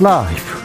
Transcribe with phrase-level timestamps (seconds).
[0.00, 0.58] 라이브.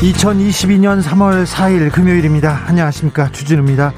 [0.00, 2.64] 2022년 3월 4일 금요일입니다.
[2.66, 3.32] 안녕하십니까.
[3.32, 3.92] 주진우입니다.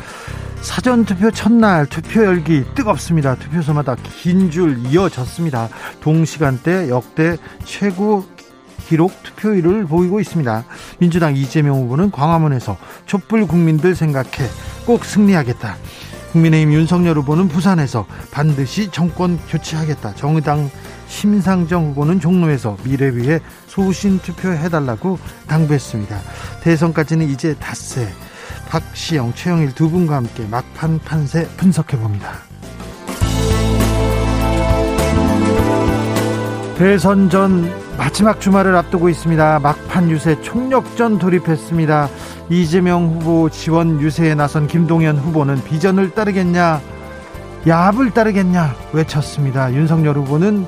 [0.62, 3.34] 사전투표 첫날 투표 열기 뜨겁습니다.
[3.36, 5.68] 투표소마다 긴 줄 이어졌습니다.
[6.00, 8.24] 동시간대 역대 최고
[8.88, 10.64] 기록 투표율을 보이고 있습니다.
[10.98, 14.48] 민주당 이재명 후보는 광화문에서 촛불 국민들 생각해
[14.86, 15.76] 꼭 승리하겠다.
[16.32, 20.14] 국민의힘 윤석열 후보는 부산에서 반드시 정권 교체하겠다.
[20.14, 20.70] 정의당
[21.08, 26.18] 심상정 후보는 종로에서 미래 위해 소신 투표해달라고 당부했습니다.
[26.62, 28.08] 대선까지는 이제 닷새.
[28.68, 32.34] 박시영, 최영일 두 분과 함께 막판 판세 분석해 봅니다.
[36.76, 39.58] 대선 전 마지막 주말을 앞두고 있습니다.
[39.58, 42.08] 막판 유세 총력전 돌입했습니다.
[42.48, 46.80] 이재명 후보 지원 유세에 나선 김동연 후보는 비전을 따르겠냐,
[47.68, 49.74] 야합을 따르겠냐 외쳤습니다.
[49.74, 50.66] 윤석열 후보는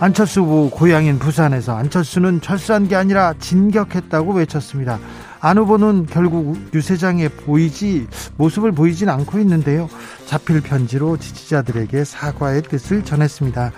[0.00, 4.98] 안철수 후보 고향인 부산에서 안철수는 철수한 게 아니라 진격했다고 외쳤습니다.
[5.44, 8.06] 안 후보는 결국 유세장에 보이지
[8.38, 9.90] 모습을 보이진 않고 있는데요.
[10.24, 13.72] 자필 편지로 지지자들에게 사과의 뜻을 전했습니다.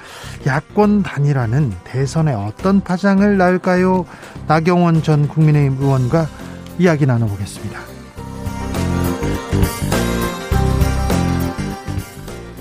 [0.47, 4.06] 야권 단일화는 대선에 어떤 파장을 낳을까요?
[4.47, 6.28] 나경원 전 국민의힘 의원과
[6.78, 7.95] 이야기 나눠보겠습니다.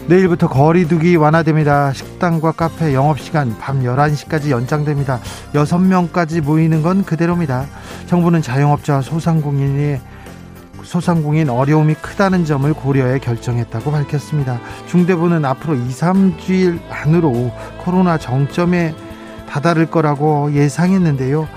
[0.08, 1.92] 내일부터 거리두기 완화됩니다.
[1.92, 5.20] 식당과 카페 영업시간 밤 11시까지 연장됩니다.
[5.54, 7.66] 6명까지 모이는 건 그대로입니다.
[8.06, 9.98] 정부는 자영업자와 소상공인이
[10.84, 14.60] 소상공인 어려움이 크다는 점을 고려해 결정했다고 밝혔습니다.
[14.86, 18.94] 중대부는 앞으로 2, 3주일 안으로 코로나 정점에
[19.50, 21.48] 다다를 거라고 예상했는데요.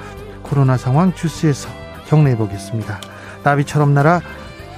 [0.42, 1.68] 코로나 상황 주스에서
[2.06, 2.98] 경례해 보겠습니다.
[3.44, 4.22] 나비처럼 날아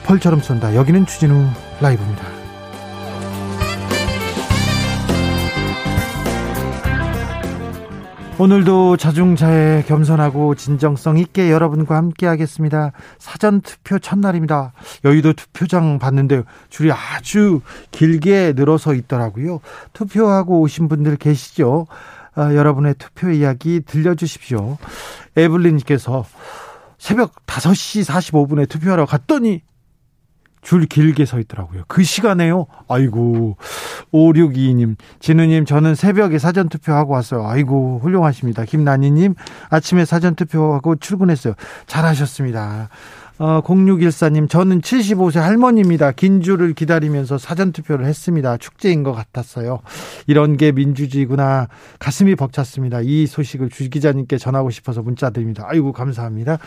[0.05, 0.75] 벌처럼 쏜다.
[0.75, 1.47] 여기는 주진우
[1.81, 2.40] 라이브입니다.
[8.41, 12.93] 오늘도 자중자애 겸손하고 진정성 있게 여러분과 함께 하겠습니다.
[13.19, 14.73] 사전 투표 첫날입니다.
[15.05, 19.61] 여의도 투표장 봤는데 줄이 아주 길게 늘어서 있더라고요.
[19.93, 21.87] 투표하고 오신 분들 계시죠?
[22.35, 24.79] 아, 여러분의 투표 이야기 들려주십시오.
[25.37, 26.25] 에블린님께서
[26.97, 29.61] 새벽 5시 45분에 투표하러 갔더니
[30.63, 31.85] 줄 길게 서 있더라고요.
[31.89, 32.67] 그 시간에요.
[32.89, 33.57] 아이고.
[34.13, 37.47] 5622님, 진우님, 저는 새벽에 사전투표하고 왔어요.
[37.47, 38.65] 아이고, 훌륭하십니다.
[38.65, 39.35] 김난희님,
[39.71, 41.55] 아침에 사전투표하고 출근했어요.
[41.87, 42.89] 잘하셨습니다.
[43.43, 46.13] 어, 0614님, 저는 75세 할머니입니다.
[46.13, 48.59] 긴 줄을 기다리면서 사전투표를 했습니다.
[48.59, 49.81] 축제인 것 같았어요.
[50.27, 51.69] 이런 게 민주주의구나.
[51.99, 53.01] 가슴이 벅찼습니다.
[53.01, 55.65] 이 소식을 주 기자님께 전하고 싶어서 문자 드립니다.
[55.67, 56.59] 아이고, 감사합니다.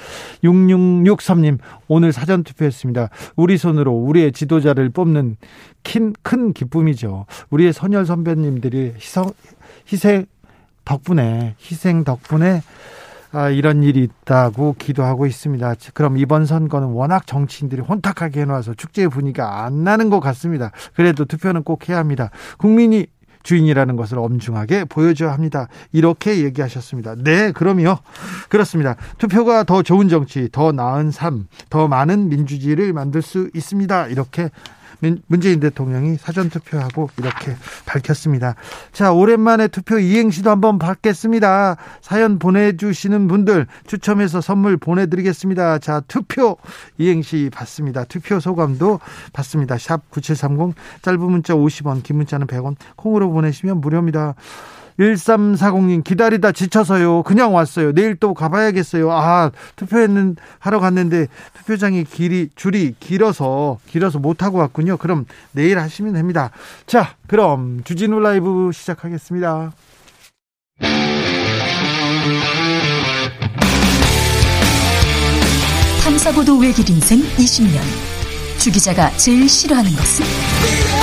[0.43, 3.09] 6663님, 오늘 사전투표했습니다.
[3.35, 5.37] 우리 손으로 우리의 지도자를 뽑는
[5.83, 7.27] 큰, 큰 기쁨이죠.
[7.51, 9.31] 우리의 선열 선배님들이 희성,
[9.91, 10.25] 희생
[10.85, 12.63] 덕분에, 희생 덕분에
[13.33, 15.73] 아, 이런 일이 있다고 기도하고 있습니다.
[15.95, 20.71] 그럼 이번 선거는 워낙 정치인들이 혼탁하게 해놔서 축제의 분위기가 안 나는 것 같습니다.
[20.95, 22.29] 그래도 투표는 꼭 해야 합니다.
[22.59, 23.07] 국민이
[23.41, 25.67] 주인이라는 것을 엄중하게 보여줘야 합니다.
[25.91, 27.15] 이렇게 얘기하셨습니다.
[27.23, 27.97] 네, 그럼요.
[28.49, 28.95] 그렇습니다.
[29.17, 34.07] 투표가 더 좋은 정치, 더 나은 삶, 더 많은 민주주의를 만들 수 있습니다.
[34.07, 34.49] 이렇게
[35.27, 37.55] 문재인 대통령이 사전 투표하고 이렇게
[37.85, 38.55] 밝혔습니다.
[38.91, 41.77] 자, 오랜만에 투표 이행시도 한번 받겠습니다.
[42.01, 45.79] 사연 보내주시는 분들 추첨해서 선물 보내드리겠습니다.
[45.79, 46.57] 자, 투표
[46.97, 48.05] 이행시 받습니다.
[48.05, 48.99] 투표 소감도
[49.33, 49.77] 받습니다.
[49.77, 54.35] 샵 9730 짧은 문자 50원, 긴 문자는 100원, 콩으로 보내시면 무료입니다.
[54.99, 57.23] 1340님 기다리다 지쳐서요.
[57.23, 57.93] 그냥 왔어요.
[57.93, 59.11] 내일 또 가봐야겠어요.
[59.11, 61.27] 아, 투표했는 하러 갔는데
[61.57, 64.97] 투표장이 길이 줄이 길어서 길어서 못 하고 왔군요.
[64.97, 66.51] 그럼 내일 하시면 됩니다.
[66.85, 69.71] 자, 그럼 주진우 라이브 시작하겠습니다.
[76.03, 77.79] 탐사보도 외길 인생 20년.
[78.59, 81.02] 주 기자가 제일 싫어하는 것은?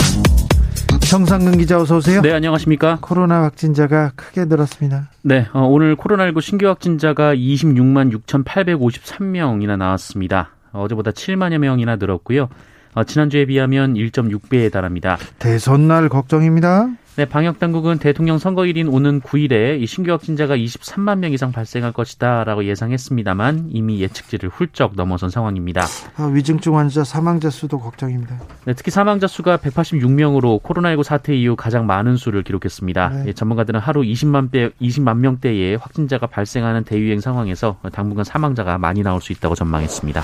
[1.11, 2.21] 정상근 기자 어서 오세요.
[2.21, 2.99] 네, 안녕하십니까?
[3.01, 5.09] 코로나 확진자가 크게 늘었습니다.
[5.23, 10.51] 네, 어, 오늘 코로나19 신규 확진자가 26만 6,853명이나 나왔습니다.
[10.71, 12.47] 어제보다 7만여 명이나 늘었고요.
[12.93, 15.17] 어, 지난주에 비하면 1.6배에 달합니다.
[15.37, 16.87] 대선 날 걱정입니다.
[17.17, 22.63] 네, 방역 당국은 대통령 선거일인 오는 9일에 이 신규 확진자가 23만 명 이상 발생할 것이다라고
[22.63, 25.85] 예상했습니다만 이미 예측치를 훌쩍 넘어선 상황입니다.
[26.15, 28.39] 아, 위중증 환자 사망자 수도 걱정입니다.
[28.63, 33.09] 네, 특히 사망자 수가 186명으로 코로나19 사태 이후 가장 많은 수를 기록했습니다.
[33.09, 33.23] 네.
[33.27, 39.19] 예, 전문가들은 하루 20만 대 20만 명대의 확진자가 발생하는 대유행 상황에서 당분간 사망자가 많이 나올
[39.19, 40.23] 수 있다고 전망했습니다.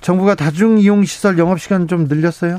[0.00, 2.58] 정부가 다중 이용 시설 영업 시간 좀 늘렸어요?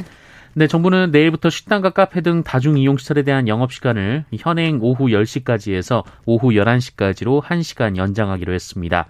[0.57, 5.75] 네, 정부는 내일부터 식당과 카페 등 다중 이용 시설에 대한 영업 시간을 현행 오후 10시까지
[5.75, 9.05] 해서 오후 11시까지로 1시간 연장하기로 했습니다.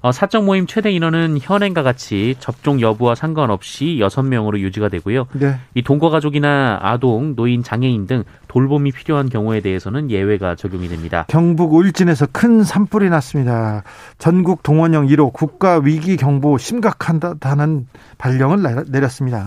[0.00, 5.26] 어, 사적 모임 최대 인원은 현행과 같이 접종 여부와 상관없이 6명으로 유지가 되고요.
[5.34, 5.56] 네.
[5.74, 11.26] 이 동거 가족이나 아동, 노인, 장애인 등 돌봄이 필요한 경우에 대해서는 예외가 적용이 됩니다.
[11.28, 13.82] 경북 울진에서 큰 산불이 났습니다.
[14.16, 17.86] 전국 동원령 1호 국가 위기 경보 심각하다는
[18.16, 19.44] 발령을 내렸습니다.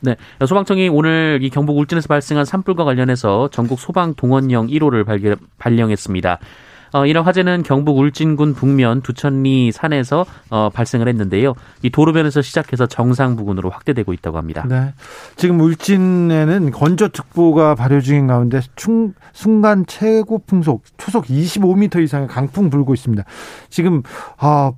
[0.00, 0.16] 네.
[0.44, 6.38] 소방청이 오늘 이 경북 울진에서 발생한 산불과 관련해서 전국 소방 동원령 1호를 발견, 발령했습니다.
[6.92, 11.54] 어, 이런 화재는 경북 울진군 북면 두천리 산에서 어, 발생을 했는데요.
[11.82, 14.64] 이 도로변에서 시작해서 정상 부근으로 확대되고 있다고 합니다.
[14.68, 14.94] 네.
[15.36, 22.94] 지금 울진에는 건조특보가 발효 중인 가운데 충, 순간 최고 풍속 초속 25m 이상의 강풍 불고
[22.94, 23.24] 있습니다.
[23.68, 24.02] 지금
[24.40, 24.72] 어,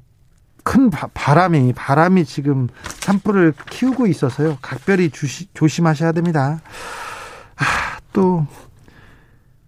[0.68, 2.68] 큰 바 람이 바람이 지금
[3.00, 4.58] 산불을 키우고 있어서요.
[4.60, 6.60] 각별히 주시, 조심하셔야 됩니다.
[7.56, 8.46] 아, 또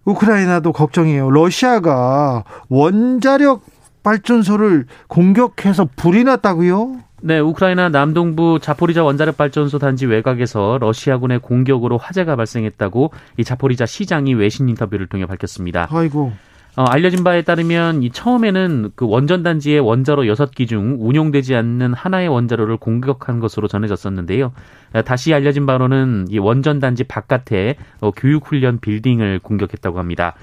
[0.05, 1.31] 우크라이나도 걱정이에요.
[1.31, 3.63] 러시아가 원자력
[4.03, 6.97] 발전소를 공격해서 불이 났다고요?
[7.23, 14.35] 네, 우크라이나 남동부 자포리자 원자력 발전소 단지 외곽에서 러시아군의 공격으로 화재가 발생했다고 이 자포리자 시장이
[14.35, 15.87] 외신 인터뷰를 통해 밝혔습니다.
[15.91, 16.31] 아이고.
[16.77, 22.29] 어, 알려진 바에 따르면 이 처음에는 그 원전 단지의 원자로 6기 중 운용되지 않는 하나의
[22.29, 24.53] 원자로를 공격한 것으로 전해졌었는데요.
[24.93, 30.35] 어, 다시 알려진 바로는 이 원전 단지 바깥에 어, 교육 훈련 빌딩을 공격했다고 합니다.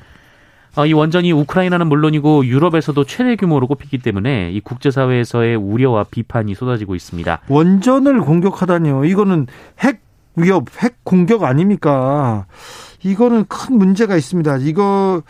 [0.76, 6.94] 어, 이 원전이 우크라이나는 물론이고 유럽에서도 최대 규모로 꼽히기 때문에 이 국제사회에서의 우려와 비판이 쏟아지고
[6.94, 7.40] 있습니다.
[7.48, 9.06] 원전을 공격하다니요.
[9.06, 9.46] 이거는
[9.80, 10.02] 핵
[10.36, 12.46] 위협, 핵 공격 아닙니까?
[13.02, 14.58] 이거는 큰 문제가 있습니다.
[14.58, 15.22] 이거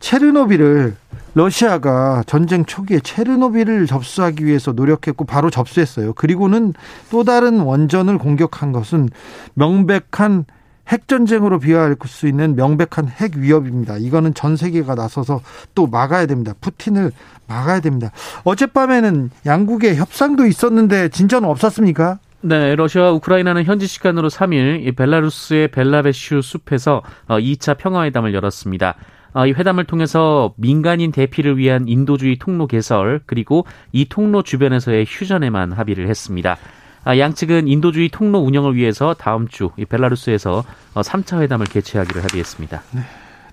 [0.00, 0.96] 체르노비를
[1.34, 6.14] 러시아가 전쟁 초기에 체르노비를 접수하기 위해서 노력했고 바로 접수했어요.
[6.14, 6.72] 그리고는
[7.10, 9.10] 또 다른 원전을 공격한 것은
[9.54, 10.46] 명백한
[10.88, 13.96] 핵전쟁으로 비화할 수 있는 명백한 핵 위협입니다.
[13.98, 15.40] 이거는 전 세계가 나서서
[15.74, 16.54] 또 막아야 됩니다.
[16.60, 17.12] 푸틴을
[17.46, 18.12] 막아야 됩니다.
[18.44, 22.18] 어젯밤에는 양국의 협상도 있었는데 진전은 없었습니까?
[22.42, 28.94] 네, 러시아와 우크라이나는 현지 시간으로 3일 벨라루스의 벨라베슈 숲에서 2차 어, 평화회담을 열었습니다.
[29.36, 35.72] 어, 이 회담을 통해서 민간인 대피를 위한 인도주의 통로 개설 그리고 이 통로 주변에서의 휴전에만
[35.72, 36.56] 합의를 했습니다.
[37.04, 42.82] 아, 양측은 인도주의 통로 운영을 위해서 다음 주 벨라루스에서 3차 어, 회담을 개최하기로 합의했습니다.
[42.92, 43.02] 네.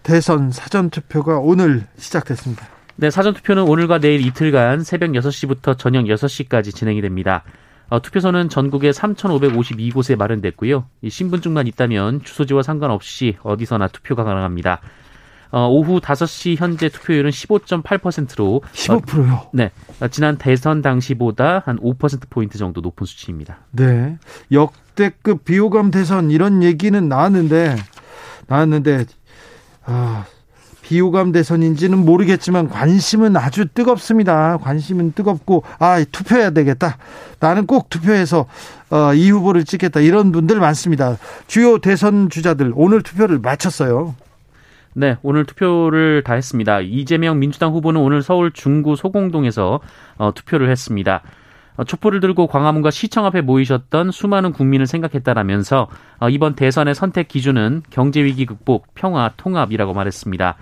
[0.03, 2.65] 대선 사전 투표가 오늘 시작됐습니다.
[2.95, 7.43] 네, 사전 투표는 오늘과 내일 이틀간 새벽 6시부터 저녁 6시까지 진행이 됩니다.
[7.89, 10.85] 어, 투표소는 전국에 3,552곳에 마련됐고요.
[11.01, 14.79] 이 신분증만 있다면 주소지와 상관없이 어디서나 투표가 가능합니다.
[15.53, 19.33] 어, 오후 5시 현재 투표율은 15.8%로 15%요?
[19.33, 19.69] 어, 네.
[20.01, 23.59] 어, 지난 대선 당시보다 한 5% 포인트 정도 높은 수치입니다.
[23.69, 24.17] 네.
[24.51, 27.75] 역대급 비호감 대선 이런 얘기는 나왔는데
[28.47, 29.05] 나왔는데
[29.85, 30.25] 아,
[30.81, 34.57] 비호감 대선인지는 모르겠지만 관심은 아주 뜨겁습니다.
[34.57, 36.97] 관심은 뜨겁고 아 투표해야 되겠다.
[37.39, 38.47] 나는 꼭 투표해서
[38.89, 39.99] 어, 이 후보를 찍겠다.
[39.99, 41.17] 이런 분들 많습니다.
[41.45, 44.15] 주요 대선 주자들 오늘 투표를 마쳤어요.
[44.95, 46.81] 네, 오늘 투표를 다 했습니다.
[46.81, 49.79] 이재명 민주당 후보는 오늘 서울 중구 소공동에서
[50.17, 51.21] 어, 투표를 했습니다.
[51.75, 55.87] 어, 촛불을 들고 광화문과 시청 앞에 모이셨던 수많은 국민을 생각했다라면서
[56.19, 60.55] 어, 이번 대선의 선택 기준은 경제 위기 극복, 평화, 통합이라고 말했습니다.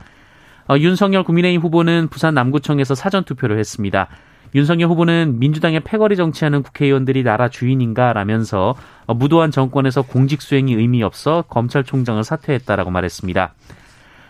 [0.69, 4.07] 어, 윤석열 국민의힘 후보는 부산 남구청에서 사전 투표를 했습니다.
[4.55, 8.75] 윤석열 후보는 민주당의 패거리 정치하는 국회의원들이 나라 주인인가 라면서
[9.07, 13.53] 어, 무도한 정권에서 공직 수행이 의미 없어 검찰총장을 사퇴했다라고 말했습니다.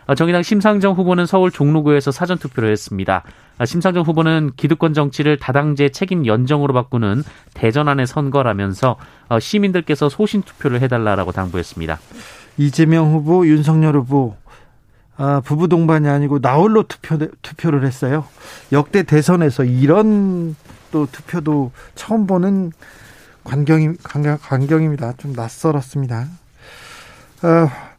[0.08, 3.24] 어, 정의당 심상정 후보는 서울 종로구에서 사전 투표를 했습니다.
[3.60, 8.98] 어, 심상정 후보는 기득권 정치를 다당제 책임 연정으로 바꾸는 대전안의 선거라면서
[9.30, 12.00] 어, 시민들께서 소신 투표를 해달라라고 당부했습니다.
[12.58, 14.36] 이재명 후보, 윤석열 후보
[15.18, 18.26] 아, 부부 동반이 아니고 나홀로 투표 투표를 했어요.
[18.72, 20.56] 역대 대선에서 이런
[20.92, 22.72] 또 투표도 처음 보는
[23.44, 25.14] 광경이 광경, 광경입니다.
[25.18, 26.28] 좀 낯설었습니다.
[27.44, 27.91] 어,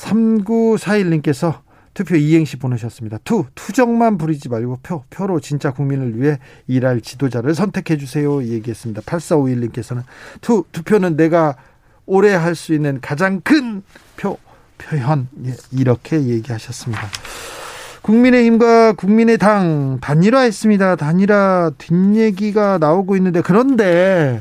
[0.00, 1.60] 3941님께서
[1.92, 3.18] 투표 이행시 보내셨습니다.
[3.24, 8.42] 투, 투정만 부리지 말고 표, 표로 진짜 국민을 위해 일할 지도자를 선택해 주세요.
[8.42, 9.02] 얘기했습니다.
[9.02, 10.02] 8451님께서는
[10.40, 11.56] 투, 투표는 내가
[12.06, 13.82] 올해 할수 있는 가장 큰
[14.16, 14.38] 표,
[14.78, 15.28] 표현.
[15.46, 17.02] 예, 이렇게 얘기하셨습니다.
[18.02, 20.96] 국민의힘과 국민의당 단일화했습니다.
[20.96, 24.40] 단일화 뒷얘기가 나오고 있는데 그런데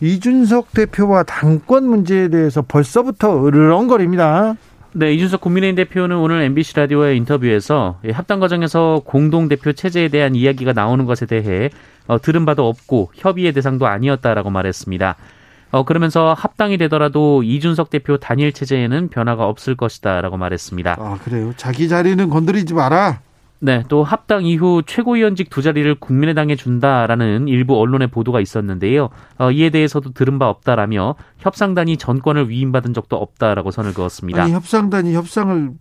[0.00, 4.56] 이준석 대표와 당권 문제에 대해서 벌써부터 으르렁거립니다.
[4.92, 10.72] 네, 이준석 국민의힘 대표는 오늘 MBC 라디오의 인터뷰에서 합당 과정에서 공동 대표 체제에 대한 이야기가
[10.72, 11.70] 나오는 것에 대해
[12.08, 15.14] 어, 들은 바도 없고 협의의 대상도 아니었다라고 말했습니다.
[15.70, 20.96] 어, 그러면서 합당이 되더라도 이준석 대표 단일 체제에는 변화가 없을 것이다라고 말했습니다.
[20.98, 21.52] 아, 그래요?
[21.56, 23.20] 자기 자리는 건드리지 마라.
[23.62, 29.10] 네, 또 합당 이후 최고위원직 두 자리를 국민의당에 준다라는 일부 언론의 보도가 있었는데요.
[29.38, 34.42] 어, 이에 대해서도 들은 바 없다라며 협상단이 전권을 위임받은 적도 없다라고 선을 그었습니다.
[34.42, 35.72] 아니, 협상단이 협상을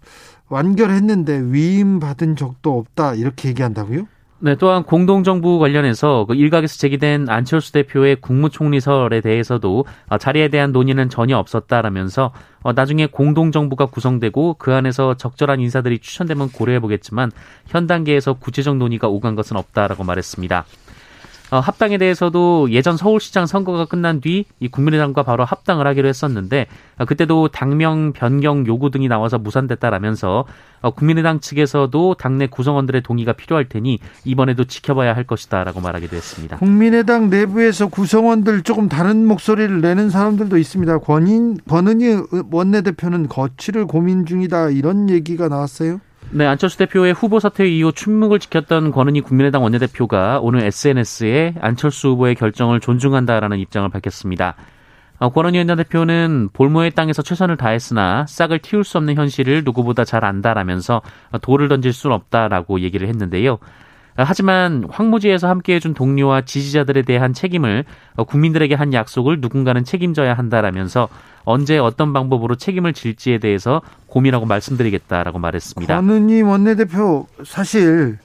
[0.50, 4.08] 완결했는데 위임받은 적도 없다 이렇게 얘기한다고요?
[4.42, 11.10] 네, 또한 공동정부 관련해서 그 일각에서 제기된 안철수 대표의 국무총리설에 대해서도 어, 자리에 대한 논의는
[11.10, 12.32] 전혀 없었다라면서
[12.62, 17.32] 어, 나중에 공동정부가 구성되고 그 안에서 적절한 인사들이 추천되면 고려해보겠지만
[17.68, 20.64] 현 단계에서 구체적 논의가 오간 것은 없다라고 말했습니다.
[21.52, 27.06] 어, 합당에 대해서도 예전 서울시장 선거가 끝난 뒤 이 국민의당과 바로 합당을 하기로 했었는데 어,
[27.06, 30.46] 그때도 당명 변경 요구 등이 나와서 무산됐다라면서
[30.82, 36.58] 어, 국민의당 측에서도 당내 구성원들의 동의가 필요할 테니 이번에도 지켜봐야 할 것이다라고 말하기도 했습니다.
[36.58, 41.00] 국민의당 내부에서 구성원들 조금 다른 목소리를 내는 사람들도 있습니다.
[41.00, 46.00] 권인 권은희 원내대표는 거취를 고민 중이다 이런 얘기가 나왔어요.
[46.32, 52.36] 네, 안철수 대표의 후보 사퇴 이후 침묵을 지켰던 권은희 국민의당 원내대표가 오늘 SNS에 안철수 후보의
[52.36, 54.56] 결정을 존중한다라는 입장을 밝혔습니다.
[55.18, 61.02] 어, 권은희 원내대표는 볼모의 땅에서 최선을 다했으나 싹을 틔울 수 없는 현실을 누구보다 잘 안다라면서
[61.42, 63.58] 돌을 던질 수는 없다라고 얘기를 했는데요.
[64.16, 67.86] 하지만 황무지에서 함께해준 동료와 지지자들에 대한 책임을
[68.18, 71.10] 어, 국민들에게 한 약속을 누군가는 책임져야 한다라면서
[71.50, 75.96] 언제 어떤 방법으로 책임을 질지에 대해서 고민하고 말씀드리겠다라고 말했습니다.
[75.96, 78.20] 권은희 원내대표 사실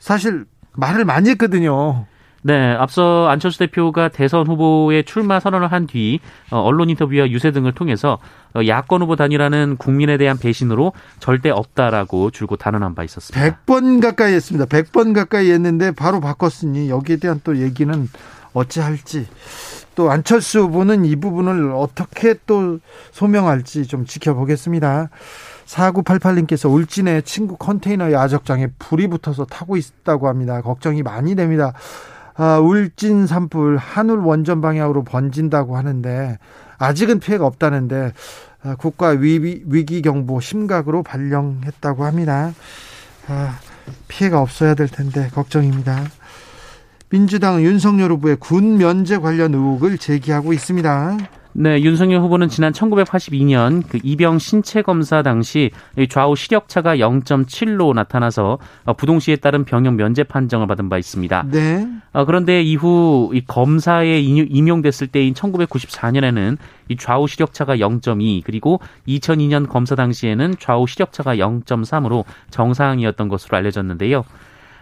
[0.00, 2.06] 사실 말을 많이 했거든요.
[2.42, 8.18] 네, 앞서 안철수 대표가 대선 후보의 출마 선언을 한뒤 어, 언론 인터뷰와 유세 등을 통해서
[8.54, 13.58] 어, 야권 후보 단일화는 국민에 대한 배신으로 절대 없다라고 줄곧 단언한 바 있었습니다.
[13.64, 14.66] 100번 가까이 했습니다.
[14.66, 18.08] 100번 가까이 했는데 바로 바꿨으니 여기에 대한 또 얘기는
[18.54, 19.26] 어찌할지
[19.96, 22.78] 또 안철수 후보는 이 부분을 어떻게 또
[23.10, 25.08] 소명할지 좀 지켜보겠습니다.
[25.66, 30.60] 4988님께서 울진의 친구 컨테이너 야적장에 불이 붙어서 타고 있다고 합니다.
[30.60, 31.72] 걱정이 많이 됩니다.
[32.34, 36.38] 아, 울진 산불 한울 원전 방향으로 번진다고 하는데
[36.78, 38.12] 아직은 피해가 없다는데
[38.62, 42.52] 아, 국가 위기, 위기 경보 심각으로 발령했다고 합니다.
[43.28, 43.58] 아,
[44.08, 46.04] 피해가 없어야 될 텐데 걱정입니다.
[47.08, 51.18] 민주당 윤석열 후보의 군 면제 관련 의혹을 제기하고 있습니다.
[51.58, 55.70] 네, 윤석열 후보는 지난 1982년 그 이병 신체 검사 당시
[56.10, 61.46] 좌우 시력차가 0.7로 나타나서 어, 부동시에 따른 병역 면제 판정을 받은 바 있습니다.
[61.50, 61.88] 네.
[62.12, 66.58] 어, 그런데 이후 이 검사에 임용됐을 때인 1994년에는
[66.90, 74.24] 이 좌우 시력차가 0.2 그리고 2002년 검사 당시에는 좌우 시력차가 0.3으로 정상이었던 것으로 알려졌는데요.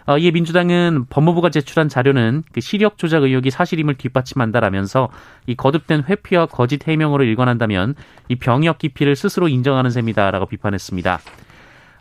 [0.06, 5.08] 어, 이에 민주당은 법무부가 제출한 자료는 그 시력 조작 의혹이 사실임을 뒷받침한다라면서
[5.46, 7.94] 이 거듭된 회피와 거짓 해명으로 일관한다면
[8.28, 11.20] 이 병역 기피를 스스로 인정하는 셈이다라고 비판했습니다.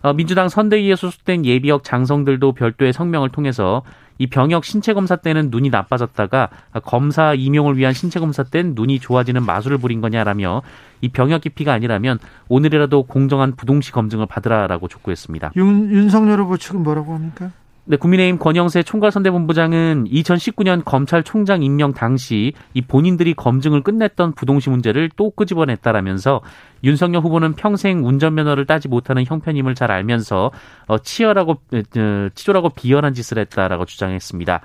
[0.01, 3.83] 어, 민주당 선대위에 소속된 예비역 장성들도 별도의 성명을 통해서
[4.17, 6.49] 이 병역 신체 검사 때는 눈이 나빠졌다가
[6.83, 10.61] 검사 임용을 위한 신체 검사 때는 눈이 좋아지는 마술을 부린 거냐라며
[10.99, 12.19] 이 병역 기피가 아니라면
[12.49, 15.53] 오늘이라도 공정한 부동시 검증을 받으라라고 촉구했습니다.
[15.55, 17.51] 윤, 윤석열 후보 측은 뭐라고 합니까?
[17.85, 25.31] 네, 국민의힘 권영세 총괄선대본부장은 2019년 검찰총장 임명 당시 이 본인들이 검증을 끝냈던 부동시 문제를 또
[25.31, 26.41] 끄집어냈다라면서
[26.85, 30.51] 윤석열 후보는 평생 운전면허를 따지 못하는 형편임을 잘 알면서
[30.87, 34.61] 어, 치열하고 어, 치졸하고 비열한 짓을 했다라고 주장했습니다.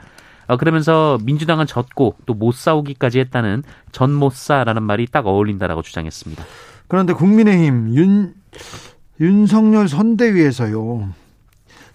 [0.47, 6.45] 어, 그러면서 민주당은 졌고 또 못 싸우기까지 했다는 전 못 싸라는 말이 딱 어울린다라고 주장했습니다.
[6.87, 8.35] 그런데 국민의힘 윤
[9.21, 11.09] 윤석열 선대위에서요.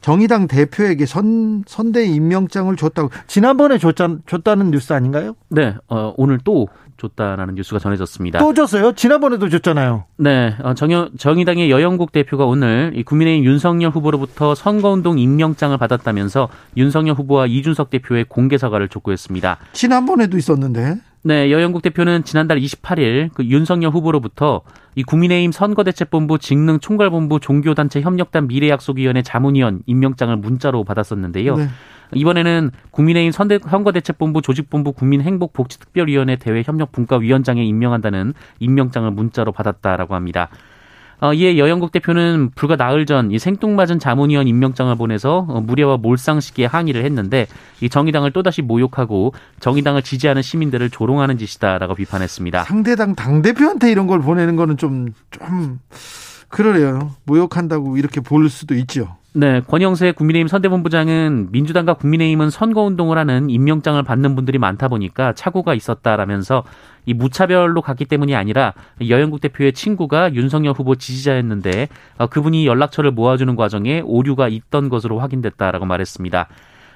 [0.03, 5.35] 정의당 대표에게 선 선대 임명장을 줬다고 지난번에 줬자, 줬다는 뉴스 아닌가요?
[5.47, 6.67] 네, 어, 오늘 또
[6.97, 8.39] 줬다라는 뉴스가 전해졌습니다.
[8.39, 8.91] 또 줬어요?
[8.93, 10.03] 지난번에도 줬잖아요.
[10.17, 17.15] 네, 어, 정, 정의당의 여영국 대표가 오늘 이 국민의힘 윤석열 후보로부터 선거운동 임명장을 받았다면서 윤석열
[17.15, 19.57] 후보와 이준석 대표의 공개 사과를 촉구했습니다.
[19.71, 20.97] 지난번에도 있었는데.
[21.25, 24.61] 네, 여영국 대표는 지난달 28일 그 윤석열 후보로부터
[24.95, 31.55] 이 국민의힘 선거대책본부 직능 총괄본부 종교단체 협력단 미래약속위원회 자문위원 임명장을 문자로 받았었는데요.
[31.55, 31.67] 네.
[32.13, 40.49] 이번에는 국민의힘 선대, 선거대책본부 조직본부 국민행복복지특별위원회 대외협력분과위원장에 임명한다는 임명장을 문자로 받았다라고 합니다.
[41.23, 46.65] 어, 이에 여영국 대표는 불과 나흘 전 이 생뚱맞은 자문위원 임명장을 보내서 어, 무례와 몰상식에
[46.65, 47.47] 항의를 했는데
[47.79, 52.65] 이 정의당을 또다시 모욕하고 정의당을 지지하는 시민들을 조롱하는 짓이다라고 비판했습니다.
[52.65, 55.79] 상대당 당 대표한테 이런 걸 보내는 거는 좀좀 좀
[56.53, 57.09] 그러래요.
[57.25, 59.17] 모욕한다고 이렇게 볼 수도 있죠.
[59.33, 66.63] 네, 권영세 국민의힘 선대본부장은 민주당과 국민의힘은 선거운동을 하는 임명장을 받는 분들이 많다 보니까 착오가 있었다라면서
[67.07, 68.75] 이 무차별로 갔기 때문이 아니라
[69.09, 75.85] 여영국 대표의 친구가 윤석열 후보 지지자였는데 어, 그분이 연락처를 모아주는 과정에 오류가 있던 것으로 확인됐다라고
[75.85, 76.47] 말했습니다.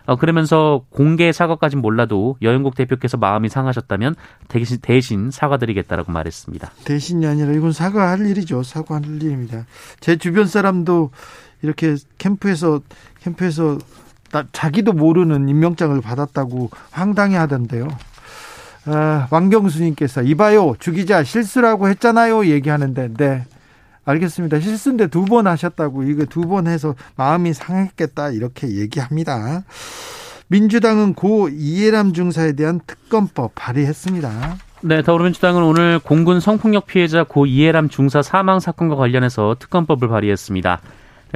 [0.08, 4.16] 어, 그러면서 공개 사과까진 몰라도 여영국 대표께서 마음이 상하셨다면
[4.48, 6.72] 대신, 대신 사과드리겠다라고 말했습니다.
[6.86, 8.64] 대신이 아니라 이건 사과할 일이죠.
[8.64, 9.66] 사과할 일입니다.
[10.00, 11.12] 제 주변 사람도
[11.62, 12.80] 이렇게 캠프에서
[13.22, 13.78] 캠프에서
[14.32, 17.88] 나, 자기도 모르는 임명장을 받았다고 황당해 하던데요.
[18.86, 23.46] 아, 왕경수님께서 이봐요 주기자 실수라고 했잖아요 얘기하는데 네
[24.08, 29.64] 알겠습니다 실수인데 두 번 하셨다고 이거 두 번 해서 마음이 상했겠다 이렇게 얘기합니다
[30.48, 34.56] 민주당은 고 이해람 중사에 대한 특검법 발의했습니다.
[34.84, 40.80] 네, 더불어민주당은 오늘 공군 성폭력 피해자 고 이해람 중사 사망 사건과 관련해서 특검법을 발의했습니다.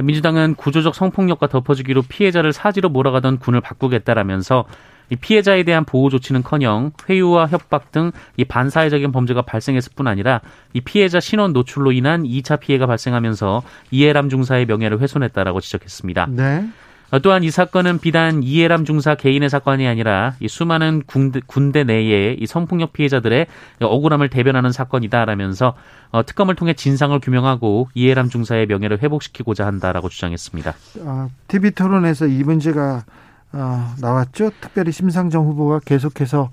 [0.02, 4.64] 민주당은 구조적 성폭력과 덮어주기로 피해자를 사지로 몰아가던 군을 바꾸겠다라면서
[5.10, 10.40] 이 피해자에 대한 보호 조치는커녕 회유와 협박 등 이 반사회적인 범죄가 발생했을 뿐 아니라
[10.72, 16.26] 이 피해자 신원 노출로 인한 2차 피해가 발생하면서 이해람 중사의 명예를 훼손했다라고 지적했습니다.
[16.30, 16.66] 네.
[17.10, 22.38] 어, 또한 이 사건은 비단 이해람 중사 개인의 사건이 아니라 이 수많은 군대, 군대 내의
[22.40, 23.46] 이 성폭력 피해자들의
[23.82, 25.74] 억울함을 대변하는 사건이다라면서
[26.12, 30.74] 어, 특검을 통해 진상을 규명하고 이해람 중사의 명예를 회복시키고자 한다라고 주장했습니다.
[31.04, 33.04] 아, TV 토론에서 이 문제가
[33.52, 34.50] 어, 나왔죠.
[34.60, 36.50] 특별히 심상정 후보가 계속해서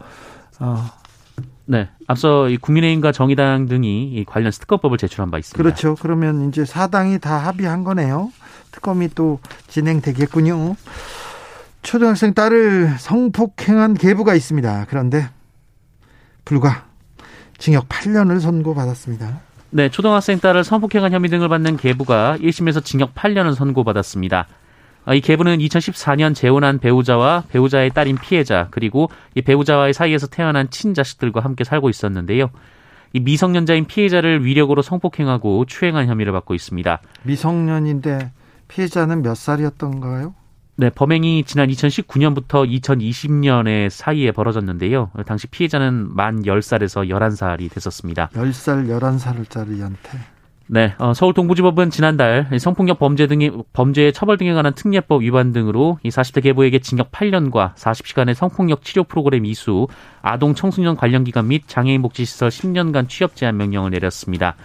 [0.59, 0.89] 어,
[1.65, 1.87] 네.
[2.07, 5.61] 앞서 이 국민의힘과 정의당 등이 이 관련 특검법을 제출한 바 있습니다.
[5.61, 5.95] 그렇죠.
[6.01, 8.31] 그러면 이제 사당이 다 합의한 거네요.
[8.71, 10.75] 특검이 또 진행되겠군요.
[11.81, 14.87] 초등학생 딸을 성폭행한 계부가 있습니다.
[14.89, 15.29] 그런데
[16.43, 16.85] 불과
[17.57, 19.41] 징역 8년을 선고받았습니다.
[19.71, 24.47] 네, 초등학생 딸을 성폭행한 혐의 등을 받는 계부가 1심에서 징역 8년을 선고받았습니다.
[25.09, 31.39] 아, 이 계부는 2014년 재혼한 배우자와 배우자의 딸인 피해자 그리고 이 배우자와의 사이에서 태어난 친자식들과
[31.39, 32.51] 함께 살고 있었는데요.
[33.13, 37.01] 이 미성년자인 피해자를 위력으로 성폭행하고 추행한 혐의를 받고 있습니다.
[37.23, 38.31] 미성년인데
[38.67, 40.35] 피해자는 몇 살이었던가요?
[40.75, 45.09] 네, 범행이 지난 2019년부터 2020년에 사이에 벌어졌는데요.
[45.25, 48.29] 당시 피해자는 만 10살에서 11살이 됐었습니다.
[48.35, 50.38] 10살, 11살짜리한테.
[50.71, 55.97] 네, 어, 서울 동부지법은 지난달 성폭력 범죄 등의 범죄의 처벌 등에 관한 특례법 위반 등으로
[56.03, 59.87] 이 40대 계보에게 징역 8년과 40시간의 성폭력 치료 프로그램 이수,
[60.21, 64.55] 아동 청소년 관련 기관 및 장애인 복지시설 10년간 취업 제한 명령을 내렸습니다.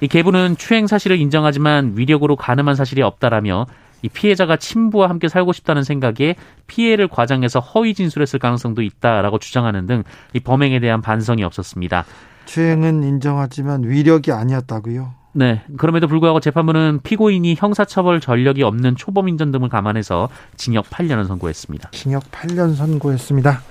[0.00, 3.66] 이 계부는 추행 사실을 인정하지만 위력으로 가늠한 사실이 없다라며
[4.02, 10.02] 이 피해자가 친부와 함께 살고 싶다는 생각에 피해를 과장해서 허위 진술했을 가능성도 있다라고 주장하는 등
[10.32, 12.04] 이 범행에 대한 반성이 없었습니다.
[12.46, 15.25] 추행은 인정하지만 위력이 아니었다고요?
[15.36, 15.62] 네.
[15.76, 21.90] 그럼에도 불구하고 재판부는 피고인이 형사처벌 전력이 없는 초범 인전 등을 감안해서 징역 8년을 선고했습니다.
[21.90, 23.62] 징역 8년 선고했습니다.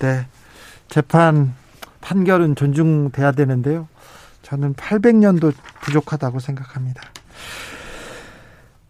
[0.00, 0.26] 네.
[0.90, 1.54] 재판
[2.02, 3.88] 판결은 존중돼야 되는데요.
[4.42, 7.00] 저는 800년도 부족하다고 생각합니다.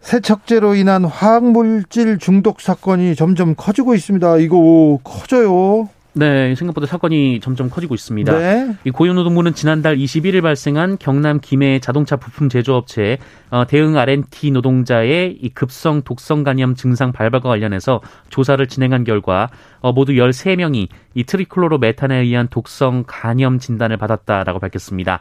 [0.01, 4.39] 세척제로 인한 화학물질 중독 사건이 점점 커지고 있습니다.
[4.39, 5.89] 이거 커져요.
[6.17, 8.39] 네, 생각보다 사건이 점점 커지고 있습니다.
[8.39, 8.77] 네.
[8.85, 13.19] 이 고용노동부는 지난달 21일 발생한 경남 김해 자동차 부품 제조업체
[13.51, 18.01] 어, 대흥 R&T 노동자의 이 급성 독성 간염 증상 발발과 관련해서
[18.31, 19.49] 조사를 진행한 결과
[19.81, 25.21] 어, 모두 13명이 이 트리클로로 메탄에 의한 독성 간염 진단을 받았다라고 밝혔습니다.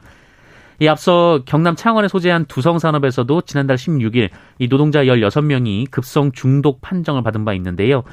[0.80, 4.30] 이 앞서 경남 창원에 소재한 두성산업에서도 지난달 16일
[4.60, 8.04] 이 노동자 16명이 급성 중독 판정을 받은 바 있는데요.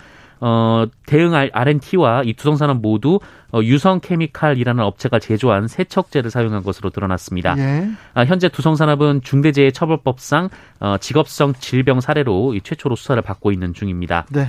[0.40, 3.20] 어, 대흥 R&T와 이 두성산업 모두
[3.52, 7.56] 어, 유성 케미칼이라는 업체가 제조한 세척제를 사용한 것으로 드러났습니다.
[7.58, 7.90] 예.
[8.14, 10.48] 아, 현재 두성산업은 중대재해처벌법상
[10.80, 14.26] 어, 직업성 질병 사례로 이 최초로 수사를 받고 있는 중입니다.
[14.30, 14.48] 네.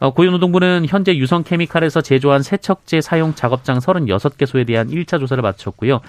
[0.00, 6.00] 어, 고용노동부는 현재 유성 케미칼에서 제조한 세척제 사용 작업장 36개소에 대한 1차 조사를 마쳤고요.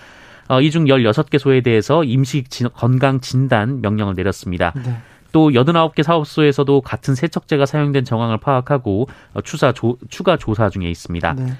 [0.48, 4.74] 어, 이중 16개소에 대해서 임시 건강 진단 명령을 내렸습니다.
[4.76, 4.98] 네.
[5.32, 11.34] 또 89개 사업소에서도 같은 세척제가 사용된 정황을 파악하고 어, 추사 조, 추가 조사 중에 있습니다.
[11.34, 11.54] 네.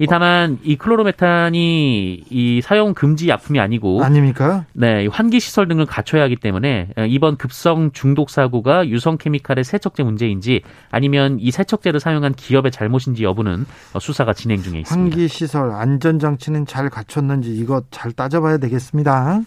[0.00, 4.64] 이 다만 이 클로로메탄이 이 사용 금지 약품이 아니고 아닙니까?
[4.72, 10.62] 네, 환기 시설 등을 갖춰야 하기 때문에 이번 급성 중독 사고가 유성 케미칼의 세척제 문제인지
[10.92, 13.66] 아니면 이 세척제를 사용한 기업의 잘못인지 여부는
[14.00, 14.88] 수사가 진행 중에 있습니다.
[14.88, 19.40] 환기 시설 안전 장치는 잘 갖췄는지 이것 잘 따져봐야 되겠습니다.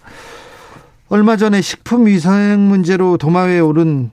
[1.12, 4.12] 얼마 전에 식품 위생 문제로 도마위에 오른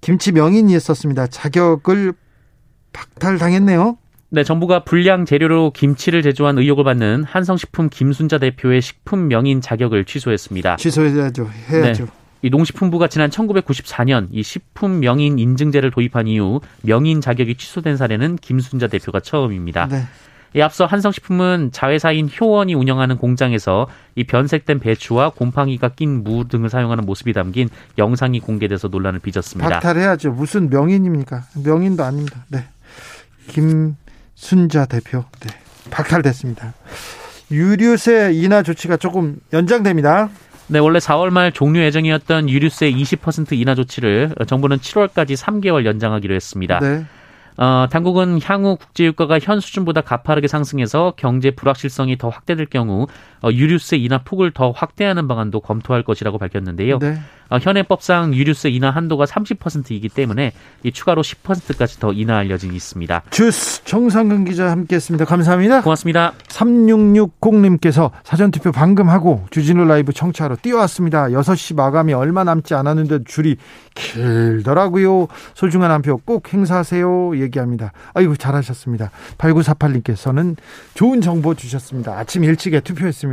[0.00, 1.26] 김치 명인이 있었습니다.
[1.26, 2.14] 자격을
[2.94, 3.98] 박탈당했네요.
[4.30, 10.76] 네, 정부가 불량 재료로 김치를 제조한 의혹을 받는 한성식품 김순자 대표의 식품 명인 자격을 취소했습니다.
[10.76, 11.50] 취소해야죠.
[11.68, 12.04] 해야죠.
[12.06, 12.10] 네.
[12.40, 18.86] 이 농식품부가 지난 1994년 이 식품 명인 인증제를 도입한 이후 명인 자격이 취소된 사례는 김순자
[18.86, 19.86] 대표가 처음입니다.
[19.86, 20.04] 네.
[20.54, 27.04] 이 앞서 한성식품은 자회사인 효원이 운영하는 공장에서 이 변색된 배추와 곰팡이가 낀 무 등을 사용하는
[27.04, 29.68] 모습이 담긴 영상이 공개돼서 논란을 빚었습니다.
[29.68, 30.32] 박탈해야죠.
[30.32, 31.44] 무슨 명인입니까?
[31.64, 32.44] 명인도 아닙니다.
[32.48, 32.64] 네.
[33.48, 35.24] 김순자 대표.
[35.40, 35.48] 네.
[35.90, 36.74] 박탈됐습니다.
[37.50, 40.30] 유류세 인하 조치가 조금 연장됩니다.
[40.68, 46.78] 네, 원래 4월 말 종료 예정이었던 유류세 20% 인하 조치를 정부는 7월까지 3개월 연장하기로 했습니다.
[46.78, 47.04] 네.
[47.56, 53.06] 어, 당국은 향후 국제유가가 현 수준보다 가파르게 상승해서 경제 불확실성이 더 확대될 경우 어,
[53.50, 56.98] 유류세 인하 폭을 더 확대하는 방안도 검토할 것이라고 밝혔는데요.
[57.00, 57.18] 네.
[57.50, 60.52] 어, 현행법상 유류세 인하 한도가 30%이기 때문에
[60.84, 63.22] 이 추가로 10%까지 더 인하할 여진이 있습니다.
[63.30, 65.24] 주스 정상근 기자 함께했습니다.
[65.26, 65.82] 감사합니다.
[65.82, 66.32] 고맙습니다.
[66.48, 71.26] 3660님께서 사전투표 방금 하고 주진우 라이브 청취하러 뛰어왔습니다.
[71.28, 73.56] 6시 마감이 얼마 남지 않았는데 줄이
[73.94, 75.28] 길더라고요.
[75.54, 77.38] 소중한 한 표 꼭 행사하세요.
[77.40, 77.92] 얘기합니다.
[78.14, 79.10] 아이고 잘하셨습니다.
[79.38, 80.56] 8948님께서는
[80.94, 82.16] 좋은 정보 주셨습니다.
[82.18, 83.31] 아침 일찍에 투표했습니다.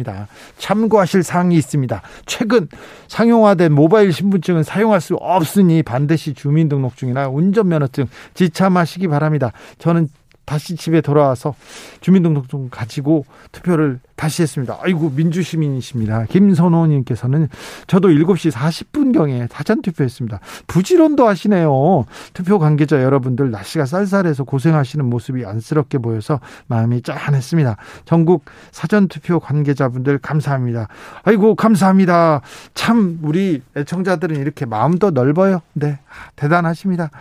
[0.58, 2.02] 참고하실 사항이 있습니다.
[2.26, 2.68] 최근
[3.08, 9.52] 상용화된 모바일 신분증은 사용할 수 없으니 반드시 주민등록증이나 운전면허증 지참하시기 바랍니다.
[9.78, 10.10] 저는
[10.50, 11.54] 다시 집에 돌아와서
[12.02, 14.80] 주민등록증 가지고 투표를 다시 했습니다.
[14.82, 16.26] 아이고 민주시민이십니다.
[16.26, 17.50] 김선호님께서는
[17.86, 20.40] 저도 7시 40분경에 사전 투표했습니다.
[20.66, 22.06] 부지런도 하시네요.
[22.34, 27.78] 투표 관계자 여러분들 날씨가 쌀쌀해서 고생하시는 모습이 안쓰럽게 보여서 마음이 짠했습니다.
[28.06, 30.88] 전국 사전 투표 관계자분들 감사합니다.
[31.26, 32.42] 아이고 감사합니다.
[32.74, 35.62] 참 우리 애청자들은 이렇게 마음도 넓어요.
[35.74, 36.00] 네
[36.36, 37.12] 대단하십니다.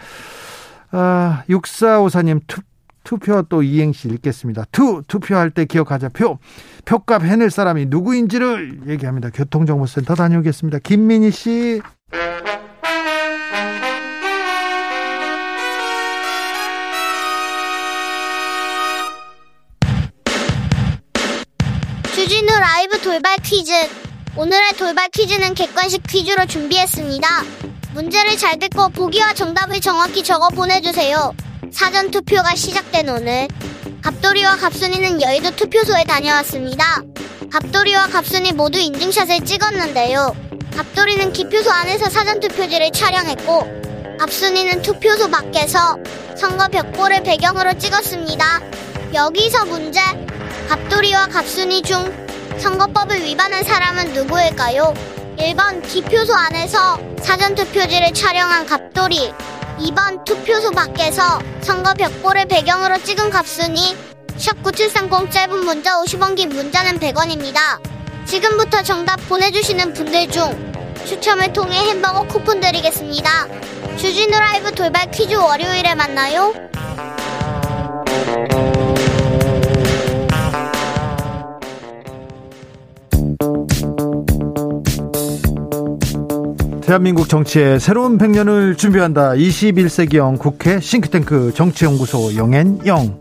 [0.91, 2.63] 아, 6454님 투
[3.09, 4.67] 투표 또 이행시 읽겠습니다.
[4.71, 6.39] 투 투표할 때 기억하자 표
[6.85, 9.31] 표값 해낼 사람이 누구인지를 얘기합니다.
[9.31, 10.81] 교통정보센터 다녀오겠습니다.
[10.81, 11.81] 김민희 씨.
[22.15, 23.73] 주진우 라이브 돌발 퀴즈.
[24.37, 27.27] 오늘의 돌발 퀴즈는 객관식 퀴즈로 준비했습니다.
[27.99, 31.35] 문제를 잘 듣고 보기와 정답을 정확히 적어 보내주세요.
[31.73, 33.49] 사전 투표가 시작된 오늘
[34.03, 37.03] 갑돌이와 갑순이는 여의도 투표소에 다녀왔습니다.
[37.51, 40.33] 갑돌이와 갑순이 모두 인증샷을 찍었는데요.
[40.77, 43.67] 갑돌이는 기표소 안에서 사전 투표지를 촬영했고
[44.21, 45.99] 갑순이는 투표소 밖에서
[46.37, 48.61] 선거 벽보를 배경으로 찍었습니다.
[49.13, 50.01] 여기서 문제.
[50.69, 51.99] 갑돌이와 갑순이 중
[52.61, 54.95] 선거법을 위반한 사람은 누구일까요?
[55.39, 59.33] 1번 기표소 안에서 사전 투표지를 촬영한 갑돌이
[59.79, 63.97] 2번 투표소 밖에서 선거 벽보를 배경으로 찍은 값순이
[64.37, 67.81] 샵9730 짧은 문자 50원 긴 문자는 100원입니다.
[68.27, 70.73] 지금부터 정답 보내주시는 분들 중
[71.07, 73.47] 추첨을 통해 햄버거 쿠폰 드리겠습니다.
[73.97, 76.53] 주진우 라이브 돌발 퀴즈 월요일에 만나요.
[86.89, 89.33] 대한민국 정치의 새로운 100년을 준비한다.
[89.33, 93.21] 21세기형 국회 싱크탱크 정치연구소 영앤영.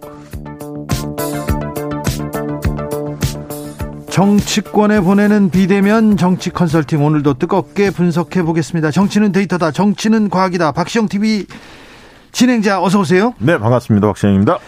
[4.09, 8.89] 정치권에 보내는 비대면 정치 컨설팅 오늘도 뜨겁게 분석해 보겠습니다.
[8.89, 9.71] 정치는 데이터다.
[9.71, 10.71] 정치는 과학이다.
[10.71, 11.45] 박시영 TV
[12.31, 13.33] 진행자 어서 오세요.
[13.39, 14.07] 네, 반갑습니다.
[14.07, 14.59] 박시영입니다.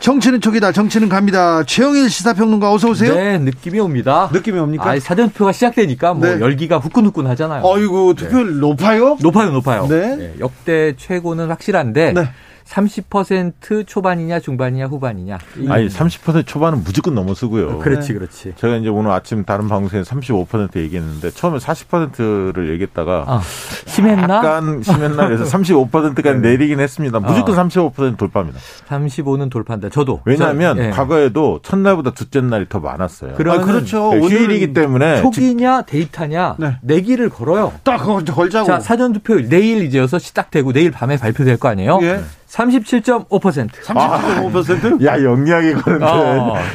[0.00, 0.72] 정치는 촉이다.
[0.72, 1.62] 정치는 갑니다.
[1.64, 3.14] 최영일 시사평론가 어서 오세요.
[3.14, 4.28] 네, 느낌이 옵니다.
[4.32, 4.90] 느낌이 옵니까?
[4.90, 6.40] 아, 사전투표가 시작되니까 뭐 네.
[6.40, 7.62] 열기가 후끈후끈 하잖아요.
[7.64, 8.60] 어이구, 투표율 네.
[8.60, 9.16] 높아요?
[9.22, 9.86] 높아요, 높아요.
[9.88, 10.16] 네.
[10.16, 10.34] 네.
[10.40, 12.28] 역대 최고는 확실한데 네.
[12.74, 15.38] 30% 초반이냐 중반이냐 후반이냐.
[15.68, 17.78] 아니 30% 초반은 무조건 넘어서고요.
[17.78, 18.18] 그렇지, 네.
[18.18, 18.54] 그렇지.
[18.56, 23.42] 제가 이제 오늘 아침 다른 방송에서 35% 얘기했는데 처음에 40%를 얘기했다가 아,
[23.86, 24.36] 심했나?
[24.36, 26.50] 약간 심했나 그래서 35%까지 네.
[26.50, 27.20] 내리긴 했습니다.
[27.20, 27.68] 무조건 어.
[27.68, 28.58] 35% 돌파입니다.
[28.88, 29.90] 35는 돌파한다.
[29.90, 30.22] 저도.
[30.24, 30.90] 왜냐하면 저, 네.
[30.90, 33.34] 과거에도 첫날보다 둘째 날이 더 많았어요.
[33.36, 34.10] 그러면 아, 그렇죠.
[34.14, 36.76] 네, 휴일이기 때문에 초기냐 데이터냐 네.
[36.82, 37.72] 내기를 걸어요.
[37.84, 38.66] 딱 걸자고.
[38.66, 42.00] 자 사전 투표 내일 이제여서 시작되고 내일 밤에 발표될 거 아니에요.
[42.02, 42.20] 예.
[42.54, 43.70] 37.5%.
[43.82, 45.04] 37.5%?
[45.04, 45.78] 야, 영리하게 어.
[45.78, 46.06] 거는데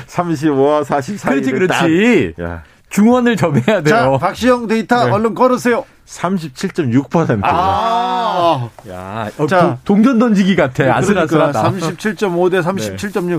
[0.08, 1.42] 35와 40 사이.
[1.42, 2.34] 그렇지, 그렇지.
[2.42, 3.84] 야, 중원을 점해야 돼요.
[3.86, 5.12] 자, 박시영 데이터 네.
[5.12, 5.86] 얼른 걸으세요.
[6.06, 7.40] 37.6%.
[7.44, 9.62] 아, 야, 어, 자.
[9.62, 10.96] 도- 동전 던지기 같아.
[10.98, 11.62] 아슬아슬하다.
[11.72, 13.38] 그러니까 37.5 대 37.6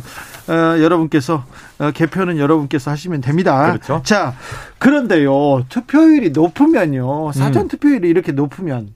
[0.50, 1.44] 어, 여러분께서
[1.80, 3.72] 어, 개표는 여러분께서 하시면 됩니다.
[3.72, 4.00] 그렇죠.
[4.04, 4.34] 자,
[4.78, 5.64] 그런데요.
[5.68, 7.26] 투표율이 높으면요.
[7.26, 7.32] 음.
[7.32, 8.94] 사전 투표율이 이렇게 높으면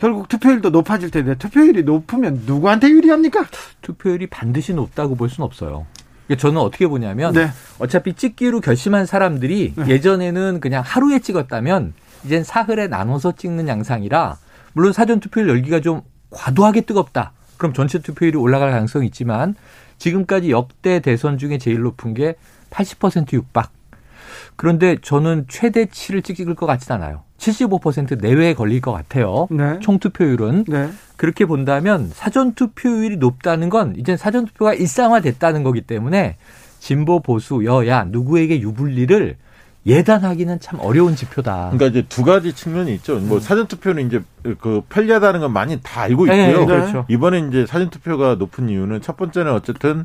[0.00, 3.46] 결국 투표율도 높아질 텐데 투표율이 높으면 누구한테 유리합니까?
[3.82, 5.86] 투표율이 반드시 높다고 볼 수는 없어요.
[6.26, 7.50] 그러니까 저는 어떻게 보냐면 네.
[7.78, 11.92] 어차피 찍기로 결심한 사람들이 예전에는 그냥 하루에 찍었다면
[12.24, 14.38] 이젠 사흘에 나눠서 찍는 양상이라
[14.72, 17.32] 물론 사전 투표율 열기가 좀 과도하게 뜨겁다.
[17.58, 19.54] 그럼 전체 투표율이 올라갈 가능성이 있지만
[19.98, 22.36] 지금까지 역대 대선 중에 제일 높은 게
[22.70, 23.70] 80% 육박.
[24.56, 27.22] 그런데 저는 최대치를 찍을 것 같진 않아요.
[27.40, 29.48] 75% 내외에 걸릴 것 같아요.
[29.50, 29.78] 네.
[29.80, 30.90] 총 투표율은 네.
[31.16, 36.36] 그렇게 본다면 사전 투표율이 높다는 건 이제 사전 투표가 일상화됐다는 거기 때문에
[36.78, 39.36] 진보 보수 여야 누구에게 유불리를
[39.86, 41.70] 예단하기는 참 어려운 지표다.
[41.72, 43.18] 그러니까 이제 두 가지 측면이 있죠.
[43.18, 44.22] 뭐 사전 투표는 이제
[44.60, 46.66] 그 편리하다는 건 많이 다 알고 네, 있고요.
[46.66, 47.06] 그렇죠.
[47.08, 50.04] 이번에 이제 사전 투표가 높은 이유는 첫 번째는 어쨌든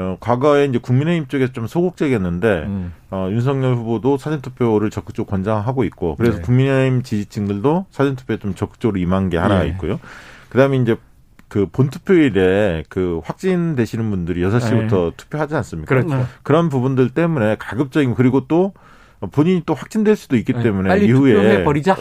[0.00, 2.92] 어, 과거에 이제 국민의힘 쪽에서 좀 소극적이었는데 음.
[3.10, 6.42] 어, 윤석열 후보도 사전 투표를 적극적으로 권장하고 있고 그래서 네.
[6.42, 9.68] 국민의힘 지지층들도 사전 투표에 좀 적극적으로 임한 게 하나 예.
[9.68, 10.00] 있고요.
[10.48, 10.96] 그다음에 이제
[11.48, 15.94] 그 본투표일에 그 확진되시는 분들이 6시부터 투표하지 않습니까?
[15.94, 16.02] 네.
[16.02, 16.26] 그렇죠.
[16.42, 18.72] 그런 부분들 때문에 가급적이면 그리고 또
[19.32, 21.34] 본인이 또 확진될 수도 있기 네, 때문에 이후에.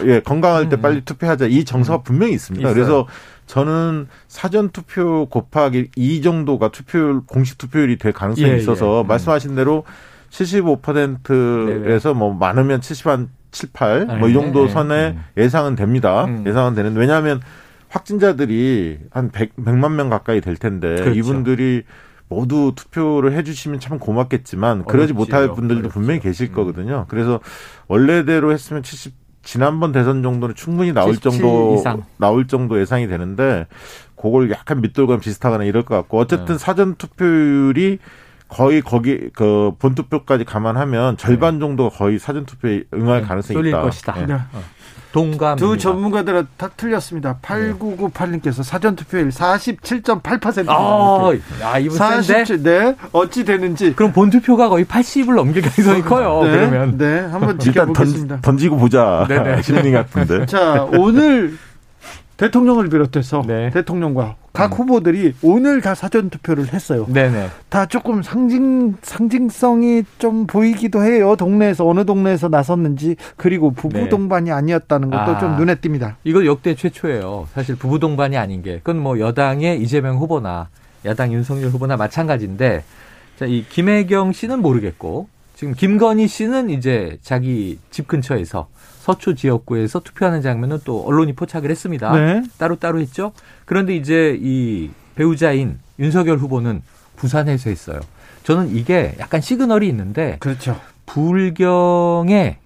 [0.06, 0.82] 예 건강할 때 음.
[0.82, 2.70] 빨리 투표하자 이 정서가 분명히 있습니다.
[2.70, 2.74] 있어요.
[2.74, 3.08] 그래서
[3.50, 9.02] 저는 사전 투표 곱하기 2 정도가 투표율 공식 투표율이 될 가능성이 예, 있어서 예.
[9.02, 9.08] 음.
[9.08, 9.86] 말씀하신 대로
[10.30, 15.24] 75%에서 뭐 많으면 70한 7, 8 뭐이 네, 정도 네, 선에 음.
[15.36, 16.26] 예상은 됩니다.
[16.26, 16.44] 음.
[16.46, 17.42] 예상은 되는 왜냐하면
[17.88, 21.10] 확진자들이 한 100, 100만 명 가까이 될 텐데 그렇죠.
[21.10, 21.86] 이분들이
[22.28, 25.16] 모두 투표를 해주시면 참 고맙겠지만 그러지 어렵지요.
[25.16, 25.94] 못할 분들도 어렵죠.
[25.94, 26.54] 분명히 계실 음.
[26.54, 27.08] 거거든요.
[27.10, 27.40] 그래서
[27.88, 32.04] 원래대로 했으면 70 지난번 대선 정도는 충분히 나올 77 정도 이상.
[32.18, 33.68] 나올 정도 예상이 되는데
[34.16, 36.58] 그걸 약간 밑돌감 비슷하거나 이럴 것 같고 어쨌든 네.
[36.58, 38.00] 사전 투표율이
[38.50, 43.82] 거의 거기 그 본투표까지 감안하면 절반 정도가 거의 사전 투표에 응할 네, 가능성이 쏠릴 있다.
[43.82, 44.22] 것이다.
[44.22, 44.26] 예.
[44.26, 44.34] 네.
[45.12, 45.58] 동감.
[45.58, 47.38] 두 전문가들은 다 틀렸습니다.
[47.42, 50.66] 8998님께서 사전 투표율 47.8%.
[50.70, 52.22] 아, 야, 이분 센데?
[52.22, 52.96] 47, 네.
[53.12, 53.94] 어찌 되는지.
[53.96, 56.44] 그럼 본 투표가 거의 80을 넘길 가능성이 커요.
[56.44, 56.98] 네, 그러면.
[56.98, 57.20] 네.
[57.22, 58.36] 한번 지켜보겠습니다.
[58.36, 59.62] 던, 던지고 보자 네네.
[59.64, 60.46] 심리 같은데.
[60.46, 61.58] 자, 오늘
[62.40, 63.70] 대통령을 비롯해서 네.
[63.70, 67.06] 대통령과 각 후보들이 오늘 다 사전 투표를 했어요.
[67.10, 67.50] 네네.
[67.68, 71.36] 다 조금 상징 상징성이 좀 보이기도 해요.
[71.36, 74.10] 동네에서 어느 동네에서 나섰는지 그리고 부부 네.
[74.10, 75.38] 동반이 아니었다는 것도 아.
[75.38, 76.16] 좀 눈에 띕니다.
[76.24, 77.50] 이거 역대 최초예요.
[77.54, 78.78] 사실 부부 동반이 아닌 게.
[78.78, 80.70] 그건 뭐 여당의 이재명 후보나
[81.06, 82.84] 야당 윤석열 후보나 마찬가지인데
[83.38, 88.68] 자, 이 김혜경 씨는 모르겠고 지금 김건희 씨는 이제 자기 집 근처에서
[89.10, 92.12] 서초 지역구에서 투표하는 장면은 또 언론이 포착을 했습니다.
[92.14, 92.44] 네.
[92.60, 93.32] 따로따로 했죠.
[93.66, 96.84] 그런데 이제 이 배우자인 윤석열 후보는
[97.16, 98.00] 부산에서 했어요.
[98.44, 100.80] 저는 이게 약간 시그널이 있는데 그렇죠.
[101.08, 102.60] 불경에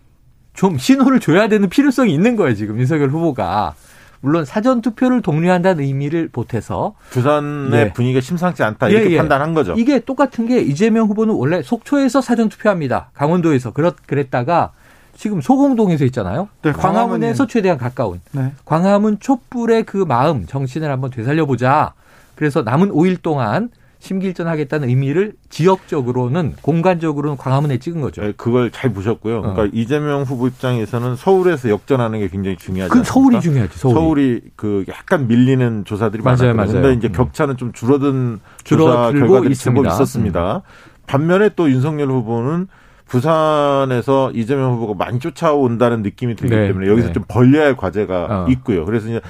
[0.53, 3.75] 좀 신호를 줘야 되는 필요성이 있는 거예요, 지금 윤석열 후보가.
[4.19, 7.93] 물론 사전 투표를 독려한다는 의미를 보태서 부산의 예.
[7.93, 9.17] 분위기가 심상치 않다 예, 이렇게 예.
[9.17, 9.75] 판단한 거죠.
[9.77, 13.11] 이게 똑같은 게 이재명 후보는 원래 속초에서 사전 투표합니다.
[13.13, 14.71] 강원도에서 그렇 그랬다가
[15.15, 16.49] 지금 소공동에서 있잖아요.
[16.61, 18.51] 네, 광화문에서 최대한 가까운 네.
[18.65, 21.93] 광화문 촛불의 그 마음 정신을 한번 되살려 보자.
[22.35, 28.21] 그래서 남은 5일 동안 심길전하겠다는 의미를 지역적으로는 공간적으로는 광화문에 찍은 거죠.
[28.25, 29.41] 예, 그걸 잘 보셨고요.
[29.41, 29.69] 그러니까 어.
[29.71, 33.03] 이재명 후보 입장에서는 서울에서 역전하는 게 굉장히 중요하지 그?
[33.05, 33.79] 서울이 중요하지.
[33.79, 33.95] 서울이.
[33.95, 36.55] 서울이 그 약간 밀리는 조사들이 맞아요, 많았거든요.
[36.55, 36.81] 맞아요.
[36.81, 37.13] 근데 이제 음.
[37.13, 39.79] 격차는 좀 줄어든 조사 줄어들고 결과들이 있습니다.
[39.79, 39.83] 음.
[39.83, 40.61] 제법 있었습니다.
[41.07, 42.67] 반면에 또 윤석열 후보는
[43.13, 47.13] 부산에서 이재명 후보가 많이 쫓아온다는 느낌이 들기 네, 때문에 여기서 네.
[47.13, 48.45] 좀 벌려야 할 과제가 어.
[48.49, 48.85] 있고요.
[48.85, 49.21] 그래서 이제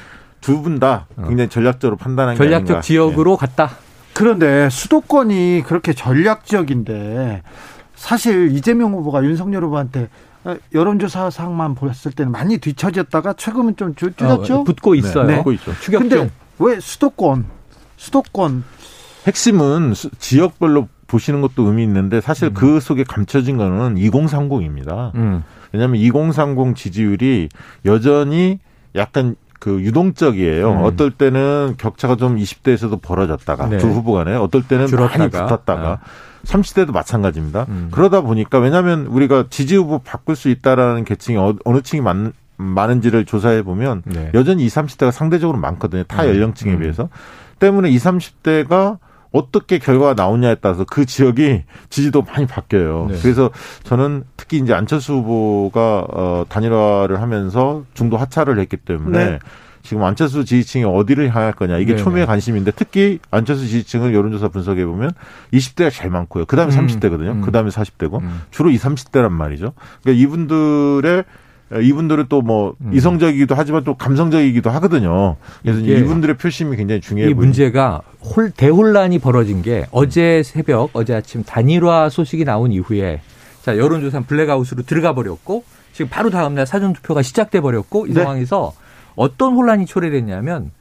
[0.41, 2.57] 두 분 다 굉장히 전략적으로 판단한 게 아닌가.
[2.59, 3.71] 전략적 지역으로 갔다.
[4.13, 7.43] 그런데 수도권이 그렇게 전략 지역인데
[7.95, 10.09] 사실 이재명 후보가 윤석열 후보한테
[10.45, 14.59] 어, 여론조사상만 보였을 때는 많이 뒤처졌다가 최근은 좀 줄- 줄였죠.
[14.59, 15.23] 어, 붙고 있어요.
[15.25, 15.73] 네, 붙고 있죠.
[15.81, 16.29] 추격 근데 중.
[16.59, 17.45] 왜 수도권
[17.97, 18.63] 수도권
[19.27, 22.53] 핵심은 수- 지역별로 보시는 것도 의미 있는데 사실 음.
[22.55, 25.13] 그 속에 감춰진 거는 2030입니다.
[25.13, 25.43] 음.
[25.71, 27.49] 왜냐하면 2030 지지율이
[27.85, 28.59] 여전히
[28.95, 30.71] 약간 그 유동적이에요.
[30.71, 30.83] 음.
[30.83, 33.77] 어떨 때는 격차가 좀 20대에서도 벌어졌다가 네.
[33.77, 35.45] 두 후보 간에 어떨 때는 많이 줄었다가.
[35.45, 35.99] 붙었다가
[36.45, 37.67] 30대도 마찬가지입니다.
[37.69, 37.89] 음.
[37.91, 43.25] 그러다 보니까 왜냐하면 우리가 지지 후보 바꿀 수 있다라는 계층이 어, 느 층이 많, 많은지를
[43.25, 44.31] 조사해 보면 네.
[44.33, 46.03] 여전히 20, 30대가 상대적으로 많거든요.
[46.03, 46.29] 타 음.
[46.29, 46.79] 연령층에 음.
[46.79, 47.09] 비해서.
[47.59, 48.97] 때문에 20, 30대가
[49.33, 53.07] 어떻게 결과가 나오냐에 따라서 그 지역이 지지도 많이 바뀌어요.
[53.09, 53.17] 네.
[53.21, 53.49] 그래서
[53.83, 59.39] 저는 특히 이제 안철수 후보가 어 단일화를 하면서 중도 하차를 했기 때문에 네.
[59.81, 62.03] 지금 안철수 지지층이 어디를 향할 거냐 이게 네네.
[62.03, 65.11] 초미의 관심인데 특히 안철수 지지층을 여론조사 분석해 보면
[65.51, 66.45] 20대가 제일 많고요.
[66.45, 67.31] 그다음에 음, 30대거든요.
[67.31, 67.41] 음.
[67.41, 68.41] 그다음에 40대고 음.
[68.51, 69.73] 주로 20, 30대란 말이죠.
[70.03, 71.23] 그러니까 이분들의
[71.71, 72.93] 이분들은 또뭐 음.
[72.93, 75.37] 이성적이기도 하지만 또 감성적이기도 하거든요.
[75.61, 77.45] 그래서 이분들의 표심이 굉장히 중요해 이 보입니다.
[77.45, 83.21] 문제가 홀, 대혼란이 벌어진 게 어제 새벽, 어제 아침 단일화 소식이 나온 이후에
[83.63, 88.21] 자, 여론조사 블랙아웃으로 들어가 버렸고 지금 바로 다음 날 사전 투표가 시작돼 버렸고 이 네.
[88.21, 88.73] 상황에서
[89.15, 90.71] 어떤 혼란이 초래됐냐면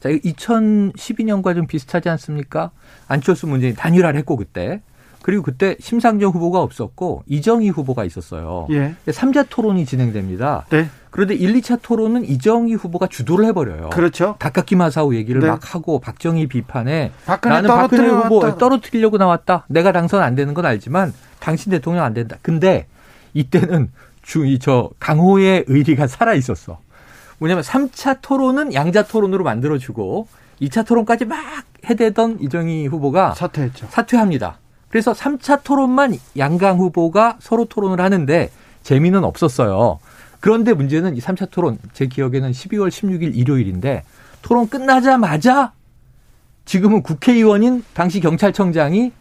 [0.00, 2.72] 자, 2012년과 좀 비슷하지 않습니까?
[3.06, 4.80] 안철수 문재인 단일화를 했고 그때
[5.22, 8.66] 그리고 그때 심상정 후보가 없었고 이정희 후보가 있었어요.
[8.70, 8.94] 예.
[9.10, 10.66] 삼자 토론이 진행됩니다.
[10.70, 10.88] 네.
[11.10, 13.90] 그런데 1, 2차 토론은 이정희 후보가 주도를 해버려요.
[13.90, 14.36] 그렇죠.
[14.38, 15.46] 닭깎기 마사오 얘기를 네.
[15.46, 18.56] 막 하고 박정희 비판에 박근혜 나는 박근혜 후보 왔다.
[18.58, 19.66] 떨어뜨리려고 나왔다.
[19.68, 22.36] 내가 당선 안 되는 건 알지만 당신 대통령 안 된다.
[22.42, 22.86] 근데
[23.34, 23.90] 이때는
[24.22, 26.78] 주이저 강호의 의리가 살아 있었어.
[27.38, 30.28] 뭐냐면 3차 토론은 양자 토론으로 만들어 주고
[30.60, 31.38] 2차 토론까지 막
[31.84, 33.88] 해대던 이정희 후보가 사퇴했죠.
[33.90, 34.58] 사퇴합니다.
[34.92, 38.50] 그래서 3차 토론만 양강 후보가 서로 토론을 하는데
[38.82, 39.98] 재미는 없었어요.
[40.38, 44.02] 그런데 문제는 이 3차 토론 제 기억에는 12월 16일 일요일인데
[44.42, 45.72] 토론 끝나자마자
[46.66, 49.12] 지금은 국회의원인 당시 경찰청장이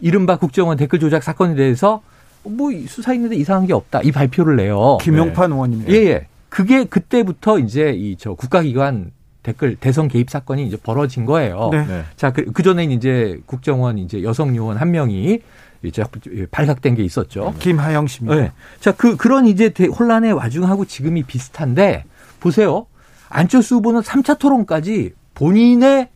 [0.00, 2.02] 이른바 국정원 댓글 조작 사건에 대해서
[2.42, 4.98] 뭐 수사했는데 이상한 게 없다 이 발표를 내요.
[5.00, 5.92] 김용판 의원입니다.
[5.92, 6.26] 예, 예.
[6.48, 9.12] 그게 그때부터 이제 이 저 국가기관
[9.44, 11.68] 댓글 대선 개입 사건이 이제 벌어진 거예요.
[11.70, 11.86] 네.
[11.86, 12.02] 네.
[12.16, 15.38] 자, 그, 그 전에 이제 국정원 이제 여성 요원 한 명이
[15.82, 16.02] 이제
[16.50, 17.54] 발각된 게 있었죠.
[17.60, 18.36] 김하영 씨입니다.
[18.40, 18.52] 네.
[18.80, 22.04] 자, 그, 그런 이제 대- 혼란의 와중하고 지금이 비슷한데
[22.40, 22.86] 보세요.
[23.28, 26.08] 안철수 후보는 3차 토론까지 본인의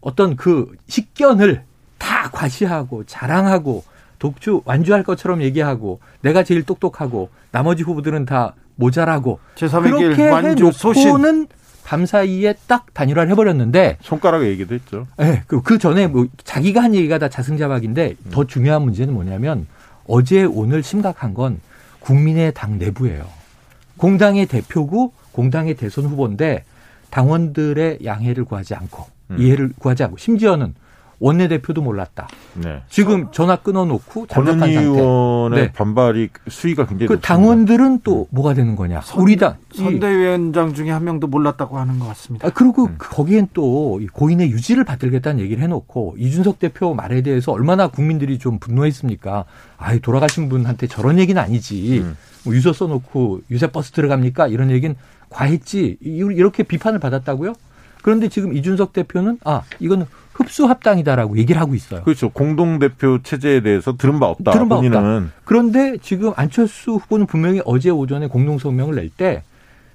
[0.00, 1.64] 어떤 그 식견을
[1.98, 3.82] 다 과시하고 자랑하고
[4.20, 10.70] 독주 완주할 것처럼 얘기하고 내가 제일 똑똑하고 나머지 후보들은 다 모자라고 제3의 길 그렇게 완주
[10.72, 11.02] 소신.
[11.08, 11.48] 해놓고는
[11.84, 15.06] 밤 사이에 딱 단일화를 해버렸는데 손가락 얘기도 했죠.
[15.18, 19.66] 네, 그, 그 전에 뭐 자기가 한 얘기가 다 자승자박인데 더 중요한 문제는 뭐냐면
[20.06, 21.60] 어제 오늘 심각한 건
[22.00, 23.26] 국민의 당 내부예요.
[23.96, 26.64] 공당의 대표고 공당의 대선 후보인데
[27.10, 29.36] 당원들의 양해를 구하지 않고 음.
[29.38, 30.74] 이해를 구하지 않고 심지어는
[31.22, 32.26] 원내대표도 몰랐다.
[32.54, 32.82] 네.
[32.90, 34.88] 지금 전화 끊어놓고 잠적한 권은희 상태.
[34.90, 35.72] 의원의 네.
[35.72, 37.28] 반발이 수위가 굉장히 그 높습니다.
[37.28, 39.00] 당원들은 또 뭐가 되는 거냐?
[39.16, 42.48] 우리 당 이- 선대위원장 중에 한 명도 몰랐다고 하는 것 같습니다.
[42.48, 48.38] 아, 그리고 거기엔 또이 고인의 유지를 받들겠다는 얘기를 해놓고 이준석 대표 말에 대해서 얼마나 국민들이
[48.40, 49.44] 좀 분노했습니까?
[49.78, 52.00] 아이, 돌아가신 분한테 저런 얘기는 아니지.
[52.00, 52.16] 음.
[52.44, 54.48] 뭐 유서 써놓고 유세 버스 들어갑니까?
[54.48, 54.96] 이런 얘기는
[55.30, 55.98] 과했지.
[56.02, 57.52] 이- 이렇게 비판을 받았다고요?
[58.02, 62.02] 그런데 지금 이준석 대표는 아, 이거는 흡수 합당이다라고 얘기를 하고 있어요.
[62.02, 62.30] 그렇죠.
[62.30, 64.52] 공동 대표 체제에 대해서 들은 바 없다.
[64.52, 64.90] 들은 바 없다.
[64.90, 69.42] 본인은 그런데 지금 안철수 후보는 분명히 어제 오전에 공동 성명을 낼 때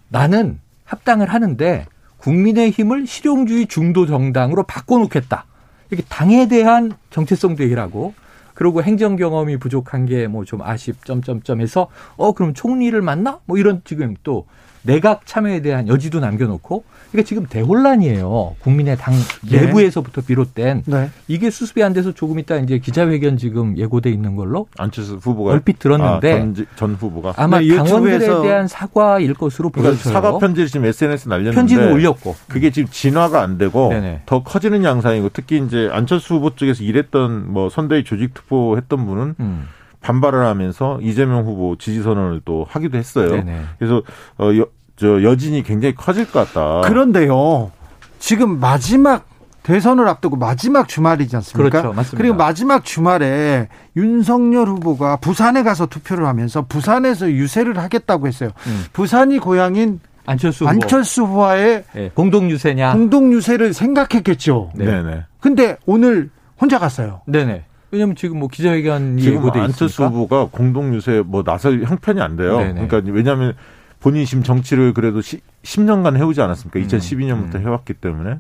[0.10, 1.86] 나는 합당을 하는데
[2.18, 5.46] 국민의힘을 실용주의 중도 정당으로 바꿔놓겠다.
[5.90, 8.14] 이렇게 당에 대한 정체성도 얘기를 하고
[8.54, 13.40] 그리고 행정 경험이 부족한 게 뭐 좀 아쉽 점점점 해서 어 그럼 총리를 만나?
[13.46, 14.46] 뭐 이런 지금 또
[14.84, 16.84] 내각 참여에 대한 여지도 남겨놓고
[17.18, 18.58] 그러니까 지금 대혼란이에요.
[18.60, 19.16] 국민의 당
[19.52, 19.62] 예.
[19.62, 21.10] 내부에서부터 비롯된 네.
[21.28, 25.80] 이게 수습이 안 돼서 조금 있다 이제 기자회견 지금 예고돼 있는 걸로 안철수 후보가 얼핏
[25.80, 30.14] 들었는데 아, 전, 전 후보가 아마 네, 당원들에 대한 사과일 것으로 그러니까 보여져요.
[30.14, 32.36] 사과 편지를 지금 SNS 에 날렸는데 편지는 올렸고.
[32.48, 34.22] 그게 지금 진화가 안 되고 네네.
[34.28, 39.68] 더 커지는 양상이고 특히 이제 안철수 후보 쪽에서 일했던 뭐 선대위 조직 투표했던 분은 음.
[40.02, 43.32] 반발을 하면서 이재명 후보 지지 선언을 또 하기도 했어요.
[43.32, 43.62] 네네.
[43.80, 44.04] 그래서
[44.38, 46.88] 어, 여, 저 여진이 굉장히 커질 것 같다.
[46.88, 47.72] 그런데요.
[48.20, 49.28] 지금 마지막
[49.64, 51.70] 대선을 앞두고 마지막 주말이지 않습니까?
[51.82, 51.94] 그렇죠.
[51.94, 52.24] 맞습니다.
[52.24, 58.52] 리고 마지막 주말에 윤석열 후보가 부산에 가서 투표를 하면서 부산에서 유세를 하겠다고 했어요.
[58.66, 58.86] 음.
[58.94, 60.72] 부산이 고향인 안철수 후보.
[60.72, 62.94] 안철수 후보와의 예, 공동 유세냐?
[62.94, 64.72] 공동 유세를 생각했겠죠.
[64.76, 64.86] 네.
[64.86, 65.26] 네네.
[65.42, 66.30] 근데 오늘
[66.60, 67.22] 혼자 갔어요.
[67.28, 67.64] 네네.
[67.92, 70.14] 왜냐면 지금 뭐 기자회견이 지금 예고돼 안철수 있으니까.
[70.16, 72.58] 후보가 공동 유세 뭐 나설 형편이 안 돼요.
[72.58, 72.88] 네네.
[72.88, 73.54] 그러니까 왜냐하면
[74.00, 76.80] 본인이 지금 정치를 그래도 시, 10년간 해오지 않았습니까?
[76.80, 77.62] 음, 2012년부터 음.
[77.62, 78.40] 해왔기 때문에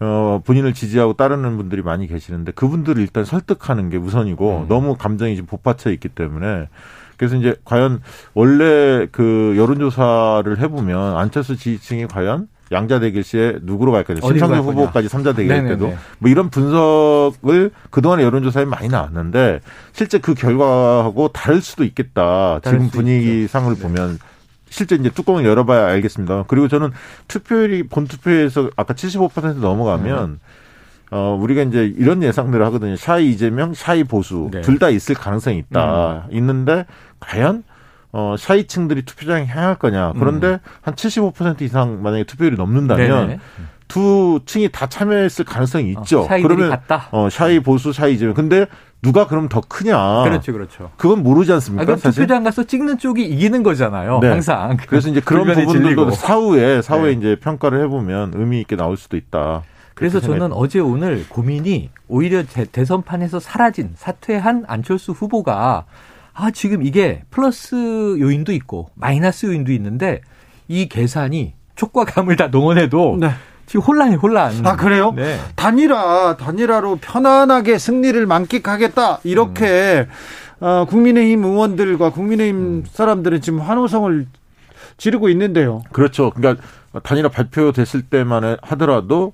[0.00, 4.68] 어, 본인을 지지하고 따르는 분들이 많이 계시는데 그분들을 일단 설득하는 게 우선이고 음.
[4.68, 6.68] 너무 감정이 지금 복받쳐 있기 때문에
[7.16, 8.02] 그래서 이제 과연
[8.34, 14.20] 원래 그 여론조사를 해보면 안철수 지지층이 과연 양자 대결 시에 누구로 갈 거냐.
[14.22, 14.64] 심상정.
[14.64, 15.74] 후보까지 삼자 대결 네네네.
[15.74, 19.60] 때도 뭐 이런 분석을 그동안의 여론조사에 많이 나왔는데
[19.92, 22.58] 실제 그 결과하고 다를 수도 있겠다.
[22.62, 23.74] 다를 지금 수 분위기상을.
[23.74, 24.18] 네.
[24.68, 26.44] 실제 이제 뚜껑을 열어봐야 알겠습니다.
[26.48, 26.90] 그리고 저는
[27.28, 30.40] 투표율이 본 투표에서 아까 75% 넘어가면
[31.12, 32.96] 어, 우리가 이제 이런 예상들을 하거든요.
[32.96, 34.60] shy 이재명, shy 보수 네.
[34.62, 36.26] 둘다 있을 가능성이 있다.
[36.32, 36.84] 있는데
[37.20, 37.62] 과연
[38.12, 40.14] 어, shy층들이 투표장에 향할 거냐.
[40.18, 43.40] 그런데 한75% 이상 만약에 투표율이 넘는다면 네네.
[43.88, 46.20] 두 층이 다 참여했을 가능성이 있죠.
[46.22, 47.08] 어, shy들이 그러면 갔다.
[47.12, 48.34] 어, shy 보수, shy 이재명.
[48.34, 48.66] 근데
[49.02, 50.24] 누가 그럼 더 크냐?
[50.24, 50.90] 그렇죠, 그렇죠.
[50.96, 51.84] 그건 모르지 아, 않습니까?
[51.84, 52.22] 그럼 사실.
[52.22, 54.18] 투표장 가서 찍는 쪽이 이기는 거잖아요.
[54.20, 54.28] 네.
[54.28, 54.76] 항상.
[54.88, 56.10] 그래서 이제 그런 부분들도 질리고.
[56.10, 57.18] 사후에 사후에 네.
[57.18, 59.62] 이제 평가를 해보면 의미 있게 나올 수도 있다.
[59.94, 65.84] 그래서 저는 어제 오늘 고민이 오히려 제- 대선판에서 사라진 사퇴한 안철수 후보가
[66.34, 67.74] 아 지금 이게 플러스
[68.20, 70.20] 요인도 있고 마이너스 요인도 있는데
[70.68, 73.30] 이 계산이 촉과 감을 다 동원해도 네.
[73.66, 74.64] 지금 혼란이 혼란.
[74.64, 75.12] 아 그래요?
[75.14, 75.38] 네.
[75.56, 80.06] 단일화 단일화로 편안하게 승리를 만끽하겠다 이렇게
[80.60, 80.64] 음.
[80.64, 84.26] 어, 국민의힘 의원들과 국민의힘 사람들은 지금 환호성을
[84.96, 85.82] 지르고 있는데요.
[85.92, 86.30] 그렇죠.
[86.30, 86.62] 그러니까
[87.02, 89.32] 단일화 발표됐을 때만 하더라도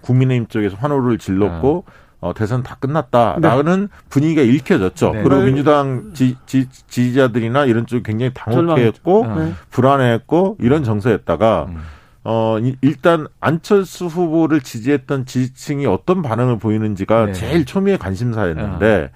[0.00, 1.84] 국민의힘 쪽에서 환호를 질렀고
[2.20, 5.12] 어, 대선 다 끝났다라는 분위기가 읽혀졌죠.
[5.12, 5.22] 네.
[5.22, 5.46] 그리고 네.
[5.46, 9.34] 민주당 지, 지, 지지자들이나 이런 쪽이 굉장히 당혹해했고 어.
[9.36, 9.54] 네.
[9.70, 11.80] 불안해했고 이런 정서였다가 음.
[12.24, 17.32] 어 이- 일단 안철수 후보를 지지했던 지지층이 어떤 반응을 보이는지가 네.
[17.32, 19.10] 제일 초미의 관심사였는데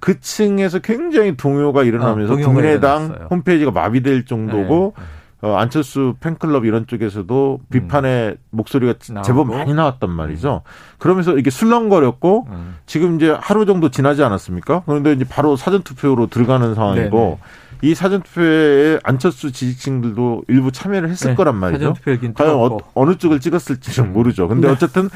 [0.00, 3.28] 그 층에서 굉장히 동요가 일어나면서 어, 동요가 국민의당 일어났어요.
[3.30, 5.04] 홈페이지가 마비될 정도고 네.
[5.40, 9.26] 어, 안철수 팬클럽 이런 쪽에서도 비판의 목소리가 나오고.
[9.26, 10.62] 제법 많이 나왔단 말이죠.
[10.98, 12.76] 그러면서 이게 술렁거렸고 음.
[12.86, 14.82] 지금 이제 하루 정도 지나지 않았습니까?
[14.86, 17.38] 그런데 이제 바로 사전 투표로 들어가는 상황이고
[17.82, 21.34] 이 사전 투표에 안철수 지지층들도 일부 참여를 했을 네.
[21.36, 21.94] 거란 말이죠.
[22.34, 22.78] 과연.
[22.94, 24.48] 어, 느 쪽을 찍었을지는 모르죠.
[24.48, 24.72] 근데 네.
[24.72, 25.08] 어쨌든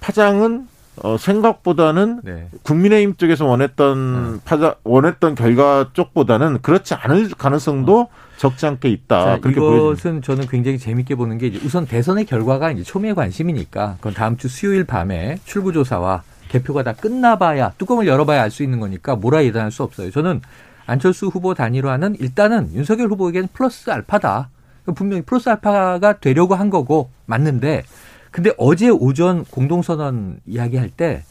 [0.00, 0.68] 파장은
[1.02, 2.48] 어, 생각보다는 네.
[2.62, 8.08] 국민의힘 쪽에서 원했던 파장 원했던 결과 쪽보다는 그렇지 않을 가능성도
[8.38, 9.24] 적지 않게 있다.
[9.24, 9.84] 자, 아, 그렇게 보여집니다.
[9.92, 14.48] 이것은 저는 굉장히 재밌게 보는 게 우선 대선의 결과가 이제 초미의 관심이니까 그건 다음 주
[14.48, 19.82] 수요일 밤에 출구조사와 개표가 다 끝나봐야 뚜껑을 열어봐야 알 수 있는 거니까 뭐라 예단할 수
[19.82, 20.10] 없어요.
[20.10, 20.40] 저는
[20.86, 24.50] 안철수 후보 단일화는 일단은 윤석열 후보에게는 플러스 알파다.
[24.94, 27.82] 분명히 플러스 알파가 되려고 한 거고 맞는데
[28.30, 31.24] 근데 어제 오전 공동선언 이야기할 때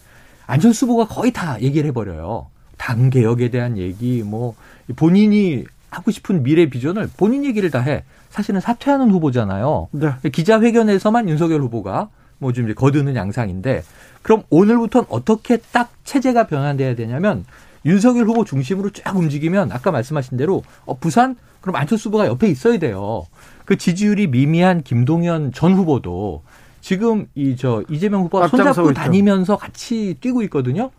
[0.47, 2.47] 안철수 후보가 거의 다 얘기를 해버려요.
[2.77, 4.55] 당 개혁에 대한 얘기, 뭐
[4.95, 8.03] 본인이 하고 싶은 미래 비전을 본인 얘기를 다 해.
[8.29, 9.87] 사실은 사퇴하는 후보잖아요.
[9.91, 10.29] 네.
[10.29, 13.83] 기자회견에서만 윤석열 후보가 뭐 좀 이제 거드는 양상인데
[14.21, 17.45] 그럼 오늘부터는 어떻게 딱 체제가 변환돼야 되냐면
[17.85, 22.77] 윤석열 후보 중심으로 쫙 움직이면 아까 말씀하신 대로 어, 부산 그럼 안철수 후보가 옆에 있어야
[22.77, 23.25] 돼요.
[23.65, 26.43] 그 지지율이 미미한 김동연 전 후보도
[26.81, 28.93] 지금 이 저 이재명 후보가 손잡고.
[28.93, 30.91] 다니면서 같이 뛰고 있거든요.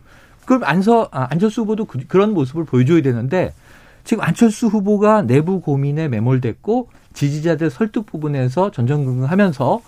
[0.45, 3.53] 그럼 안서 아, 안철수 후보도 그, 그런 모습을 보여줘야 되는데
[4.03, 9.81] 지금 안철수 후보가 내부 고민에 매몰됐고 지지자들 설득 부분에서 전전긍긍하면서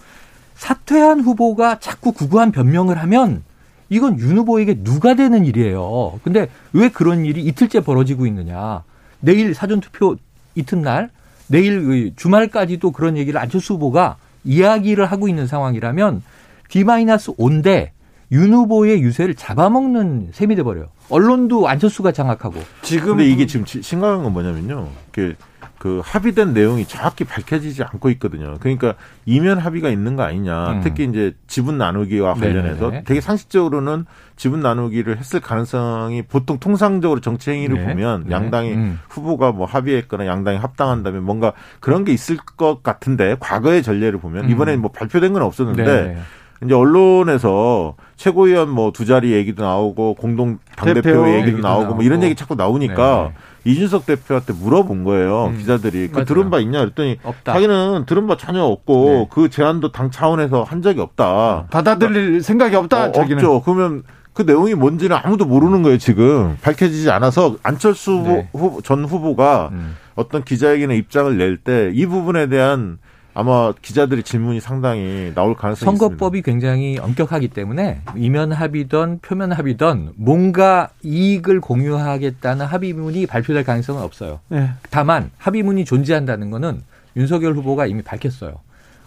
[0.56, 3.43] 사퇴한 후보가 자꾸 구구한 변명을 하면
[3.90, 6.20] 이건 윤 후보에게 누가 되는 일이에요.
[6.24, 8.84] 근데 왜 그런 일이 이틀째 벌어지고 있느냐.
[9.20, 10.16] 내일 사전투표
[10.56, 11.10] 이튿날,
[11.48, 16.22] 내일 그 주말까지도 그런 얘기를 안철수 후보가 이야기를 하고 있는 상황이라면
[16.70, 17.90] D-5인데
[18.32, 20.86] 윤 후보의 유세를 잡아먹는 셈이 돼버려요.
[21.10, 22.62] 언론도 안철수가 장악하고.
[22.84, 24.88] 지금 근데 이게 지금 지- 심각한 건 뭐냐면요.
[25.12, 25.34] 그,
[25.80, 28.58] 그 합의된 내용이 정확히 밝혀지지 않고 있거든요.
[28.60, 30.74] 그러니까 이면 합의가 있는 거 아니냐.
[30.74, 30.82] 음.
[30.84, 33.04] 특히 이제 지분 나누기와 관련해서 네네네.
[33.06, 34.06] 되게 상식적으로는
[34.36, 37.88] 지분 나누기를 했을 가능성이 보통 통상적으로 정치 행위를 네.
[37.88, 38.36] 보면 네.
[38.36, 39.00] 양당이 음.
[39.08, 44.50] 후보가 뭐 합의했거나 양당이 합당한다면 뭔가 그런 게 있을 것 같은데 과거의 전례를 보면 음.
[44.50, 46.18] 이번에 뭐 발표된 건 없었는데 네.
[46.62, 52.04] 이제 언론에서 최고위원 뭐 두 자리 얘기도 나오고 공동 당대표 대표 얘기도 얘기도 나오고 뭐
[52.04, 52.26] 이런 나오고.
[52.26, 53.32] 얘기 자꾸 나오니까
[53.66, 55.57] 이준석 대표한테 물어본 거예요 음.
[55.57, 56.26] 기자들이 그.
[56.26, 57.53] 들은 바 있냐 그랬더니 없다.
[57.53, 59.28] 자기는 들은 바 전혀 없고 네.
[59.32, 63.05] 그 제안도 당 차원에서 한 적이 없다 받아들일 생각이 없다.
[63.07, 63.38] 어, 자기는.
[63.38, 64.03] 없죠 그러면
[64.34, 68.47] 그 내용이 뭔지는 아무도 모르는 거예요 지금 밝혀지지 않아서 안철수 네.
[68.53, 69.95] 후보- 전 후보가 음.
[70.16, 72.97] 어떤 기자회견에 입장을 낼 때 이 부분에 대한
[73.40, 75.98] 아마 기자들의 질문이 상당히 나올 가능성이 있습니다.
[75.98, 84.42] 선거법이 굉장히 엄격하기 때문에 이면 합의든 표면 합의든 뭔가 이익을 공유하겠다는 합의문이 발표될 가능성은 없어요.
[84.50, 84.72] 네.
[84.90, 86.84] 다만 합의문이 존재한다는 거는
[87.16, 88.60] 윤석열 후보가 이미 밝혔어요.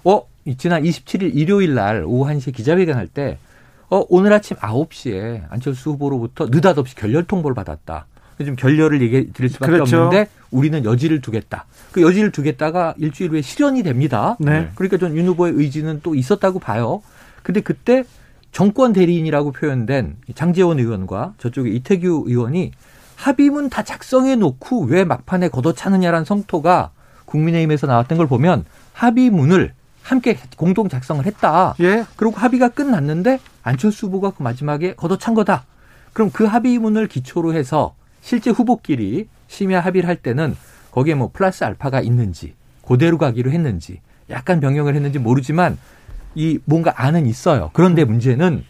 [0.05, 0.23] 어,
[0.57, 3.37] 지난 27일 일요일 날 오후 1시에 기자회견 할 때,
[3.91, 8.07] 어, 오늘 아침 9시에 안철수 후보로부터 느닷없이 결렬 통보를 받았다.
[8.45, 10.05] 좀 결렬을 얘기해 드릴 수밖에 그렇죠.
[10.05, 11.67] 없는데 우리는 여지를 두겠다.
[11.93, 14.37] 그 여지를 두겠다가 일주일 후에 실현이 됩니다.
[14.39, 14.71] 네.
[14.75, 17.03] 그러니까 전 윤 후보의 의지는 또 있었다고 봐요.
[17.43, 18.05] 근데 그때
[18.53, 22.73] 정권 대리인이라고 표현된 장재원 의원과 저쪽에 이태규 의원이
[23.17, 26.91] 합의문 다 작성해 놓고 왜 막판에 걷어차느냐라는 성토가
[27.25, 29.73] 국민의힘에서 나왔던 걸 보면 합의문을
[30.03, 31.75] 함께 공동 작성을 했다.
[31.81, 32.05] 예.
[32.17, 35.65] 그리고 합의가 끝났는데 안철수 후보가 그 마지막에 걷어찬 거다.
[36.13, 40.57] 그럼 그 합의문을 기초로 해서 실제 후보끼리 심야 합의를 할 때는
[40.91, 42.55] 거기에 뭐 플러스 알파가 있는지
[42.87, 44.01] 그대로 가기로 했는지
[44.31, 45.77] 약간 변경을 했는지 모르지만
[46.35, 47.71] 이 뭔가 안은 있어요.
[47.75, 48.65] 그런데 문제는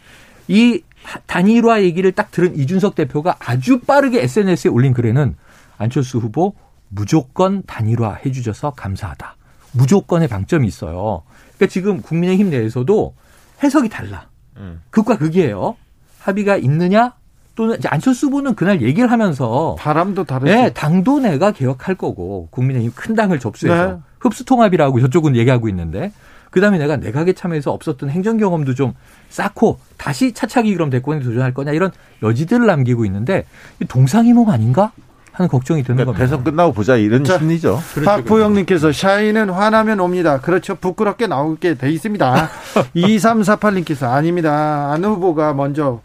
[0.48, 0.82] 이
[1.26, 5.36] 단일화 얘기를 딱 들은 이준석 대표가 아주 빠르게 SNS에 올린 글에는
[5.78, 6.54] 안철수 후보
[6.88, 9.36] 무조건 단일화 해주셔서 감사하다.
[9.72, 11.22] 무조건의 방점이 있어요.
[11.56, 13.14] 그러니까 지금 국민의힘 내에서도
[13.62, 14.28] 해석이 달라.
[14.56, 14.82] 음.
[14.90, 15.76] 극과 극이에요.
[16.18, 17.14] 합의가 있느냐
[17.54, 20.52] 또는 이제 안철수 후보는 그날 얘기를 하면서 바람도 다르죠.
[20.52, 23.96] 네, 당도 내가 개혁할 거고 국민의힘 큰 당을 접수해서 네.
[24.20, 26.12] 흡수통합이라고 저쪽은 얘기하고 있는데
[26.50, 28.94] 그다음에 내가 내각에 참여해서 없었던 행정 경험도 좀
[29.28, 31.90] 쌓고 다시 차차기 그럼 대권에 도전할 거냐 이런
[32.22, 33.46] 여지들을 남기고 있는데
[33.80, 34.92] 이 동상이몽 아닌가
[35.32, 36.24] 하는 걱정이 드는 그러니까 겁니다.
[36.24, 37.80] 대선 끝나고 보자 이런 자, 심리죠.
[38.04, 40.40] 박보영님께서 샤이는 화나면 옵니다.
[40.40, 40.74] 그렇죠.
[40.74, 42.50] 부끄럽게 나오게 돼 있습니다.
[42.94, 44.92] 2348님께서 아닙니다.
[44.92, 46.02] 안 후보가 먼저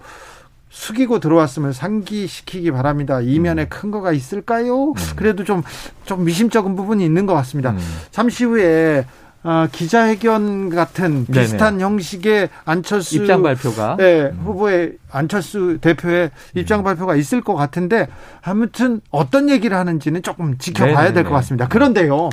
[0.78, 3.20] 숙이고 들어왔으면 상기시키기 바랍니다.
[3.20, 4.94] 이면에 큰 거가 있을까요?
[5.16, 5.64] 그래도 좀,
[6.06, 7.72] 좀 미심쩍은 부분이 있는 것 같습니다.
[7.72, 7.80] 음.
[8.12, 9.06] 잠시 후에
[9.44, 11.42] 어, 기자회견 같은 네네.
[11.42, 16.60] 비슷한 형식의 안철수 입장 발표가 네, 후보의 안철수 대표의 음.
[16.60, 18.08] 입장 발표가 있을 것 같은데
[18.44, 21.24] 아무튼 어떤 얘기를 하는지는 조금 지켜봐야 될.
[21.24, 21.68] 것 같습니다.
[21.68, 22.30] 그런데요,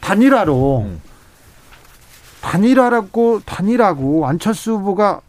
[0.00, 1.00] 단일화로 음.
[2.40, 5.20] 단일화라고 단일하고 안철수 후보가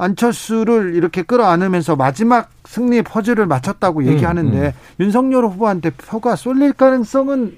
[0.00, 4.72] 안철수를 이렇게 끌어안으면서 마지막 승리 퍼즐을 맞췄다고 얘기하는데 음.
[4.98, 7.56] 윤석열 후보한테 표가 쏠릴 가능성은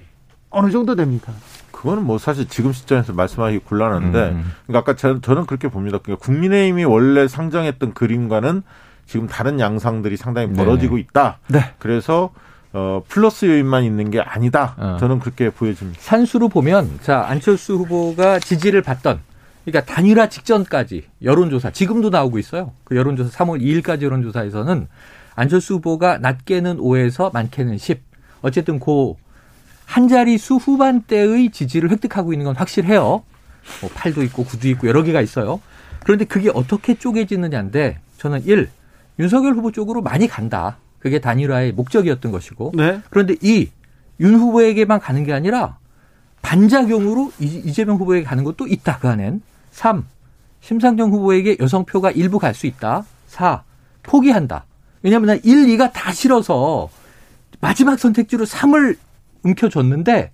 [0.51, 1.33] 어느 정도 됩니까?
[1.71, 4.53] 그거는 뭐 사실 지금 시점에서 말씀하기 곤란한데, 음.
[4.67, 5.99] 그러니까 아까 저, 저는 그렇게 봅니다.
[6.03, 8.63] 그러니까 국민의힘이 원래 상정했던 그림과는
[9.07, 10.65] 지금 다른 양상들이 상당히 네네.
[10.65, 11.39] 벌어지고 있다.
[11.49, 11.73] 네.
[11.79, 12.31] 그래서
[12.73, 14.75] 어, 플러스 요인만 있는 게 아니다.
[14.79, 14.97] 어.
[14.99, 16.01] 저는 그렇게 보여집니다.
[16.01, 19.21] 산수로 보면 자 안철수 후보가 지지를 받던
[19.65, 22.73] 그러니까 단일화 직전까지 여론조사 지금도 나오고 있어요.
[22.85, 24.89] 그 여론조사 3월 2일까지 여론조사에서는
[25.35, 28.03] 안철수 후보가 낮게는 5에서 많게는 10.
[28.43, 29.15] 어쨌든 그
[29.85, 33.23] 한 자리 수 후반대의 지지를 획득하고 있는 건 확실해요.
[33.83, 35.61] 뭐 8도 있고 9도 있고 여러 개가 있어요.
[36.05, 38.71] 그런데 그게 어떻게 쪼개지느냐인데 저는 1.
[39.19, 40.79] 윤석열 후보 쪽으로 많이 간다.
[40.99, 43.01] 그게 단일화의 목적이었던 것이고 네.
[43.11, 45.77] 그런데 이윤 후보에게만 가는 게 아니라
[46.41, 48.99] 반작용으로 이- 이재명 후보에게 가는 것도 있다.
[48.99, 49.43] 그 안엔.
[49.73, 50.05] 3.
[50.61, 53.05] 심상정 후보에게 여성표가 일부 갈 수 있다.
[53.27, 53.63] 4.
[54.03, 54.65] 포기한다.
[55.03, 56.89] 왜냐하면 1, 2가 다 싫어서
[57.61, 58.97] 마지막 선택지로 3을
[59.43, 60.31] 움켜줬는데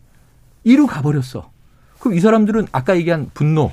[0.67, 1.51] 2로 가버렸어.
[1.99, 3.73] 그럼 이 사람들은 아까 얘기한 분노,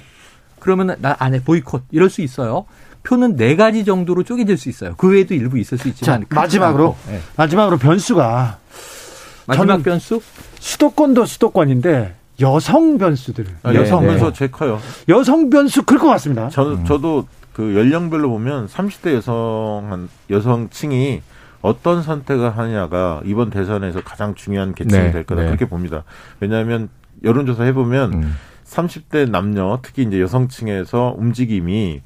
[0.60, 2.66] 그러면 나 안에 보이콧 이럴 수 있어요.
[3.04, 4.96] 표는 네 가지 정도로 쪼개질 수 있어요.
[4.96, 6.96] 그 외에도 일부 있을 수 있지만 자, 마지막으로.
[7.08, 7.20] 네.
[7.36, 8.60] 마지막으로 변수가
[9.46, 10.22] 마지막 변수
[10.60, 14.08] 수도권도 수도권인데 여성 변수들 아, 네, 여성 네.
[14.08, 14.80] 변수가 제일 커요.
[15.10, 16.50] 여성 변수 클것 같습니다.
[16.50, 16.86] 저, 음.
[16.86, 21.22] 저도 그 연령별로 보면 30대 여성, 한 여성층이
[21.62, 25.42] 어떤 선택을 하느냐가 이번 대선에서 가장 중요한 계층이 네, 될 거다.
[25.42, 25.48] 네.
[25.48, 26.04] 그렇게 봅니다.
[26.40, 26.90] 왜냐하면
[27.24, 28.36] 여론조사 해보면 음.
[28.66, 32.02] 30대 남녀, 특히 이제 여성층에서 움직임이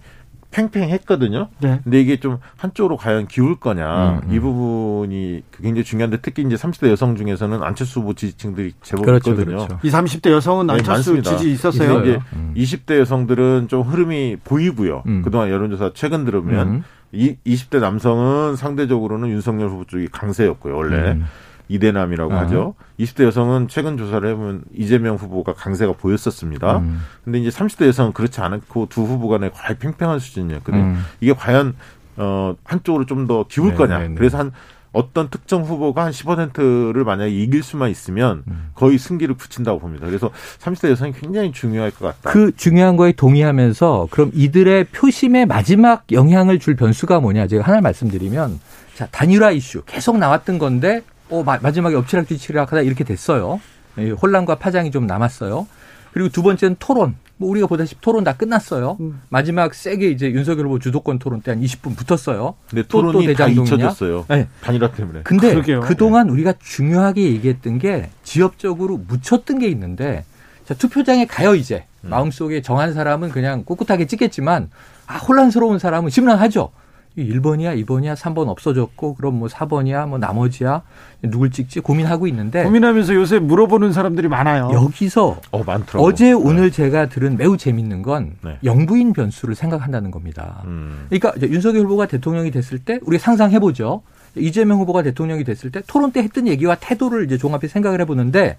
[0.51, 1.49] 팽팽했거든요.
[1.59, 1.79] 네.
[1.83, 4.33] 근데 이게 좀 한쪽으로 과연 기울 거냐 음, 음.
[4.33, 9.57] 이 부분이 굉장히 중요한데 특히 이제 30대 여성 중에서는 안철수 후보 지지층들이 제법 그렇죠, 있거든요.
[9.57, 9.79] 그렇죠.
[9.83, 11.37] 이 30대 여성은 네, 안철수 많습니다.
[11.37, 12.01] 지지 있었어요.
[12.01, 12.53] 이제 음.
[12.57, 15.03] 20대 여성들은 좀 흐름이 보이고요.
[15.05, 15.21] 음.
[15.21, 16.83] 그동안 여론조사 최근 들으면 음.
[17.11, 20.75] 이 20대 남성은 상대적으로는 윤석열 후보 쪽이 강세였고요.
[20.75, 21.25] 원래 음.
[21.69, 22.41] 이대남이라고 아.
[22.41, 22.75] 하죠.
[22.99, 26.79] 20대 여성은 최근 조사를 해보면 이재명 후보가 강세가 보였었습니다.
[26.79, 27.01] 음.
[27.23, 30.81] 근데 이제 30대 여성은 그렇지 않고 두 후보 간에 거의 팽팽한 수준이었거든요.
[30.83, 31.03] 음.
[31.21, 31.75] 이게 과연
[32.17, 33.99] 어 한쪽으로 좀 더 기울 네, 거냐.
[33.99, 34.15] 네, 네.
[34.15, 34.51] 그래서 한
[34.91, 38.71] 어떤 특정 후보가 한 10%를 만약에 이길 수만 있으면 음.
[38.73, 40.07] 거의 승기를 붙인다고 봅니다.
[40.07, 42.31] 그래서 30대 여성이 굉장히 중요할 것 같다.
[42.31, 48.59] 그 중요한 거에 동의하면서 그럼 이들의 표심에 마지막 영향을 줄 변수가 뭐냐 제가 하나 말씀드리면
[48.95, 53.59] 자 단일화 이슈 계속 나왔던 건데 어 마, 마지막에 엎치락뒤치락 하다 이렇게 됐어요.
[53.97, 55.67] 예, 혼란과 파장이 좀 남았어요.
[56.13, 57.15] 그리고 두 번째는 토론.
[57.37, 58.97] 뭐 우리가 보다시피 토론 다 끝났어요.
[58.99, 59.21] 음.
[59.29, 62.55] 마지막 세게 이제 윤석열 후보 주도권 토론 때 한 20분 붙었어요.
[62.69, 63.47] 근데 또, 또 토론이 다?
[63.47, 64.25] 잊혀졌어요.
[64.27, 64.47] 네.
[64.61, 65.21] 단일화 때문에.
[65.23, 65.79] 근데 그러게요.
[65.81, 70.25] 그동안 우리가 중요하게 얘기했던 게 지역적으로 묻혔던 게 있는데
[70.65, 72.09] 자, 투표장에 가요 이제 음.
[72.09, 74.69] 마음속에 정한 사람은 그냥 꿋꿋하게 찍겠지만
[75.07, 76.71] 아, 혼란스러운 사람은 심란하죠.
[77.17, 80.83] 1번이야, 2번이야, 3번 없어졌고 그럼 뭐 4번이야, 뭐 나머지야
[81.23, 84.69] 누굴 찍지 고민하고 있는데 고민하면서 요새 물어보는 사람들이 많아요.
[84.71, 86.05] 여기서 어 많더라고.
[86.05, 88.57] 어제 오늘 제가 들은 매우 재밌는 건 네.
[88.63, 90.61] 영부인 변수를 생각한다는 겁니다.
[90.65, 91.07] 음.
[91.09, 94.01] 그러니까 윤석열 후보가 대통령이 됐을 때 우리가 상상해 보죠.
[94.35, 98.57] 이재명 후보가 대통령이 됐을 때 토론 때 했던 얘기와 태도를 이제 종합해 생각을 해 보는데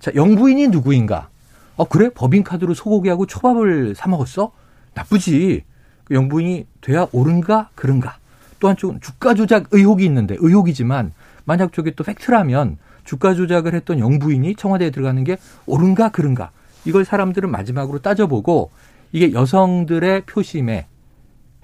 [0.00, 1.28] 자 영부인이 누구인가?
[1.76, 4.50] 어 그래 법인카드로 소고기하고 초밥을 사 먹었어?
[4.94, 5.62] 나쁘지.
[6.04, 8.16] 그 영부인이 돼야 옳은가 그른가.
[8.60, 11.12] 또 한쪽은 주가 조작 의혹이 있는데 의혹이지만
[11.44, 15.36] 만약 저게 또 팩트라면 주가 조작을 했던 영부인이 청와대에 들어가는 게
[15.66, 16.50] 옳은가 그른가.
[16.84, 18.70] 이걸 사람들은 마지막으로 따져보고
[19.12, 20.86] 이게 여성들의 표심에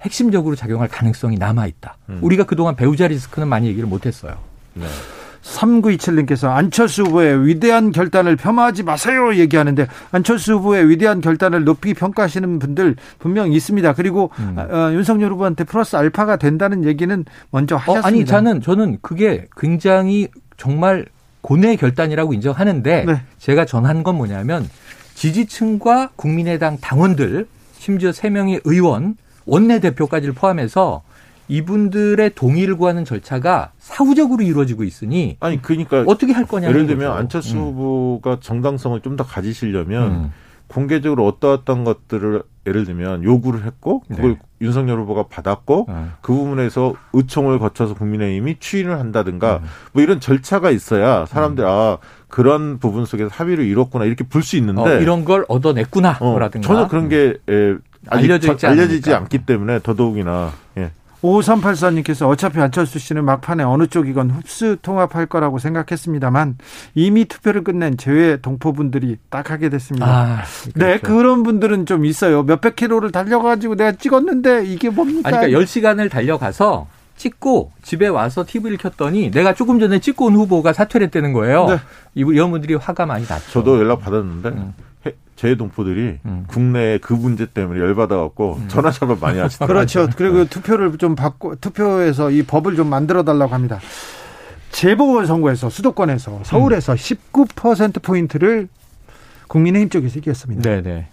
[0.01, 1.97] 핵심적으로 작용할 가능성이 남아 있다.
[2.09, 2.19] 음.
[2.21, 4.37] 우리가 그동안 배우자 리스크는 많이 얘기를 못 했어요.
[4.73, 4.85] 네.
[5.43, 12.95] 3927님께서 안철수 후보의 위대한 결단을 폄하하지 마세요 얘기하는데 안철수 후보의 위대한 결단을 높이 평가하시는 분들
[13.19, 13.93] 분명 있습니다.
[13.93, 14.57] 그리고 음.
[14.57, 18.07] 어, 윤석열 후보한테 플러스 알파가 된다는 얘기는 먼저 어, 하셨습니다.
[18.07, 20.27] 아니 저는 저는 그게 굉장히
[20.57, 21.05] 정말
[21.41, 23.21] 고뇌의 결단이라고 인정하는데 네.
[23.37, 24.69] 제가 전한 건 뭐냐면
[25.15, 29.15] 지지층과 국민의당 당원들 심지어 세 명의 의원
[29.45, 31.01] 원내대표까지를 포함해서
[31.49, 37.57] 이분들의 동의를 구하는 절차가 사후적으로 이루어지고 있으니 아니 그러니까 어떻게 할 거냐 예를 들면 안철수
[37.57, 40.31] 후보가 정당성을 좀 더 가지시려면 음.
[40.67, 44.39] 공개적으로 어떠어떤 것들을 예를 들면 요구를 했고 그걸 네.
[44.61, 46.11] 윤석열 후보가 받았고 어.
[46.21, 49.67] 그 부분에서 의총을 거쳐서 국민의힘이 추인을 한다든가 음.
[49.93, 51.97] 뭐 이런 절차가 있어야 사람들 아
[52.27, 56.67] 그런 부분 속에서 합의를 이뤘구나 이렇게 볼 수 있는데 어, 이런 걸 얻어냈구나 어, 라든가
[56.67, 57.75] 전혀 그런 게 예,
[58.07, 59.17] 아직 알려져 않으니까.
[59.17, 60.68] 않기 때문에 더더욱이나 예.
[61.21, 66.57] 5384님께서 어차피 안철수 씨는 막판에 어느 쪽이건 흡수 통합할 거라고 생각했습니다만
[66.95, 70.05] 이미 투표를 끝낸 제외 동포분들이 딱 하게 됐습니다.
[70.07, 70.43] 아,
[70.75, 71.07] 네, 그렇죠.
[71.07, 72.43] 그런 분들은 좀 있어요.
[72.43, 75.27] 몇백 킬로를 달려가지고 내가 찍었는데 이게 뭡니까?
[75.29, 80.71] 아니, 그러니까 10시간을 달려가서 찍고 집에 와서 TV를 켰더니 내가 조금 전에 찍고 온 후보가
[80.71, 81.65] 사퇴를 했다는 거예요.
[81.67, 81.75] 네.
[82.15, 83.51] 이- 이런 분들이 화가 많이 났죠.
[83.51, 84.73] 저도 연락 받았는데 음.
[85.43, 86.43] 해- 제 동포들이 음.
[86.47, 89.73] 국내에 그 문제 때문에 열받아갖고 전화 잡을 많이 하시더라고요.
[89.73, 90.09] 그렇죠.
[90.17, 93.79] 그리고 투표를 좀 바꿔 투표에서 이 법을 좀 만들어 달라고 합니다.
[94.71, 98.67] 재보궐 선거에서 수도권에서 서울에서 19% 포인트를
[99.47, 100.61] 국민의힘 쪽에서 이겼습니다.
[100.61, 101.07] 네네.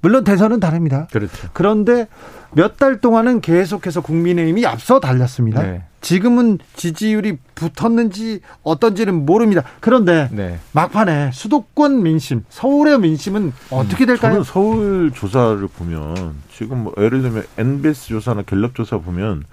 [0.00, 1.08] 물론 대선은 다릅니다.
[1.12, 1.48] 그렇죠.
[1.52, 2.08] 그런데
[2.52, 5.62] 몇 달 동안은 계속해서 국민의힘이 앞서 달렸습니다.
[5.62, 5.82] 네.
[6.00, 9.62] 지금은 지지율이 붙었는지 어떤지는 모릅니다.
[9.80, 10.58] 그런데 네.
[10.72, 14.32] 막판에 수도권 민심, 서울의 민심은 어떻게 될까요?
[14.32, 19.44] 저는 서울 조사를 보면 지금 뭐 예를 들면 NBS 조사나 갤럽 조사 보면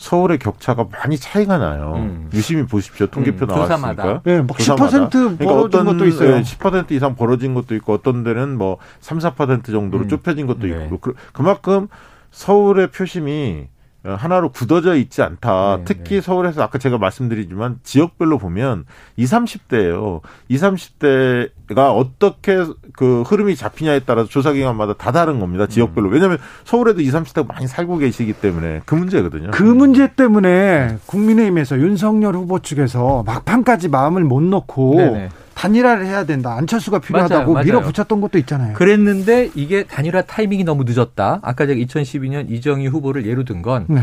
[0.00, 1.92] 서울의 격차가 많이 차이가 나요.
[1.96, 2.30] 음.
[2.32, 3.06] 유심히 보십시오.
[3.08, 3.76] 통계표 음, 나왔으니까.
[3.76, 4.22] 조사마다.
[4.24, 5.10] 네, 막 조사마다.
[5.10, 6.36] 10% 벌어진 것도 있어요.
[6.36, 10.08] 예, 10% 이상 벌어진 것도 있고 어떤 데는 뭐 3, 4% 정도로 음.
[10.08, 10.86] 좁혀진 것도 네.
[10.86, 11.88] 있고 그, 그만큼
[12.30, 13.68] 서울의 표심이
[14.02, 15.78] 하나로 굳어져 있지 않다.
[15.78, 16.20] 네, 특히 네.
[16.20, 18.86] 서울에서 아까 제가 말씀드리지만 지역별로 보면
[19.16, 20.20] 20, 30대예요.
[20.48, 25.66] 20, 30대가 어떻게 그 흐름이 잡히냐에 따라서 조사 기관마다 다 다른 겁니다.
[25.66, 26.08] 지역별로.
[26.08, 26.12] 음.
[26.14, 29.50] 왜냐하면 서울에도 20, 30대가 많이 살고 계시기 때문에 그 문제거든요.
[29.50, 35.28] 그 문제 때문에 국민의힘에서 윤석열 후보 측에서 막판까지 마음을 못 놓고 네네.
[35.60, 36.54] 단일화를 해야 된다.
[36.56, 37.64] 안철수가 필요하다고 맞아요, 맞아요.
[37.66, 38.72] 밀어붙였던 것도 있잖아요.
[38.72, 41.40] 그랬는데 이게 단일화 타이밍이 너무 늦었다.
[41.42, 44.00] 아까 제가 2012년 이정희 후보를 예로 든건 네.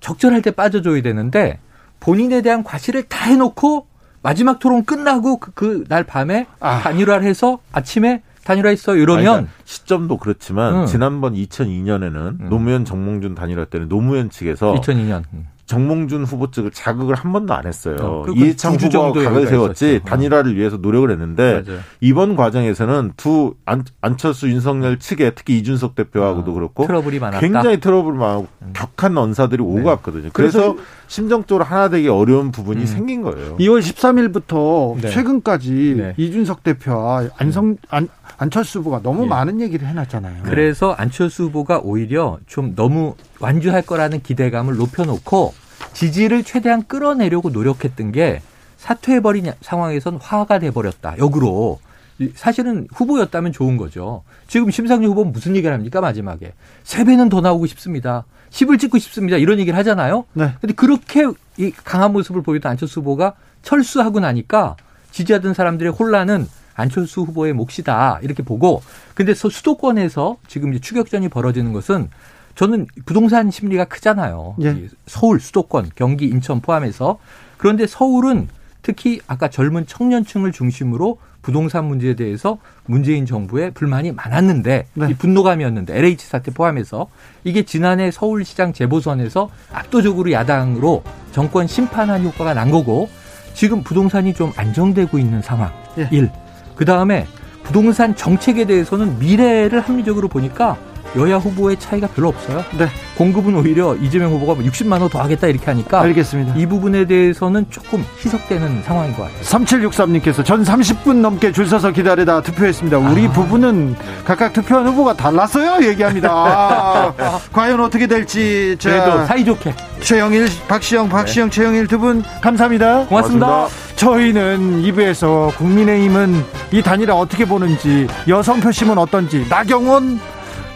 [0.00, 1.60] 적절할 때 빠져줘야 되는데
[2.00, 3.86] 본인에 대한 과실을 다 해놓고
[4.20, 6.80] 마지막 토론 끝나고 그날 밤에 아.
[6.80, 10.86] 단일화를 해서 아침에 단일화했어 이러면 그러니까 시점도 그렇지만 응.
[10.86, 12.46] 지난번 2002년에는 음.
[12.50, 15.22] 노무현 정몽준 단일화 때는 노무현 측에서 2002년
[15.66, 17.96] 정몽준 후보 측을 자극을 한 번도 안 했어요.
[18.00, 20.00] 어, 이회창 후보가 각을 세웠지.
[20.02, 20.08] 어.
[20.08, 21.80] 단일화를 위해서 노력을 했는데 맞아요.
[22.00, 27.40] 이번 과정에서는 두 안, 안철수 윤석열 측에 특히 이준석 대표하고도 어, 그렇고 트러블이 많았다.
[27.40, 29.84] 굉장히 트러블 많고 격한 언사들이 오고 네.
[29.84, 30.30] 갔거든요.
[30.32, 30.76] 그래서,
[31.08, 32.86] 심정적으로 하나 되기 어려운 부분이 음.
[32.86, 33.56] 생긴 거예요.
[33.58, 35.10] 2월 13일부터 네.
[35.10, 36.14] 최근까지 네.
[36.16, 38.08] 이준석 대표와 안성 안,
[38.38, 39.28] 안철수 후보가 너무 예.
[39.28, 40.42] 많은 얘기를 해놨잖아요.
[40.44, 45.54] 그래서 안철수 후보가 오히려 좀 너무 완주할 거라는 기대감을 높여놓고
[45.92, 48.42] 지지를 최대한 끌어내려고 노력했던 게
[48.78, 51.18] 사퇴해버린 상황에선 화가 돼버렸다.
[51.18, 51.80] 역으로.
[52.18, 54.22] 이- 사실은 후보였다면 좋은 거죠.
[54.48, 56.52] 지금 심상정 후보는 무슨 얘기를 합니까, 마지막에?
[56.82, 58.24] 세 배는 더 나오고 싶습니다.
[58.50, 59.36] 10을 찍고 싶습니다.
[59.36, 60.24] 이런 얘기를 하잖아요.
[60.32, 60.54] 네.
[60.60, 61.24] 근데 그렇게
[61.58, 64.76] 이 강한 모습을 보이던 안철수 후보가 철수하고 나니까
[65.10, 66.46] 지지하던 사람들의 혼란은
[66.76, 68.20] 안철수 후보의 몫이다.
[68.22, 68.82] 이렇게 보고
[69.14, 72.10] 근데 서- 수도권에서 지금 이제 추격전이 벌어지는 것은
[72.54, 74.56] 저는 부동산 심리가 크잖아요.
[74.62, 74.70] 예.
[74.70, 77.18] 이 서울, 수도권, 경기, 인천 포함해서
[77.56, 78.48] 그런데 서울은
[78.82, 85.06] 특히 아까 젊은 청년층을 중심으로 부동산 문제에 대해서 문재인 정부에 불만이 많았는데 네.
[85.10, 87.06] 이 분노감이었는데 LH 사태 포함해서
[87.44, 93.08] 이게 지난해 서울시장 재보선에서 압도적으로 야당으로 정권 심판한 효과가 난 거고
[93.54, 95.72] 지금 부동산이 좀 안정되고 있는 상황.
[95.98, 96.08] 예.
[96.10, 96.30] 일.
[96.76, 97.26] 그 다음에
[97.64, 100.76] 부동산 정책에 대해서는 미래를 합리적으로 보니까
[101.16, 102.64] 여야 후보의 차이가 별로 없어요.
[102.78, 102.88] 네.
[103.16, 106.54] 공급은 오히려 이재명 후보가 60만 뭐원더 하겠다 이렇게 하니까 알겠습니다.
[106.56, 109.40] 이 부분에 대해서는 조금 희석되는 상황인 것 같아요.
[109.42, 112.98] 3763님께서 전 30분 넘게 줄 서서 기다리다 투표했습니다.
[112.98, 113.32] 우리 아.
[113.32, 115.86] 부부는 각각 투표한 후보가 달랐어요.
[115.88, 116.30] 얘기합니다.
[116.30, 117.12] 아,
[117.52, 123.06] 과연 어떻게 될지 그래도 자, 사이좋게 최영일, 박시영, 박시영, 최영일 두 분 감사합니다.
[123.06, 123.68] 고맙습니다.
[123.96, 130.20] 저희는 2부에서 국민의힘은 이 단일화 어떻게 보는지 여성 표심은 어떤지 나경원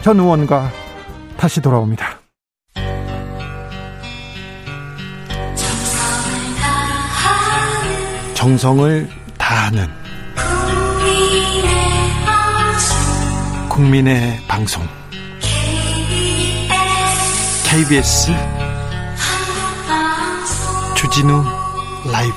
[0.03, 0.71] 전 의원과
[1.37, 2.19] 다시 돌아옵니다.
[8.33, 9.87] 정성을 다하는
[13.69, 14.83] 국민의 방송
[17.69, 18.31] KBS
[20.95, 21.43] 주진우
[22.11, 22.35] 라이브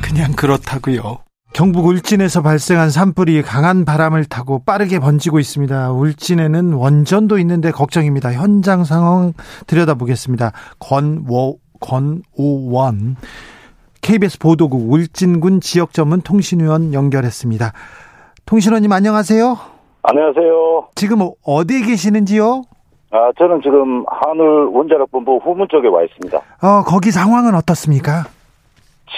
[0.00, 1.22] 그냥 그렇다고요.
[1.52, 5.92] 경북 울진에서 발생한 산불이 강한 바람을 타고 빠르게 번지고 있습니다.
[5.92, 8.32] 울진에는 원전도 있는데 걱정입니다.
[8.32, 9.32] 현장 상황
[9.66, 10.52] 들여다보겠습니다.
[10.78, 13.16] 권wo 권오원
[14.00, 17.72] KBS 보도국 울진군 지역 전문 통신위원 연결했습니다.
[18.46, 19.56] 통신원님 안녕하세요.
[20.02, 20.88] 안녕하세요.
[20.94, 22.62] 지금 어디에 계시는지요?
[23.10, 26.38] 아, 저는 지금 한울 원자력본부 후문 쪽에 와 있습니다.
[26.62, 28.24] 어, 거기 상황은 어떻습니까?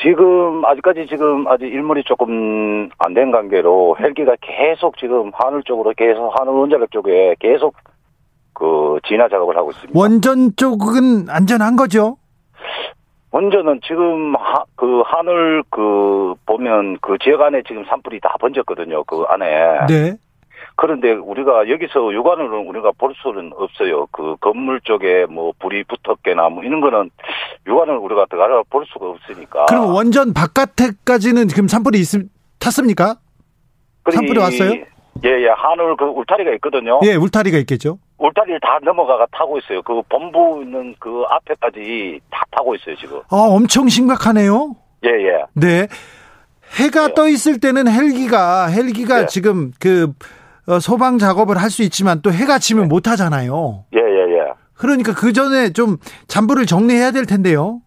[0.03, 6.33] 지금 아직까지 지금 아직 일몰이 조금 안 된 관계로 헬기가 계속 지금 한울 쪽으로 계속
[6.39, 7.75] 한울 원자력 쪽에 계속
[8.53, 9.99] 그 진화 작업을 하고 있습니다.
[9.99, 12.17] 원전 쪽은 안전한 거죠?
[13.31, 19.03] 원전은 지금 하, 그 한울 그 보면 그 지역 안에 지금 산불이 다 번졌거든요.
[19.05, 19.87] 그 안에.
[19.89, 20.17] 네.
[20.77, 24.07] 그런데 우리가 여기서 육안으로는 우리가 볼 수는 없어요.
[24.11, 27.11] 그 건물 쪽에 뭐 불이 붙었거나 뭐 이런 거는
[27.67, 29.67] 육안으로 우리가 들어가 볼 수가 없으니까.
[29.67, 32.07] 그럼 원전 바깥에까지는 지금 산불이 있,
[32.59, 33.17] 탔습니까?
[34.11, 34.73] 산불이 왔어요?
[35.25, 35.49] 예, 예.
[35.57, 37.01] 한울 그 울타리가 있거든요.
[37.05, 37.99] 예, 울타리가 있겠죠.
[38.19, 39.81] 울타리를 다 넘어가가 타고 있어요.
[39.83, 43.19] 그 본부 있는 그 앞에까지 다 타고 있어요, 지금.
[43.31, 44.75] 아, 엄청 심각하네요.
[45.05, 45.45] 예, 예.
[45.55, 45.87] 네.
[46.81, 47.15] 해가 네.
[47.15, 49.27] 떠 있을 때는 헬기가 헬기가 네.
[49.27, 50.15] 지금 그 어,
[50.81, 53.85] 소방 작업을 할 수 있지만 또 해가 지면 못 하잖아요.
[53.95, 54.53] 예, 예, 예.
[54.75, 55.97] 그러니까 그 전에 좀
[56.29, 57.81] 잔불을 정리해야 될 텐데요.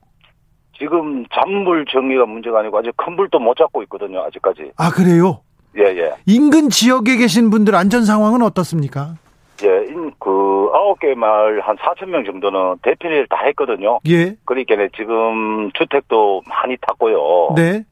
[0.77, 4.71] 지금 잔불 정리가 문제가 아니고 아직 큰 불도 못 잡고 있거든요, 아직까지.
[4.77, 5.41] 아, 그래요?
[5.77, 6.11] 예, 예.
[6.25, 9.15] 인근 지역에 계신 분들 안전 상황은 어떻습니까?
[9.63, 13.99] 예, 인- 그 아홉 개 마을 한 4천 명 정도는 대피를 다 했거든요.
[14.07, 14.35] 예.
[14.45, 17.53] 그러니까 지금 주택도 많이 탔고요.
[17.55, 17.83] 네.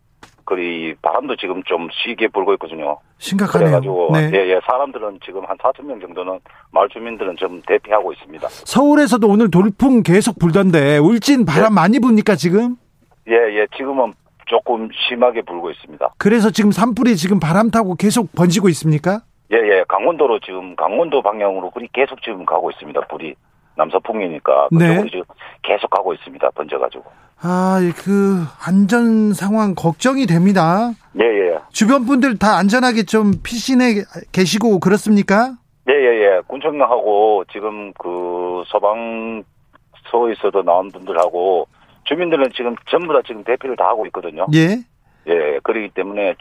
[0.46, 2.98] 그리 바람도 지금 좀 시게 불고 있거든요.
[3.18, 3.66] 심각하네요.
[3.66, 4.32] 그래가지고 네.
[4.34, 6.40] 예, 예, 사람들은 지금 한 4천 명 정도는
[6.72, 8.48] 마을 주민들은 좀 대피하고 있습니다.
[8.48, 11.76] 서울에서도 오늘 돌풍 계속 불던데 울진 바람 네.
[11.76, 12.76] 많이 부니까 지금
[13.28, 14.14] 예, 예, 지금은
[14.46, 16.14] 조금 심하게 불고 있습니다.
[16.20, 19.22] 그래서 지금 산불이 지금 바람 타고 계속 번지고 있습니까?
[19.52, 23.02] 예, 예, 강원도로 지금 강원도 방향으로 그리 계속 지금 가고 있습니다.
[23.08, 23.34] 불이
[23.78, 24.88] 남서풍이니까 네.
[24.88, 25.24] 그쪽으로 지금
[25.64, 26.50] 계속 가고 있습니다.
[26.52, 27.04] 번져가지고.
[27.42, 30.92] 아, 그 안전 상황 걱정이 됩니다.
[31.20, 35.54] 예, 예, 주변 분들 다 안전하게 좀 피신해 계시고 그렇습니까?
[35.90, 36.42] 예, 예, 예.
[36.48, 41.68] 군청장하고 지금 그 소방서에서도 나온 분들하고
[42.06, 44.48] 주민들은 지금 전부 다 지금 대피를 다 하고 있거든요.
[44.54, 44.80] 예.
[45.28, 46.36] 예, 그렇기 때문에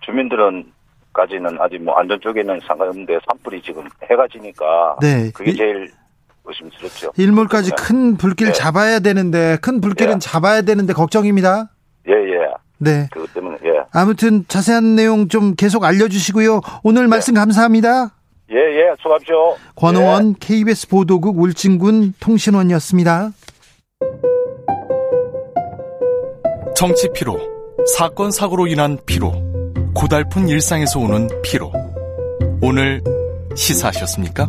[0.00, 0.72] 주민들은
[1.12, 5.30] 까지는 아직 뭐 안전 쪽에는 상관없는데 산불이 지금 해가 지니까 네.
[5.34, 5.90] 그게 이- 제일
[6.48, 7.12] 의심스럽죠.
[7.16, 7.76] 일몰까지 네.
[7.78, 8.52] 큰 불길 네.
[8.52, 10.18] 잡아야 되는데 큰 불길은 예.
[10.18, 11.70] 잡아야 되는데 걱정입니다.
[12.08, 12.38] 예, 예.
[12.78, 13.08] 네.
[13.12, 13.82] 그것 때문에 예.
[13.92, 16.60] 아무튼 자세한 내용 좀 계속 알려주시고요.
[16.82, 18.12] 오늘 말씀 감사합니다.
[18.50, 18.94] 예, 예.
[19.00, 19.56] 수고하십시오.
[19.76, 23.30] 권호원 KBS 보도국 울진군 통신원이었습니다.
[26.74, 27.36] 정치 피로,
[27.96, 29.32] 사건 사고로 인한 피로,
[29.94, 31.72] 고달픈 일상에서 오는 피로.
[32.62, 33.02] 오늘
[33.56, 34.48] 시사하셨습니까?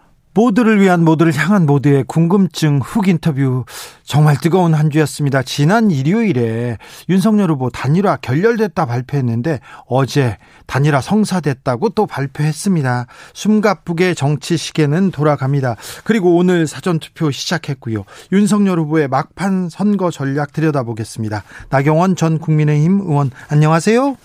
[0.33, 3.65] 모두를 위한 모두를 향한 모두의 궁금증 훅 인터뷰
[4.03, 5.43] 정말 뜨거운 한 주였습니다.
[5.43, 6.77] 지난 일요일에
[7.09, 13.07] 윤석열 후보 단일화 결렬됐다 발표했는데 어제 단일화 성사됐다고 또 발표했습니다.
[13.33, 15.75] 숨가쁘게 정치 시계는 돌아갑니다.
[16.05, 18.03] 그리고 오늘 사전 투표 시작했고요.
[18.31, 21.43] 윤석열 후보의 막판 선거 전략 들여다보겠습니다.
[21.69, 24.15] 나경원 전 국민의힘 의원 안녕하세요.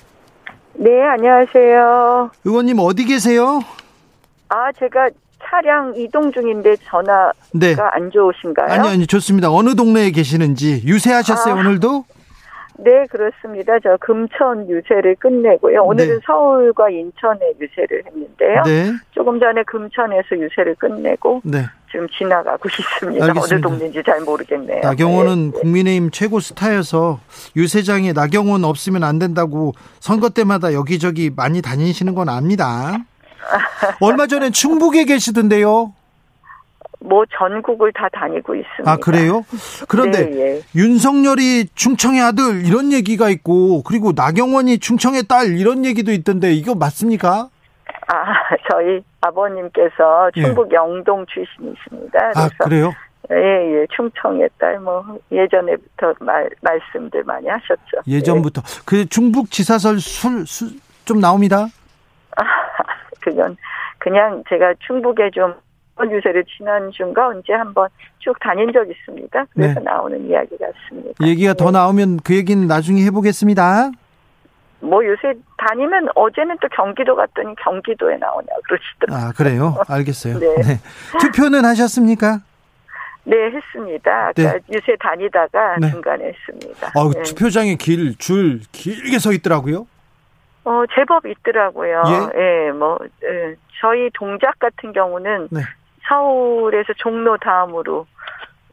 [0.78, 2.30] 네, 안녕하세요.
[2.44, 3.62] 의원님 어디 계세요?
[4.48, 5.08] 아, 제가
[5.48, 7.74] 차량 이동 중인데 전화가 네.
[7.92, 8.68] 안 좋으신가요?
[8.68, 9.50] 아니 아니 좋습니다.
[9.50, 11.58] 어느 동네에 계시는지 유세하셨어요 아.
[11.58, 12.04] 오늘도?
[12.78, 13.78] 네, 그렇습니다.
[13.82, 15.82] 저 금천 유세를 끝내고요.
[15.82, 16.20] 오늘은 네.
[16.26, 18.62] 서울과 인천에 유세를 했는데요.
[18.64, 18.92] 네.
[19.12, 21.64] 조금 전에 금천에서 유세를 끝내고 네.
[21.90, 23.24] 지금 지나가고 있습니다.
[23.24, 23.68] 어느 알겠습니다.
[23.68, 24.80] 동네인지 잘 모르겠네요.
[24.82, 25.60] 나경원은 네, 네.
[25.60, 27.20] 국민의힘 최고 스타여서
[27.56, 32.98] 유세장에 나경원 없으면 안 된다고 선거 때마다 여기저기 많이 다니시는 건 압니다.
[34.00, 35.92] 얼마 전에 충북에 계시던데요.
[37.00, 38.90] 뭐 전국을 다 다니고 있습니다.
[38.90, 39.44] 아 그래요?
[39.88, 40.62] 그런데 네, 예.
[40.74, 47.48] 윤석열이 충청의 아들 이런 얘기가 있고 그리고 나경원이 충청의 딸 이런 얘기도 있던데 이거 맞습니까?
[48.08, 48.24] 아,
[48.70, 52.28] 저희 아버님께서 충북 영동 출신이십니다.
[52.28, 52.32] 예.
[52.34, 52.92] 아 그래요?
[53.30, 58.02] 예, 예, 충청의 딸, 뭐, 예전에부터 말, 말씀들 많이 하셨죠.
[58.06, 61.66] 예전부터 그 중북 지사설 술좀 나옵니다.
[63.26, 63.56] 예, 그건,
[63.98, 65.54] 그냥 제가 충북에 좀,
[65.98, 69.46] 유세를 지난주인가 언제 한번 쭉 다닌 적 있습니다.
[69.54, 69.84] 그래서 네.
[69.84, 71.26] 나오는 이야기 같습니다.
[71.26, 73.90] 얘기가 더 나오면 그 얘기는 나중에 해보겠습니다.
[74.80, 79.26] 뭐 요새 다니면 어제는 또 경기도 갔더니 경기도에 나오냐 그러시더라고요.
[79.26, 79.74] 아 그래요?
[79.88, 80.38] 알겠어요.
[80.38, 80.54] 네.
[80.56, 80.80] 네.
[81.18, 82.40] 투표는 하셨습니까?
[83.24, 84.32] 네, 했습니다.
[84.36, 84.58] 네.
[84.70, 85.90] 유세 다니다가 네.
[85.90, 86.92] 중간에 했습니다.
[86.94, 87.22] 어, 네.
[87.22, 89.86] 투표장에 길 줄 길게 서 있더라고요.
[90.66, 92.02] 어, 제법 있더라고요.
[92.34, 92.40] 예?
[92.66, 95.60] 예, 뭐, 예, 저희 동작 같은 경우는 네.
[96.08, 98.04] 서울에서 종로 다음으로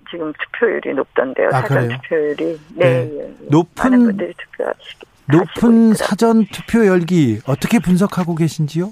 [0.09, 1.49] 지금 투표율이 높던데요.
[1.49, 1.99] 아, 사전 그래요?
[2.01, 2.59] 투표율이.
[2.75, 2.85] 네.
[3.05, 3.09] 네.
[3.13, 3.33] 예, 예.
[3.51, 5.07] 높은- 분들이 투표하시고.
[5.31, 8.91] 높은 사전 투표 열기 어떻게 분석하고 계신지요?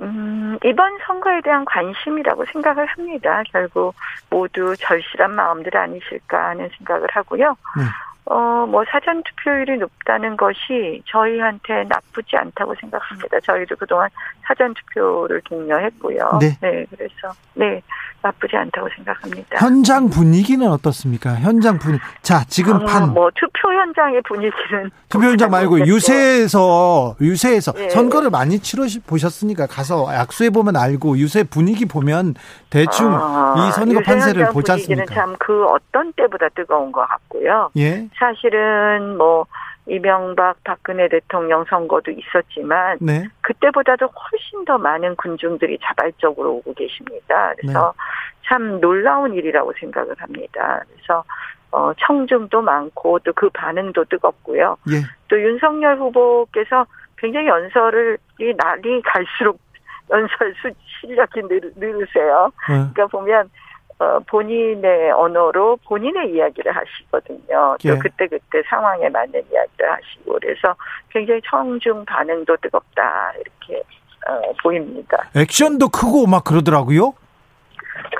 [0.00, 3.42] 음, 이번 선거에 대한 관심이라고 생각을 합니다.
[3.52, 3.94] 결국
[4.30, 7.56] 모두 절실한 마음들 아니실까 하는 생각을 하고요.
[7.76, 7.82] 네.
[8.30, 13.40] 어, 뭐 사전 투표율이 높다는 것이 저희한테 나쁘지 않다고 생각합니다.
[13.40, 14.10] 저희도 그동안
[14.42, 16.38] 사전 투표를 독려했고요.
[16.60, 16.86] 네.
[16.90, 17.80] 그래서 네,
[18.22, 19.56] 나쁘지 않다고 생각합니다.
[19.58, 21.34] 현장 분위기는 어떻습니까?
[21.36, 21.98] 현장 분위.
[22.22, 25.94] 자, 지금 어, 판뭐 투표 현장의 분위기는 투표 현장 말고 모르겠고.
[25.96, 27.88] 유세에서 유세에서 예.
[27.90, 32.34] 선거를 많이 치러 보셨으니까 가서 약수해 보면 알고 유세 분위기 보면
[32.70, 35.14] 대충 아, 이 선거 판세를 보지 분위기는 않습니까?
[35.14, 37.70] 참그 어떤 때보다 뜨거운 것 같고요.
[37.76, 38.08] 예.
[38.18, 39.46] 사실은 뭐
[39.88, 43.26] 이명박 박근혜 대통령 선거도 있었지만 네.
[43.42, 47.52] 그때보다도 훨씬 더 많은 군중들이 자발적으로 오고 계십니다.
[47.58, 48.48] 그래서 네.
[48.48, 50.82] 참 놀라운 일이라고 생각을 합니다.
[50.92, 51.24] 그래서
[51.70, 54.76] 어, 청중도 많고 또 그 반응도 뜨겁고요.
[54.90, 55.02] 예.
[55.28, 56.86] 또 윤석열 후보께서
[57.18, 59.60] 굉장히 연설을 이 날이 갈수록
[60.10, 60.70] 연설 수
[61.00, 62.46] 실력이 늘, 늘으세요.
[62.46, 62.50] 어.
[62.66, 63.50] 그러니까 보면
[63.98, 67.76] 어, 본인의 언어로 본인의 이야기를 하시거든요.
[67.84, 67.90] 예.
[67.90, 70.74] 또 그때 그때 상황에 맞는 이야기를 하시고 그래서
[71.10, 73.82] 굉장히 청중 반응도 뜨겁다 이렇게
[74.28, 75.28] 어, 보입니다.
[75.34, 77.12] 액션도 크고 막 그러더라고요.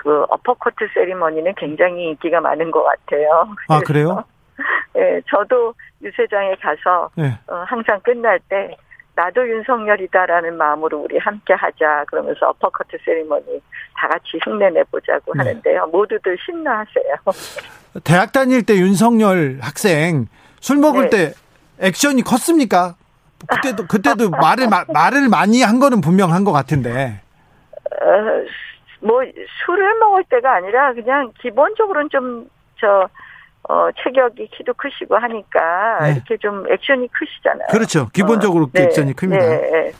[0.02, 3.48] 그 어퍼커트 세리머니는 굉장히 인기가 많은 것 같아요.
[3.68, 4.24] 아, 그래요?
[4.96, 7.38] 예, 저도 유세장에 가서 예.
[7.46, 8.76] 어, 항상 끝날 때
[9.18, 13.60] 나도 윤석열이다라는 마음으로 우리 함께 하자 그러면서 어퍼커트 세리머니
[13.96, 15.38] 다 같이 흉내내 보자고 네.
[15.38, 15.88] 하는데요.
[15.88, 17.16] 모두들 신나하세요.
[18.04, 20.26] 대학 다닐 때 윤석열 학생
[20.60, 21.10] 술 먹을 네.
[21.10, 21.32] 때
[21.80, 22.94] 액션이 컸습니까?
[23.48, 27.20] 그때도 그때도 말을 마- 말을 많이 한 거는 분명한 것 같은데.
[28.00, 28.06] 어,
[29.00, 29.22] 뭐
[29.66, 33.08] 술을 먹을 때가 아니라 그냥 기본적으로는 좀저
[33.68, 36.12] 어, 체격이 키도 크시고 하니까 네.
[36.12, 37.66] 이렇게 좀 액션이 크시잖아요.
[37.70, 38.08] 그렇죠.
[38.14, 39.44] 기본적으로 어, 네, 액션이 큽니다.
[39.46, 39.92] 네, 네.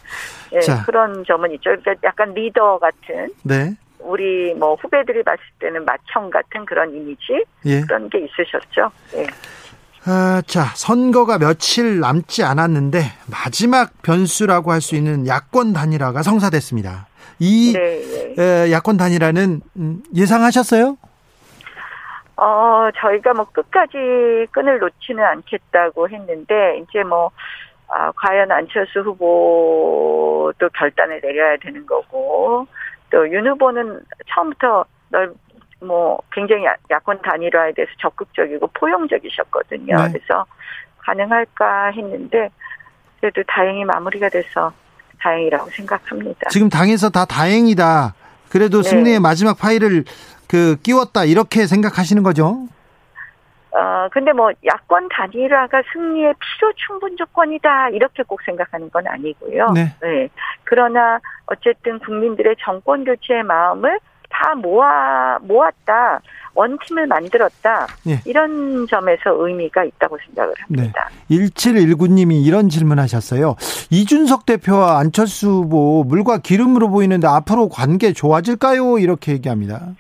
[0.53, 0.83] 네, 자.
[0.85, 1.71] 그런 점은 있죠.
[1.77, 3.75] 그러니까 약간 리더 같은 네.
[3.99, 7.83] 우리 뭐 후배들이 봤을 때는 마청 같은 그런 이미지 예.
[7.83, 8.91] 그런 게 있으셨죠.
[9.13, 9.27] 네.
[10.07, 17.07] 아, 자, 선거가 며칠 남지 않았는데 마지막 변수라고 할 수 있는 야권 단일화가 성사됐습니다.
[17.41, 18.43] 이 네, 네.
[18.43, 20.97] 에, 야권 단일화는 음, 예상하셨어요?
[22.41, 27.31] 어, 저희가 뭐 끝까지 끈을 놓지는 않겠다고 했는데, 이제 뭐,
[27.89, 32.67] 아, 과연 안철수 후보도 결단을 내려야 되는 거고,
[33.11, 34.01] 또 윤 후보는
[34.33, 35.33] 처음부터 널,
[35.81, 39.97] 뭐, 굉장히 야- 야권 단일화에 대해서 적극적이고 포용적이셨거든요.
[39.97, 40.13] 네.
[40.13, 40.45] 그래서
[40.99, 42.51] 가능할까 했는데,
[43.21, 44.73] 그래도 다행히 마무리가 돼서
[45.21, 46.51] 다행이라고 생각합니다.
[46.51, 48.15] 지금 당에서 다 다행이다.
[48.51, 48.89] 그래도 네.
[48.91, 50.05] 승리의 마지막 파일을
[50.49, 52.67] 그 끼웠다 이렇게 생각하시는 거죠?
[53.71, 59.73] 어, 근데 뭐, 야권 단일화가 승리의 필요 충분 조건이다, 이렇게 꼭 생각하는 건 아니고요.
[59.75, 60.29] 네.
[60.65, 66.21] 그러나, 어쨌든 국민들의 정권 교체의 마음을 다 모아, 모았다,
[66.55, 68.21] 원팀을 만들었다, 예.
[68.25, 70.81] 이런 점에서 의미가 있다고 생각을 네.
[70.81, 71.09] 합니다.
[71.31, 73.55] 1719님이 이런 질문 하셨어요.
[73.91, 78.99] 이준석 대표와 안철수 후보 물과 기름으로 보이는데 앞으로 관계 좋아질까요?
[78.99, 79.95] 이렇게 얘기합니다.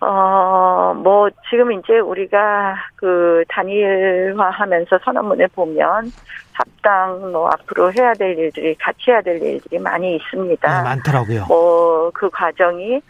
[0.00, 6.10] 어, 뭐, 지금 이제 우리가 그 단일화 하면서 선언문을 보면
[6.52, 10.78] 합당 뭐 앞으로 해야 될 일들이 같이 해야 될 일들이 많이 있습니다.
[10.78, 11.46] 네, 많더라고요.
[11.46, 13.00] 뭐 그 과정이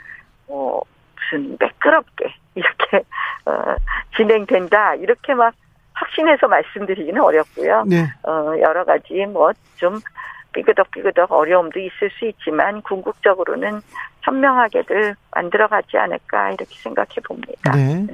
[0.47, 0.83] 뭐
[1.17, 2.99] 무슨 매끄럽게 이렇게
[3.47, 3.77] 어,
[4.17, 5.55] 진행된다 이렇게 막
[5.95, 7.85] 확신해서 말씀드리기는 어렵고요.
[7.87, 8.05] 네.
[8.25, 9.99] 어, 여러 가지 뭐 좀
[10.53, 13.81] 삐그덕삐그덕 어려움도 있을 수 있지만 궁극적으로는
[14.23, 17.73] 현명하게들 만들어가지 않을까 이렇게 생각해 봅니다.
[17.73, 18.07] 네.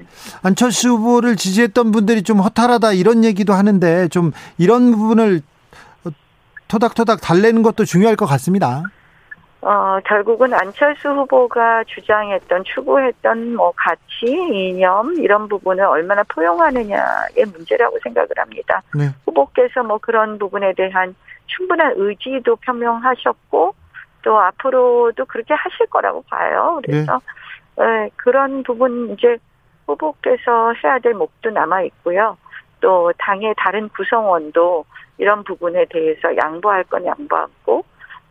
[0.42, 5.42] 안철수 후보를 지지했던 분들이 좀 허탈하다 이런 얘기도 하는데 좀 이런 부분을
[6.68, 8.82] 토닥토닥 달래는 것도 중요할 것 같습니다.
[9.62, 18.28] 어, 결국은 안철수 후보가 주장했던, 추구했던 뭐 가치, 이념, 이런 부분을 얼마나 포용하느냐의 문제라고 생각을
[18.36, 18.82] 합니다.
[18.94, 19.08] 네.
[19.24, 23.74] 후보께서 뭐 그런 부분에 대한 충분한 의지도 표명하셨고,
[24.26, 26.80] 또 앞으로도 그렇게 하실 거라고 봐요.
[26.84, 27.20] 그래서,
[27.78, 29.36] 네, 그런 부분 이제
[29.86, 32.36] 후보께서 해야 될 몫도 남아 있고요.
[32.80, 34.84] 또 당의 다른 구성원도
[35.18, 37.84] 이런 부분에 대해서 양보할 건 양보하고,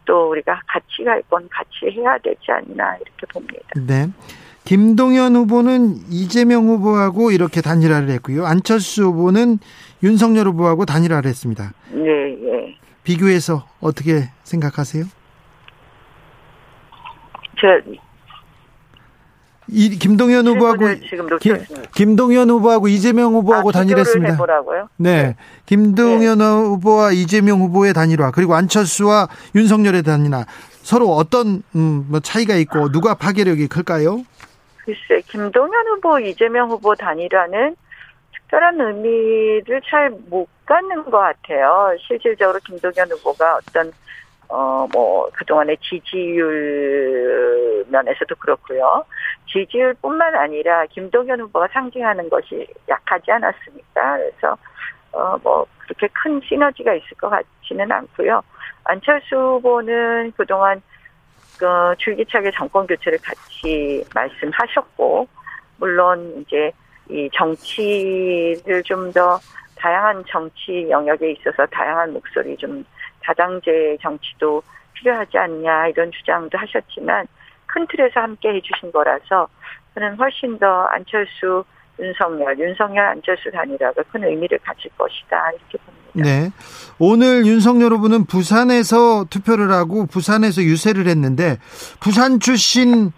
[0.04, 3.66] 또 우리가 같이 갈 건 같이 해야 되지 않나 이렇게 봅니다.
[3.78, 4.10] 네.
[4.66, 8.46] 김동연 후보는 이재명 후보하고 이렇게 단일화를 했고요.
[8.46, 9.60] 안철수 후보는
[10.04, 11.72] 윤석열 후보하고 단일화를 했습니다.
[11.92, 12.78] 네, 예.
[13.04, 15.06] 비교해서 어떻게 생각하세요?
[17.60, 18.00] 저이
[19.98, 21.90] 김동연 후보하고 질문을 지금 김, 놓쳤습니다.
[21.92, 24.34] 김동연 후보하고 이재명 후보하고 아, 단일했습니다.
[24.34, 24.90] 해보라고요?
[24.98, 25.36] 네.
[25.66, 30.46] 김동연 후보와 이재명 후보의 단일화 그리고 안철수와 윤석열의 단일화
[30.84, 34.24] 서로 어떤 음, 뭐 차이가 있고 누가 파괴력이 클까요?
[34.86, 37.76] 글쎄, 김동연 후보, 이재명 후보 단일화는
[38.36, 41.96] 특별한 의미를 잘 못 갖는 것 같아요.
[42.08, 43.92] 실질적으로 김동연 후보가 어떤
[44.56, 49.04] 어, 뭐, 그동안의 지지율 면에서도 그렇고요.
[49.52, 54.18] 지지율 뿐만 아니라 김동연 후보가 상징하는 것이 약하지 않았습니까?
[54.18, 54.58] 그래서,
[55.12, 58.42] 어, 뭐, 그렇게 큰 시너지가 있을 것 같지는 않고요.
[58.86, 60.82] 안철수 후보는 그동안,
[61.60, 65.28] 그, 줄기차게 정권 교체를 같이 말씀하셨고,
[65.78, 66.72] 물론 이제
[67.10, 69.38] 이 정치를 좀 더
[69.76, 72.84] 다양한 정치 영역에 있어서 다양한 목소리 좀
[73.26, 74.62] 다당제 정치도
[74.94, 77.28] 필요하지 않냐 이런 주장도 하셨지만
[77.66, 79.48] 큰 틀에서 함께 해주신 거라서
[79.94, 81.64] 저는 훨씬 더 안철수
[82.00, 86.30] 윤석열 윤석열 안철수 단일화가 큰 의미를 가질 것이다 이렇게 봅니다.
[86.30, 86.50] 네.
[87.00, 91.58] 오늘 윤석열 후보는 부산에서 투표를 하고 부산에서 유세를 했는데
[92.00, 93.12] 부산 출신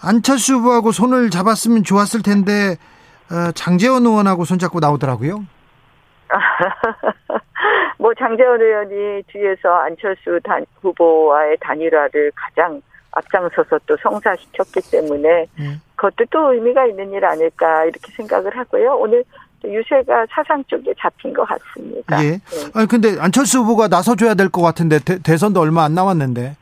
[0.00, 2.76] 안철수 후보하고 손을 잡았으면 좋았을 텐데
[3.30, 5.44] 어, 장재원 의원하고 손잡고 나오더라고요.
[8.08, 12.80] 뭐 장재원 의원이 뒤에서 안철수 단, 후보와의 단일화를 가장
[13.12, 15.82] 앞장서서 또 성사시켰기 때문에 음.
[15.94, 18.94] 그것도 또 의미가 있는 일 아닐까 이렇게 생각을 하고요.
[18.94, 19.24] 오늘
[19.62, 22.24] 유세가 사상 쪽에 잡힌 것 같습니다.
[22.24, 22.30] 예.
[22.30, 22.38] 네.
[22.74, 26.56] 아니 근데 안철수 후보가 나서줘야 될 것 같은데 대, 선도 얼마 안 남았는데.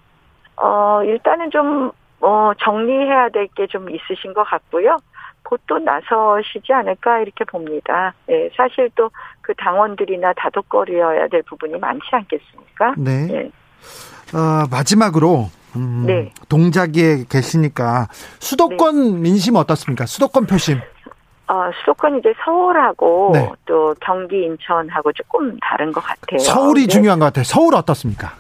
[0.57, 4.97] 어, 일단은 좀, 어, 정리해야 될 게 좀 있으신 것 같고요.
[5.49, 8.15] 곧 또 나서시지 않을까 이렇게 봅니다.
[8.29, 9.11] 예, 사실 또
[9.47, 12.95] 그 당원들이나 다독거려야 될 부분이 많지 않겠습니까?
[12.97, 13.29] 네.
[13.31, 14.37] 예.
[14.37, 16.33] 어, 마지막으로 음, 네.
[16.49, 18.09] 동작에 계시니까
[18.41, 20.05] 수도권 민심 어떻습니까?
[20.05, 20.81] 수도권 표심.
[21.47, 23.49] 어, 수도권 이제 서울하고 네.
[23.67, 26.41] 또 경기 인천하고 조금 다른 것 같아요.
[26.41, 27.45] 서울이 근데 중요한 것 같아요.
[27.45, 28.33] 서울 어떻습니까?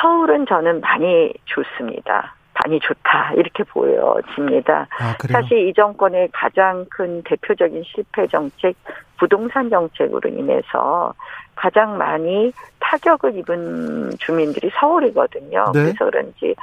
[0.00, 2.34] 서울은 저는 많이 좋습니다.
[2.64, 4.86] 많이 좋다 이렇게 보여집니다.
[4.98, 5.16] 아.
[5.30, 8.76] 사실 이 정권의 가장 큰 대표적인 실패 정책,
[9.18, 11.14] 부동산 정책으로 인해서
[11.54, 15.72] 가장 많이 타격을 입은 주민들이 서울이거든요.
[15.74, 15.82] 네.
[15.82, 16.54] 그래서 그런지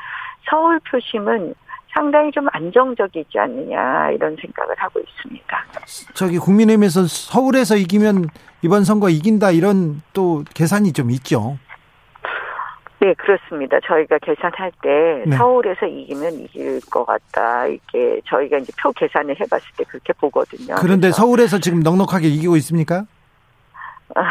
[0.50, 1.54] 서울 표심은
[1.94, 5.66] 상당히 좀 안정적이지 않느냐 이런 생각을 하고 있습니다.
[6.14, 8.30] 저기 국민의힘에서 서울에서 이기면
[8.62, 11.58] 이번 선거 이긴다 이런 또 계산이 좀 있죠.
[13.00, 13.80] 네, 그렇습니다.
[13.86, 15.36] 저희가 계산할 때 네.
[15.38, 17.68] 서울에서 이기면 이길 것 같다.
[17.68, 20.76] 이렇게 저희가 이제 표 계산을 해봤을 때 그렇게 보거든요.
[20.80, 23.06] 그런데 서울에서 지금 넉넉하게 이기고 있습니까?
[24.16, 24.22] 아,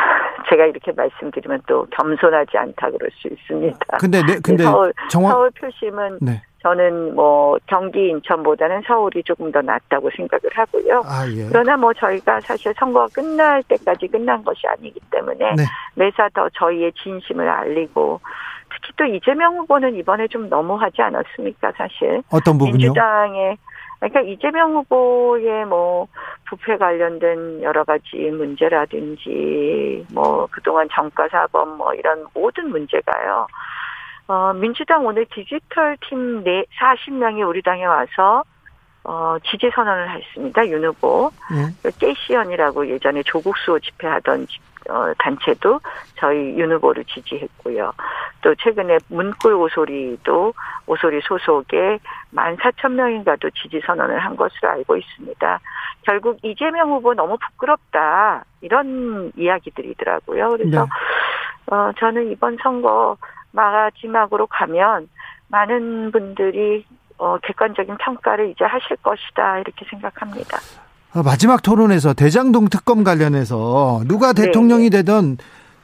[0.49, 3.99] 제가 이렇게 말씀드리면 또 겸손하지 않다 그럴 수 있습니다.
[3.99, 6.43] 근데 네, 근데 서울, 정확 서울 표심은 네.
[6.62, 11.03] 저는 뭐 경기 인천보다는 서울이 조금 더 낫다고 생각을 하고요.
[11.05, 11.47] 아 예.
[11.49, 15.64] 그러나 뭐 저희가 사실 선거가 끝날 때까지 끝난 것이 아니기 때문에 네.
[15.95, 18.21] 매사 더 저희의 진심을 알리고
[18.81, 22.77] 특히 또 이재명 후보는 이번에 좀 너무하지 않았습니까 사실 어떤 부분요?
[22.79, 23.57] 민주당의
[23.99, 26.07] 그러니까 이재명 후보의 뭐
[26.49, 33.47] 부패 관련된 여러 가지 문제라든지 뭐 그동안 정가 사범 뭐 이런 모든 문제가요.
[34.29, 38.43] 어 민주당 오늘 디지털 팀 네 40명이 우리 당에 와서
[39.09, 40.66] 어, 지지 선언을 했습니다.
[40.68, 41.31] 윤 후보.
[41.53, 41.91] 예.
[42.01, 44.49] 깨시연이라고 예전에 조국 수호 집회하던
[45.18, 45.80] 단체도
[46.16, 47.93] 저희 윤 후보를 지지했고요.
[48.43, 50.55] 또 최근에 문꿀 오소리도
[50.87, 51.99] 오소리 소속의
[52.34, 55.61] 14,000명인가도 지지 선언을 한 것으로 알고 있습니다.
[56.03, 58.45] 결국 이재명 후보 너무 부끄럽다.
[58.61, 60.51] 이런 이야기들이더라고요.
[60.51, 61.74] 그래서 네.
[61.74, 63.16] 어, 저는 이번 선거
[63.53, 65.09] 마지막으로 가면
[65.49, 66.84] 많은 분들이
[67.18, 69.59] 어, 객관적인 평가를 이제 하실 것이다.
[69.61, 70.59] 이렇게 생각합니다.
[71.17, 75.39] 어, 마지막 토론에서 대장동 특검 관련해서 누가 네, 대통령이 되든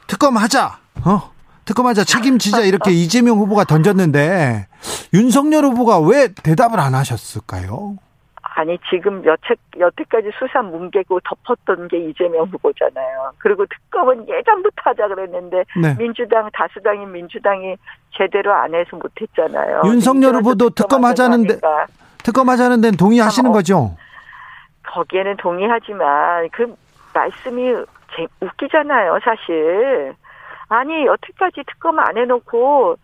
[0.06, 0.78] 특검하자.
[1.06, 1.32] 어?
[1.64, 4.66] 특검하자 책임지자 이렇게 이재명 후보가 던졌는데
[5.14, 7.96] 윤석열 후보가 왜 대답을 안 하셨을까요?
[8.42, 13.32] 아니 지금 여태 여태까지 수사 뭉개고 덮었던 게 이재명 후보잖아요.
[13.38, 15.96] 그리고 특검은 예전부터 하자 그랬는데 네.
[15.96, 17.76] 민주당 다수당인 민주당이
[18.18, 19.82] 제대로 안 해서 못했잖아요.
[19.86, 21.60] 윤석열 후보도 특검하자는데
[22.22, 23.52] 특검하자는 데는 동의하시는 어.
[23.54, 23.96] 거죠?
[24.92, 26.74] 거기에는 동의하지만 그
[27.14, 27.74] 말씀이
[28.14, 30.14] 제- 웃기잖아요, 사실.
[30.68, 32.96] 아니 여태까지 특검 안 해놓고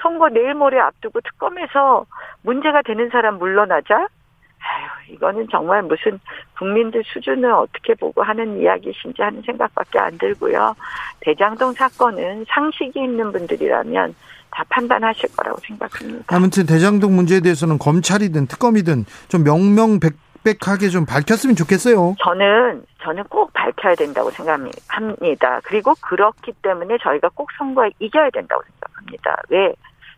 [0.00, 2.04] 선거 내일 모레 앞두고 특검에서
[2.42, 3.96] 문제가 되는 사람 물러나자?
[3.96, 6.18] 아유, 이거는 정말 무슨
[6.58, 10.74] 국민들 수준을 어떻게 보고 하는 이야기신지 하는 생각밖에 안 들고요.
[11.20, 14.14] 대장동 사건은 상식이 있는 분들이라면
[14.50, 16.34] 다 판단하실 거라고 생각합니다.
[16.36, 20.14] 아무튼 대장동 문제에 대해서는 검찰이든 특검이든 좀 명명백
[20.46, 22.14] 백하게 좀 밝혔으면 좋겠어요.
[22.22, 25.60] 저는 저는 꼭 밝혀야 된다고 생각합니다.
[25.64, 29.42] 그리고 그렇기 때문에 저희가 꼭 선거에 이겨야 된다고 생각합니다.
[29.48, 29.74] 왜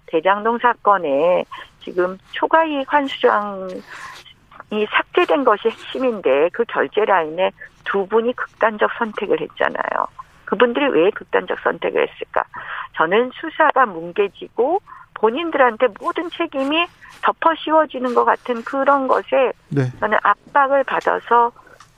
[0.06, 1.44] 대장동 사건에
[1.82, 3.68] 지금 초과이익 환수장
[4.70, 7.50] 이 삭제된 것이 핵심인데 그 결제 라인에
[7.84, 10.06] 두 분이 극단적 선택을 했잖아요.
[10.44, 12.42] 그분들이 왜 극단적 선택을 했을까?
[12.96, 14.80] 저는 수사가 뭉개지고
[15.20, 16.86] 본인들한테 모든 책임이
[17.22, 19.82] 덮어 씌워지는 것 같은 그런 것에 네.
[20.00, 21.50] 저는 압박을 받아서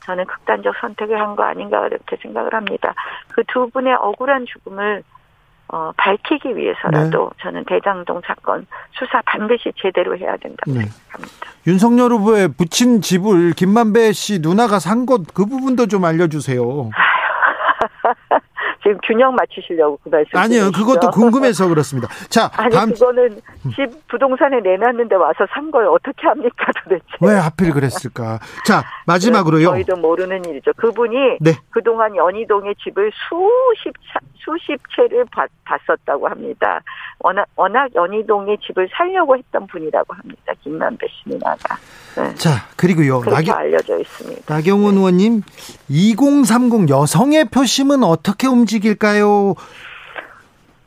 [0.05, 2.95] 저는 극단적 선택을 한 거 아닌가 그렇게 생각을 합니다.
[3.35, 5.03] 그 두 분의 억울한 죽음을
[5.73, 10.81] 어, 밝히기 위해서라도 저는 대장동 사건 수사 반드시 제대로 해야 된다고 네.
[10.87, 11.47] 생각합니다.
[11.67, 16.91] 윤석열 후보의 부친 집을 김만배 씨 누나가 산 것 그 부분도 좀 알려주세요.
[18.91, 22.09] 지금 균형 맞추시려고 그 말씀 아니요, 그것도 궁금해서 그렇습니다.
[22.29, 23.41] 자, 아니 다음 그거는
[23.77, 27.05] 집 부동산에 내놨는데 와서 산 걸 어떻게 합니까 도대체?
[27.21, 28.41] 왜 하필 그랬을까?
[28.67, 29.69] 자, 마지막으로요.
[29.71, 30.73] 저희도 모르는 일이죠.
[30.77, 31.53] 그분이 네.
[31.71, 36.81] 그동안 연희동의 집을 수십 차, 수십 채를 봤, 봤었다고 합니다.
[37.21, 40.53] 워낙, 워낙 연희동의 집을 살려고 했던 분이라고 합니다.
[40.65, 41.77] 김만배 씨 누나가.
[42.17, 42.35] 네.
[42.35, 43.21] 자, 그리고요.
[43.25, 44.53] 나경, 알려져 있습니다.
[44.53, 45.43] 나경원 의원님,
[45.89, 49.55] 2030 여성의 표심은 어떻게 움직 일까요?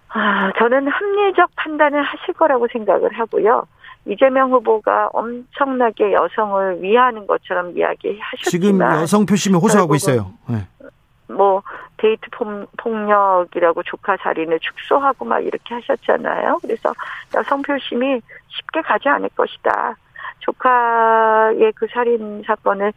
[0.09, 3.65] 아, 저는 합리적 판단을 하실 거라고 생각을 하고요.
[4.05, 10.33] 이재명 후보가 엄청나게 여성을 위하는 것처럼 이야기하셨지만 지금 여성 표심이 호소하고 있어요.
[10.47, 10.67] 네.
[11.27, 11.63] 뭐
[11.97, 16.59] 데이트 폭- 폭력이라고 조카 살인을 축소하고 막 이렇게 하셨잖아요.
[16.61, 16.93] 그래서
[17.33, 19.95] 여성 표심이 쉽게 가지 않을 것이다.
[20.39, 22.91] 조카의 그 살인 사건을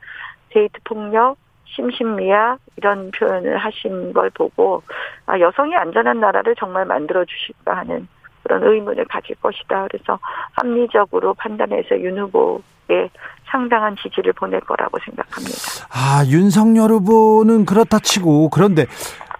[0.51, 1.37] 데이트 폭력,
[1.77, 4.83] 심신미약 이런 표현을 하신 걸 보고
[5.27, 8.09] 아, 여성이 안전한 나라를 정말 만들어 주실까 하는
[8.43, 9.89] 그런 의문을 가질 것이다.
[9.91, 10.19] 그래서
[10.53, 13.11] 합리적으로 판단해서 윤 후보에
[13.47, 15.57] 상당한 지지를 보낼 거라고 생각합니다.
[15.93, 18.87] 아, 윤석열 후보는 그렇다 치고, 그런데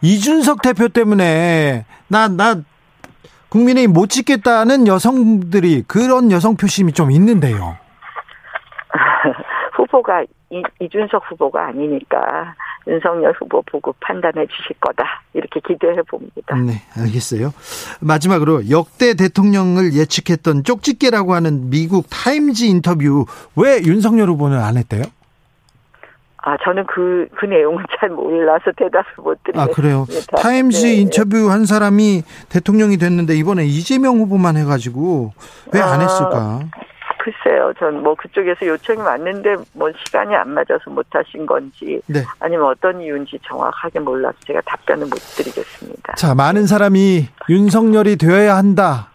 [0.03, 2.57] 이준석 대표 때문에 나, 나,
[3.49, 7.77] 국민의힘 못 찍겠다는 여성들이 그런 여성 표심이 좀 있는데요.
[9.97, 12.55] 후보가 이, 이준석 후보가 아니니까
[12.87, 16.57] 윤석열 후보 보고 판단해 주실 거다 이렇게 기대해 봅니다.
[16.57, 17.53] 네, 알겠어요.
[18.01, 23.25] 마지막으로 역대 대통령을 예측했던 쪽집게라고 하는 미국 타임즈 인터뷰
[23.57, 25.03] 왜 윤석열 후보는 안 했대요?
[26.39, 29.75] 아 저는 그 그 내용은 잘 몰라서 대답을 못 아, 드리겠습니다.
[29.75, 30.07] 그래요.
[30.41, 30.95] 타임즈 네.
[30.95, 35.33] 인터뷰 한 사람이 대통령이 됐는데 이번에 이재명 후보만 해가지고
[35.73, 36.61] 왜안 아, 했을까?
[37.27, 42.23] 글쎄요, 전 뭐 그쪽에서 요청이 왔는데 뭐 시간이 안 맞아서 못 하신 건지 네.
[42.39, 46.15] 아니면 어떤 이유인지 정확하게 몰라서 제가 답변을 못 드리겠습니다.
[46.15, 49.09] 자, 많은 사람이 윤석열이 되어야 한다.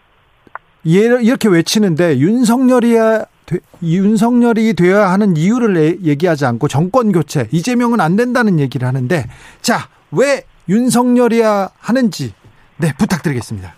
[0.86, 8.00] 예- 이렇게 외치는데 윤석열이야 되- 윤석열이 되어야 하는 이유를 내- 얘기하지 않고 정권 교체 이재명은
[8.00, 9.24] 안 된다는 얘기를 하는데
[9.62, 12.34] 자, 왜 윤석열이야 하는지
[12.76, 13.72] 네, 부탁드리겠습니다.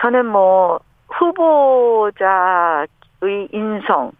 [0.00, 2.86] 저는 뭐 후보자의
[3.28, 4.12] 인성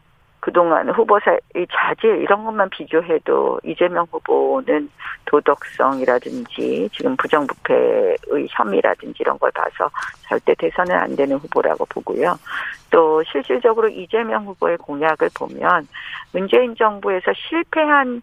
[0.42, 4.90] 그동안 후보사의 자질 이런 것만 비교해도 이재명 후보는
[5.26, 8.16] 도덕성이라든지 지금 부정부패의
[8.50, 9.88] 혐의라든지 이런 걸 봐서
[10.22, 12.34] 절대 대선은 안 되는 후보라고 보고요.
[12.90, 15.86] 또 실질적으로 이재명 후보의 공약을 보면
[16.32, 18.20] 문재인 정부에서 실패한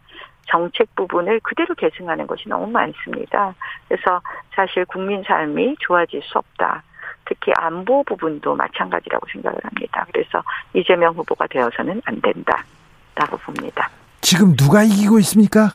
[0.47, 3.55] 정책 부분을 그대로 계승하는 것이 너무 많습니다.
[3.87, 4.19] 그래서
[4.53, 6.83] 사실 국민 삶이 좋아질 수 없다.
[7.29, 10.05] 특히 안보 부분도 마찬가지라고 생각을 합니다.
[10.11, 10.43] 그래서
[10.73, 13.89] 이재명 후보가 되어서는 안 된다라고 봅니다.
[14.21, 15.69] 지금 누가 이기고 있습니까?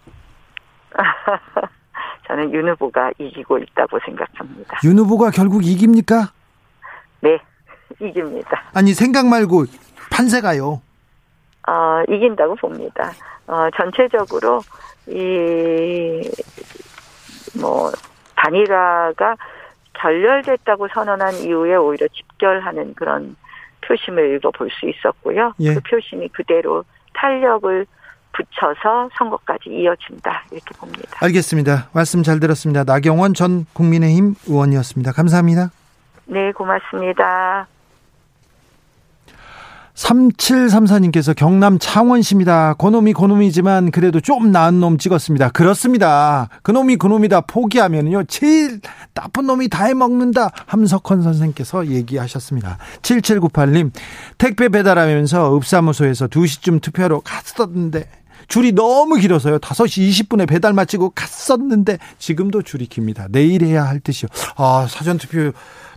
[2.27, 4.79] 저는 윤 후보가 이기고 있다고 생각합니다.
[4.85, 6.33] 윤 후보가 결국 이깁니까?
[7.21, 7.39] 네,
[8.01, 8.65] 이깁니다.
[8.75, 9.67] 아니 생각 말고
[10.11, 10.83] 판세가요.
[11.69, 13.13] 어, 이긴다고 봅니다.
[13.47, 14.61] 어, 전체적으로
[15.07, 16.21] 이
[17.61, 17.91] 뭐
[18.37, 19.37] 단일화가
[20.05, 23.37] 결렬됐다고 선언한 이후에 오히려 집결하는 그런
[23.81, 25.55] 표심을 읽어볼 수 있었고요.
[25.61, 25.75] 예.
[25.75, 27.87] 그 표심이 그대로 탄력을
[28.33, 31.19] 붙여서 선거까지 이어진다 이렇게 봅니다.
[31.23, 31.89] 알겠습니다.
[31.95, 32.85] 말씀 잘 들었습니다.
[32.85, 35.13] 나경원 전 국민의힘 의원이었습니다.
[35.13, 35.71] 감사합니다.
[36.27, 37.67] 네, 고맙습니다.
[39.95, 42.75] 3734님께서 경남 창원시입니다.
[42.75, 45.51] 그놈이 그놈이지만 그래도 좀 나은 놈 찍었습니다.
[45.51, 46.49] 그렇습니다.
[46.63, 48.25] 그놈이 그놈이다 포기하면요.
[48.25, 48.81] 제일
[49.15, 50.51] 나쁜 놈이 다 해먹는다.
[50.67, 52.79] 함석헌 선생께서 얘기하셨습니다.
[53.03, 53.93] 7798님
[54.37, 58.09] 택배 배달하면서 읍사무소에서 2시쯤 투표하러 갔었는데
[58.49, 59.59] 줄이 너무 길어서요.
[59.59, 63.27] 5시 20분에 배달 마치고 갔었는데 지금도 줄이 깁니다.
[63.31, 64.29] 내일 해야 할 듯이요.
[64.57, 65.53] 아, 사전투표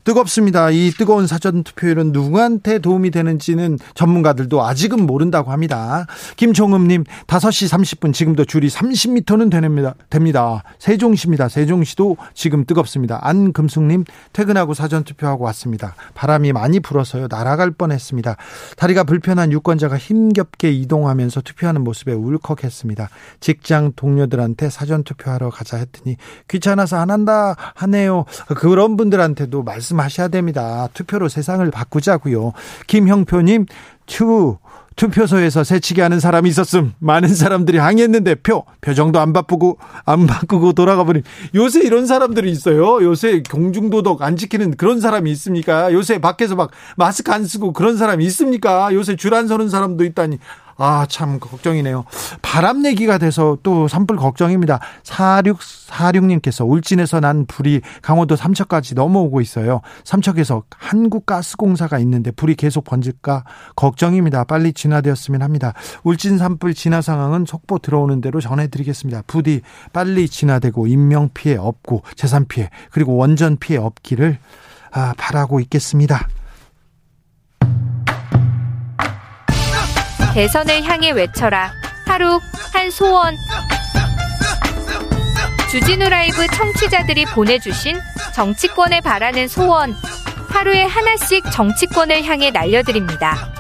[0.08, 0.70] 뜨겁습니다.
[0.70, 6.06] 이 뜨거운 사전 투표율은 누구한테 도움이 되는지는 전문가들도 아직은 모른다고 합니다.
[6.38, 9.96] 김종음님 5시 30분 지금도 줄이 30m는 됩니다.
[10.10, 10.64] 됩니다.
[10.80, 11.50] 세종시입니다.
[11.50, 13.20] 세종시도 지금 뜨겁습니다.
[13.22, 15.94] 안금숙님 퇴근하고 사전 투표하고 왔습니다.
[16.14, 18.38] 바람이 많이 불어서요 날아갈 뻔했습니다.
[18.78, 23.10] 다리가 불편한 유권자가 힘겹게 이동하면서 투표하는 모습에 울컥했습니다.
[23.42, 26.16] 직장 동료들한테 사전 투표하러 가자 했더니
[26.48, 28.24] 귀찮아서 안 한다 하네요.
[28.56, 30.88] 그런 분들한테도 말씀 말씀하셔야 됩니다.
[30.94, 32.54] 투표로 세상을 바꾸자고요.
[32.88, 33.66] 김형표님,
[34.06, 34.58] 추
[34.96, 36.94] 투표소에서 새치기 하는 사람이 있었음.
[36.98, 41.22] 많은 사람들이 항의했는데 표 표정도 안 바꾸고 안 바꾸고 돌아가 버린.
[41.54, 43.04] 요새 이런 사람들이 있어요.
[43.04, 45.94] 요새 공중도덕 안 지키는 그런 사람이 있습니까?
[45.94, 48.92] 요새 밖에서 막 마스크 안 쓰고 그런 사람이 있습니까?
[48.94, 50.40] 요새 줄 안 서는 사람도 있다니.
[50.78, 52.06] 아, 참, 걱정이네요.
[52.42, 54.80] 바람 얘기가 돼서 또 산불 걱정입니다.
[55.04, 59.82] 4646님께서 울진에서 난 불이 강원도 삼척까지 넘어오고 있어요.
[60.04, 63.44] 삼척에서 한국가스공사가 있는데 불이 계속 번질까
[63.76, 64.44] 걱정입니다.
[64.44, 65.74] 빨리 진화되었으면 합니다.
[66.04, 69.24] 울진 산불 진화 상황은 속보 들어오는 대로 전해드리겠습니다.
[69.26, 69.62] 부디
[69.94, 74.38] 빨리 진화되고 인명 피해 없고 재산 피해 그리고 원전 피해 없기를
[74.92, 76.28] 아, 바라고 있겠습니다.
[80.38, 81.74] 대선을 향해 외쳐라.
[82.06, 82.40] 하루
[82.72, 83.36] 한 소원.
[85.72, 88.00] 주진우 라이브 청취자들이 보내주신
[88.36, 89.96] 정치권에 바라는 소원.
[90.50, 93.52] 하루에 하나씩 정치권을 향해 날려드립니다.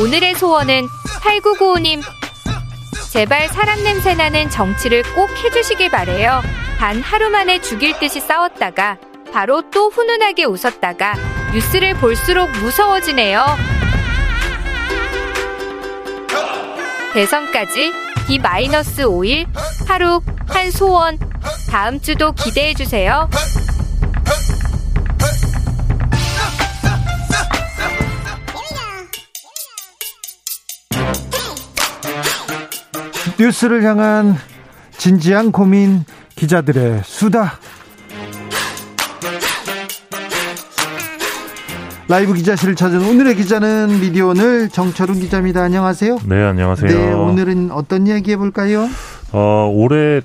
[0.00, 0.86] 오늘의 소원은
[1.20, 2.02] 8995님.
[3.12, 6.40] 제발 사람 냄새 나는 정치를 꼭 해주시길 바래요.
[6.78, 8.96] 단 하루 만에 죽일 듯이 싸웠다가
[9.30, 11.16] 바로 또 훈훈하게 웃었다가
[11.52, 13.44] 뉴스를 볼수록 무서워지네요.
[17.16, 17.94] 대선까지
[18.26, 19.46] D-5일
[19.88, 21.18] 하루 한 소원
[21.70, 23.30] 다음 주도 기대해 주세요.
[33.38, 34.36] 뉴스를 향한
[34.98, 37.58] 진지한 고민 기자들의 수다
[42.08, 45.62] 라이브 기자실을 찾은 오늘의 기자는 미디어오늘 정철훈 기자입니다.
[45.62, 46.18] 안녕하세요.
[46.26, 46.88] 네, 안녕하세요.
[46.88, 48.86] 네, 오늘은 어떤 이야기 해볼까요?
[49.32, 50.20] 어, 올해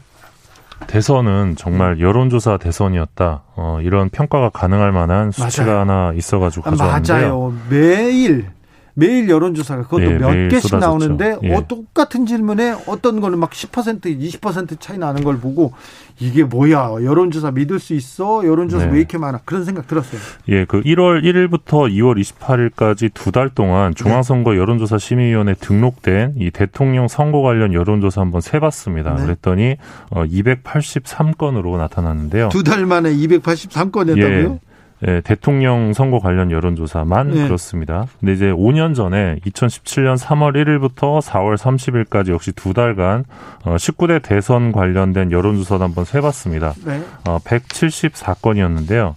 [0.85, 3.43] 대선은 정말 여론조사 대선이었다.
[3.55, 5.79] 어, 이런 평가가 가능할 만한 수치가 맞아요.
[5.79, 7.17] 하나 있어가지고 가져왔는데요.
[7.17, 7.53] 맞아요.
[7.69, 8.45] 매일
[8.93, 10.77] 매일 여론조사가 그것도 예, 몇 개씩 쏟아졌죠.
[10.79, 11.53] 나오는데 예.
[11.55, 15.73] 어, 똑같은 질문에 어떤 거는 막 10% 20% 차이 나는 걸 보고
[16.19, 18.91] 이게 뭐야 여론조사 믿을 수 있어 여론조사 네.
[18.91, 20.19] 왜 이렇게 많아 그런 생각 들었어요.
[20.49, 27.07] 예, 그 1월 1일부터 2월 28일까지 두 달 동안 중앙선거 여론조사 심의위원회 등록된 이 대통령
[27.07, 29.15] 선거 관련 여론조사 한번 세봤습니다.
[29.15, 29.23] 네.
[29.23, 29.75] 그랬더니
[30.09, 32.49] 어, 283건으로 나타났는데요.
[32.49, 34.53] 두 달 만에 283건이었다고요?
[34.53, 34.59] 예.
[35.07, 37.43] 예, 대통령 선거 관련 여론조사만 네.
[37.45, 38.05] 그렇습니다.
[38.19, 43.25] 근데 이제 5년 전에 2017년 3월 1일부터 4월 30일까지 역시 두 달간
[43.63, 46.73] 어, 19대 대선 관련된 여론조사도 한번 세봤습니다.
[46.85, 47.01] 네.
[47.27, 49.15] 어, 174건이었는데요.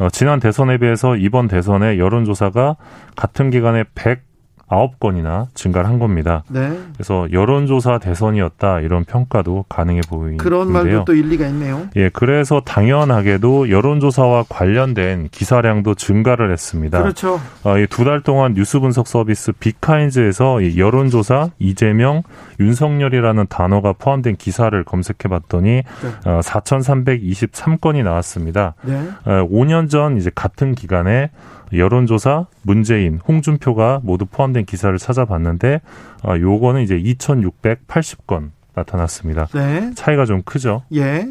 [0.00, 2.76] 어, 지난 대선에 비해서 이번 대선에 여론조사가
[3.16, 4.33] 같은 기간에 100
[4.66, 6.42] 아홉 건이나 증가를 한 겁니다.
[6.48, 6.78] 네.
[6.94, 10.38] 그래서 여론조사 대선이었다 이런 평가도 가능해 보이는데요.
[10.38, 11.88] 그런 말도 또 일리가 있네요.
[11.96, 17.02] 예, 그래서 당연하게도 여론조사와 관련된 기사량도 증가를 했습니다.
[17.02, 17.40] 그렇죠.
[17.64, 22.22] 어, 이두 달 동안 뉴스 분석 서비스 비카인즈에서 이 여론조사 이재명,
[22.60, 25.82] 윤석열이라는 단어가 포함된 기사를 검색해봤더니 네.
[26.24, 28.74] 어, 4,323건이 나왔습니다.
[28.82, 29.08] 네.
[29.24, 31.30] 어, 5년 전 이제 같은 기간에
[31.72, 35.80] 여론조사 문재인, 홍준표가 모두 포함된 기사를 찾아봤는데
[36.24, 39.46] 어, 요거는 이제 2,680건 나타났습니다.
[39.54, 39.92] 네.
[39.94, 40.82] 차이가 좀 크죠.
[40.94, 41.26] 예.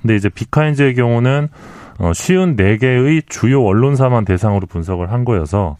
[0.00, 1.48] 근데 이제 비카인즈의 경우는
[1.98, 5.76] 어, 쉬운 4개의 주요 언론사만 대상으로 분석을 한 거여서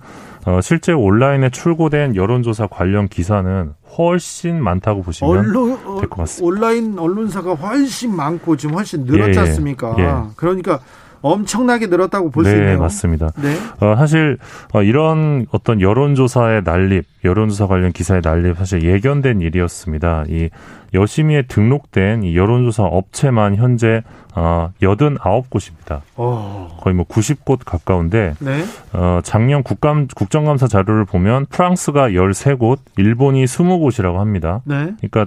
[0.47, 6.47] 어, 실제 온라인에 출고된 여론조사 관련 기사는 훨씬 많다고 보시면 언론 될것 같습니다.
[6.47, 9.49] 온라인 언론사가 훨씬 많고 지금 훨씬 늘었지 예, 예.
[9.49, 9.95] 않습니까?
[9.99, 10.35] 예.
[10.37, 10.81] 그러니까
[11.23, 12.79] 엄청나게 늘었다고 볼수 네, 있네요.
[12.79, 13.31] 맞습니다.
[13.37, 13.57] 네.
[13.81, 14.39] 어, 사실
[14.73, 20.25] 어, 이런 어떤 여론조사의 난립, 여론조사 관련 기사의 난립 사실 예견된 일이었습니다.
[20.29, 20.51] 이
[20.95, 24.03] 여심위에 등록된 이 여론조사 업체만 현재
[24.35, 26.01] 어, 89곳입니다.
[26.17, 26.79] 어.
[26.81, 28.65] 거의 뭐 90곳 가까운데 네.
[28.93, 34.63] 어, 작년 국감 국정감사 자료를 보면 프랑스가 13곳, 일본이 20곳이라고 합니다.
[34.65, 34.93] 네.
[34.99, 35.27] 그러니까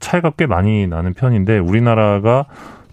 [0.00, 2.46] 차이가 꽤 많이 나는 편인데 우리나라가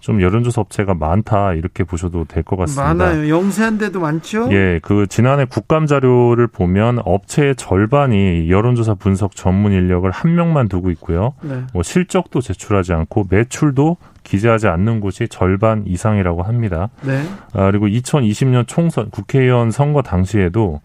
[0.06, 2.94] 좀 여론조사 업체가 많다 이렇게 보셔도 될 것 같습니다.
[2.94, 3.28] 많아요.
[3.28, 4.48] 영세한 데도 많죠?
[4.52, 10.90] 예, 그 지난해 국감 자료를 보면 업체의 절반이 여론조사 분석 전문 인력을 한 명만 두고
[10.92, 11.32] 있고요.
[11.42, 11.64] 네.
[11.72, 16.88] 뭐 실적도 제출하지 않고 매출도 기재하지 않는 곳이 절반 이상이라고 합니다.
[17.02, 17.24] 네.
[17.52, 20.80] 아, 그리고 2020년 총선 국회의원 선거 당시에도 어,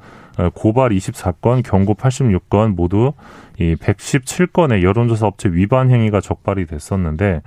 [0.54, 3.14] 고발 24건, 경고 86건 모두
[3.60, 7.42] 이 117건의 여론조사 업체 위반 행위가 적발이 됐었는데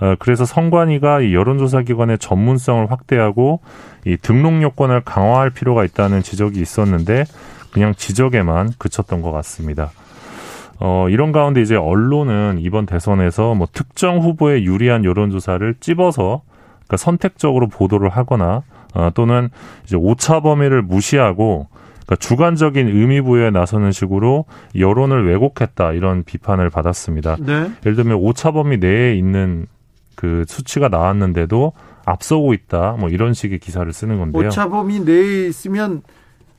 [0.00, 3.60] 어, 그래서 선관위가 이 여론조사 기관의 전문성을 확대하고
[4.06, 7.24] 이 등록 요건을 강화할 필요가 있다는 지적이 있었는데
[7.72, 9.90] 그냥 지적에만 그쳤던 것 같습니다.
[10.80, 17.66] 어, 이런 가운데 이제 언론은 이번 대선에서 뭐 특정 후보에 유리한 여론조사를 찝어서 그러니까 선택적으로
[17.66, 18.62] 보도를 하거나
[18.94, 19.50] 어, 또는
[19.84, 21.66] 이제 오차 범위를 무시하고
[22.08, 27.36] 그러니까 주관적인 의미 부여에 나서는 식으로 여론을 왜곡했다 이런 비판을 받았습니다.
[27.38, 27.70] 네.
[27.84, 29.66] 예를 들면 오차 범위 내에 있는
[30.14, 31.74] 그 수치가 나왔는데도
[32.06, 34.48] 앞서고 있다 뭐 이런 식의 기사를 쓰는 건데요.
[34.48, 36.02] 오차범위 내에 있으면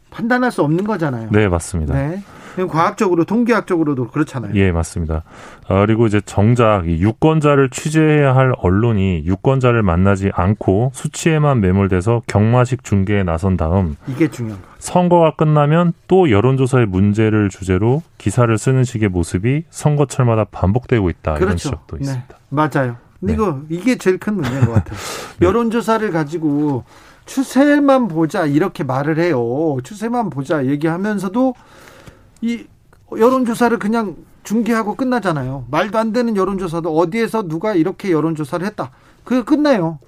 [0.10, 1.30] 판단할 수 없는 거잖아요.
[1.32, 1.94] 네 맞습니다.
[1.94, 2.24] 네.
[2.68, 4.52] 과학적으로 통계학적으로도 그렇잖아요.
[4.56, 5.24] 예, 맞습니다.
[5.70, 12.84] 어, 그리고 이제 정작 이 유권자를 취재해야 할 언론이 유권자를 만나지 않고 수치에만 매몰돼서 경마식
[12.84, 14.68] 중계에 나선 다음 이게 중요한 거.
[14.80, 21.58] 선거가 끝나면 또 여론조사의 문제를 주제로 기사를 쓰는 식의 모습이 선거철마다 반복되고 있다 이런 그렇죠.
[21.58, 22.02] 지적도 네.
[22.04, 22.36] 있습니다.
[22.50, 22.98] 맞아요.
[23.20, 23.34] 근데 네.
[23.34, 24.98] 이거 이게 제일 큰 문제인 것 같아요.
[25.42, 26.84] 여론조사를 가지고
[27.30, 29.78] 추세만 보자 이렇게 말을 해요.
[29.84, 31.54] 추세만 보자 얘기하면서도
[32.42, 32.66] 이
[33.16, 35.66] 여론조사를 그냥 중계하고 끝나잖아요.
[35.70, 38.90] 말도 안 되는 여론조사도 어디에서 누가 이렇게 여론조사를 했다.
[39.24, 40.00] 그게 끝나요.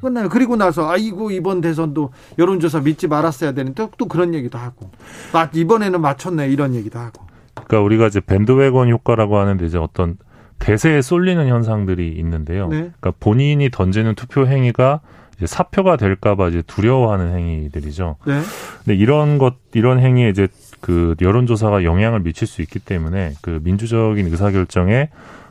[0.00, 0.28] 끝나요.
[0.28, 4.92] 그리고 나서 아이고 이번 대선도 여론조사 믿지 말았어야 되는데 또 그런 얘기도 하고
[5.32, 10.16] 아, 이번에는 맞췄네 이런 얘기도 하고 그러니까 우리가 이제 밴드웨건 효과라고 하는데 이제 어떤
[10.60, 12.68] 대세에 쏠리는 현상들이 있는데요.
[12.68, 12.76] 네.
[13.00, 15.00] 그러니까 본인이 던지는 투표 행위가
[15.38, 18.16] 이제 사표가 될까봐 이제 두려워하는 행위들이죠.
[18.26, 18.40] 네.
[18.84, 20.48] 근데 이런 것 이런 행위에 이제
[20.80, 25.10] 그 여론조사가 영향을 미칠 수 있기 때문에 그 민주적인 의사결정에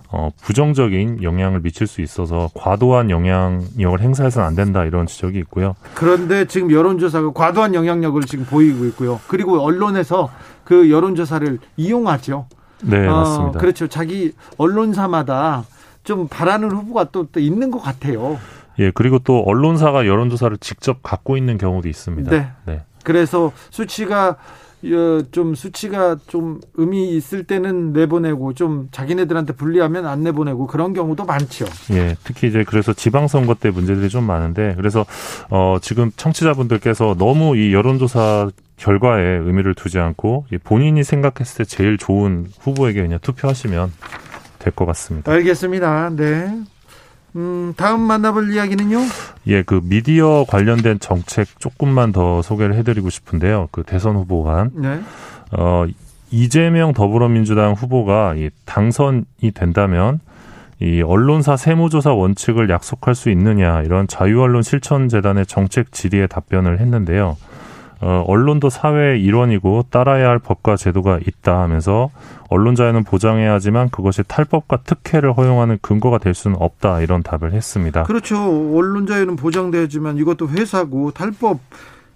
[0.09, 5.75] 어, 부정적인 영향을 미칠 수 있어서 과도한 영향력을 행사해서는 안 된다 이런 지적이 있고요.
[5.95, 9.19] 그런데 지금 여론조사가 과도한 영향력을 지금 보이고 있고요.
[9.27, 10.29] 그리고 언론에서
[10.63, 12.47] 그 여론조사를 이용하죠.
[12.83, 13.59] 네, 어, 맞습니다.
[13.59, 13.87] 그렇죠.
[13.87, 15.65] 자기 언론사마다
[16.03, 18.39] 좀 바라는 후보가 또, 또 있는 것 같아요.
[18.79, 22.31] 예, 그리고 또 언론사가 여론조사를 직접 갖고 있는 경우도 있습니다.
[22.31, 22.47] 네.
[22.65, 22.81] 네.
[23.03, 24.37] 그래서 수치가
[24.85, 31.25] 어, 좀 수치가 좀 의미 있을 때는 내보내고 좀 자기네들한테 불리하면 안 내보내고 그런 경우도
[31.25, 31.65] 많죠.
[31.93, 35.03] 예, 특히 이제 그래서 지방선거 때 문제들이 좀 많은데 그래서
[35.49, 41.97] 어 지금 청취자분들께서 너무 이 여론조사 결과에 의미를 두지 않고 이 본인이 생각했을 때 제일
[41.97, 43.91] 좋은 후보에게 그냥 투표하시면
[44.59, 45.31] 될 것 같습니다.
[45.31, 46.11] 알겠습니다.
[46.15, 46.53] 네.
[47.35, 48.99] 음, 다음 만나볼 이야기는요?
[49.47, 53.69] 예, 그 미디어 관련된 정책 조금만 더 소개를 해드리고 싶은데요.
[53.71, 54.99] 그 대선 후보 간 네.
[55.51, 55.85] 어,
[56.31, 60.19] 이재명 더불어민주당 후보가 이 당선이 된다면
[60.79, 67.37] 이 언론사 세무조사 원칙을 약속할 수 있느냐 이런 자유언론 실천재단의 정책 질의에 답변을 했는데요.
[67.99, 72.09] 어, 언론도 사회의 일원이고 따라야 할 법과 제도가 있다 하면서
[72.49, 78.03] 언론 자유는 보장해야 하지만 그것이 탈법과 특혜를 허용하는 근거가 될 수는 없다 이런 답을 했습니다.
[78.03, 78.37] 그렇죠.
[78.37, 81.59] 언론 자유는 보장되지만 이것도 회사고 탈법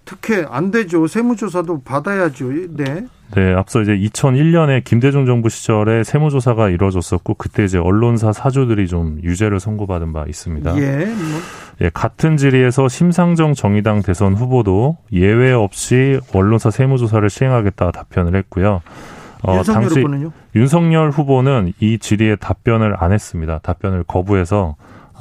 [0.04, 1.06] 특혜 안 되죠.
[1.06, 2.50] 세무조사도 받아야죠.
[2.70, 3.06] 네.
[3.34, 9.58] 네, 앞서 이제 2001년에 김대중 정부 시절에 세무조사가 이루어졌었고 그때 이제 언론사 사주들이 좀 유죄를
[9.58, 10.76] 선고받은 바 있습니다.
[10.76, 11.06] 예.
[11.06, 11.40] 뭐.
[11.80, 18.82] 예, 같은 질의에서 심상정 정의당 대선 후보도 예외 없이 언론사 세무조사를 시행하겠다 답변을 했고요.
[19.44, 20.32] 어, 윤석열 당시 후보는요?
[20.54, 23.60] 윤석열 후보는 이 질의에 답변을 안 했습니다.
[23.62, 24.76] 답변을 거부해서 어,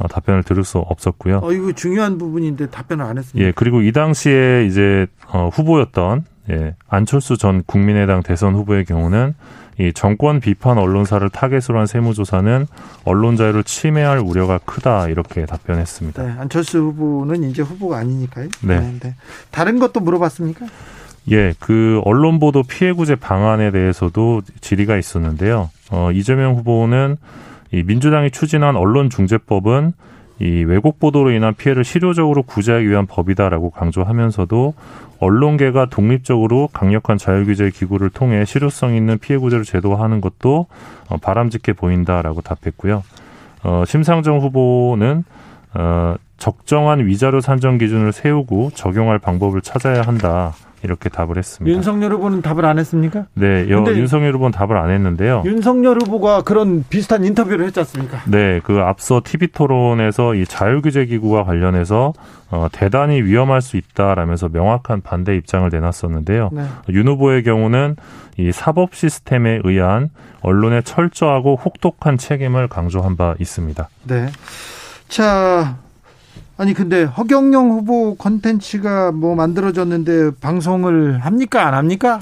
[0.10, 1.40] 답변을 들을 수 없었고요.
[1.44, 3.48] 어, 이거 중요한 부분인데 답변을 안 했습니다.
[3.48, 9.36] 예, 그리고 이 당시에 이제 어, 후보였던 예, 안철수 전 국민의당 대선 후보의 경우는
[9.80, 12.68] 이 정권 비판 언론사를 타겟으로 한 세무조사는
[13.06, 16.24] 언론 자유를 침해할 우려가 크다 이렇게 답변했습니다.
[16.24, 18.50] 네, 안철수 후보는 이제 후보가 아니니까요.
[18.64, 18.80] 네.
[18.80, 19.16] 네, 네.
[19.50, 20.66] 다른 것도 물어봤습니까?
[21.32, 25.70] 예, 그 언론 보도 피해 구제 방안에 대해서도 질의가 있었는데요.
[25.92, 27.18] 어, 이재명 후보는
[27.72, 29.94] 이 민주당이 추진한 언론중재법은
[30.40, 34.74] 이 왜곡 보도로 인한 피해를 실효적으로 구제하기 위한 법이다라고 강조하면서도
[35.20, 40.66] 언론계가 독립적으로 강력한 자율규제 기구를 통해 실효성 있는 피해 구제를 제도화하는 것도
[41.10, 43.04] 어, 바람직해 보인다라고 답했고요.
[43.64, 45.24] 어, 심상정 후보는
[45.76, 50.54] 어, 적정한 위자료 산정 기준을 세우고 적용할 방법을 찾아야 한다.
[50.84, 51.76] 이렇게 답을 했습니다.
[51.76, 53.26] 윤석열 후보는 답을 안 했습니까?
[53.34, 55.44] 네, 여, 윤석열 후보는 답을 안 했는데요.
[55.46, 58.22] 윤석열 후보가 그런 비슷한 인터뷰를 했지 않습니까?
[58.28, 62.14] 네, 그 앞서 TV 토론에서 이 자율규제 기구와 관련해서
[62.50, 66.50] 어, 대단히 위험할 수 있다라면서 명확한 반대 입장을 내놨었는데요.
[66.52, 66.64] 네.
[66.90, 67.96] 윤 후보의 경우는
[68.38, 70.10] 이 사법 시스템에 의한
[70.42, 73.88] 언론의 철저하고 혹독한 책임을 강조한 바 있습니다.
[74.04, 74.28] 네.
[75.08, 75.78] 자,
[76.62, 82.20] 아니 근데 허경영 후보 컨텐츠가 뭐 만들어졌는데 방송을 합니까 안 합니까?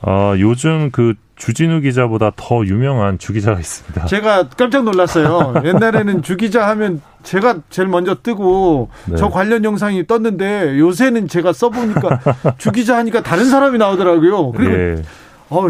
[0.00, 4.06] 어, 요즘 그 주진우 기자보다 더 유명한 주 기자가 있습니다.
[4.06, 5.56] 제가 깜짝 놀랐어요.
[5.62, 9.16] 옛날에는 주 기자 하면 제가 제일 먼저 뜨고 네.
[9.16, 12.20] 저 관련 영상이 떴는데 요새는 제가 써보니까
[12.56, 14.52] 주 기자 하니까 다른 사람이 나오더라고요.
[14.52, 15.02] 그리고 네.
[15.50, 15.68] 어,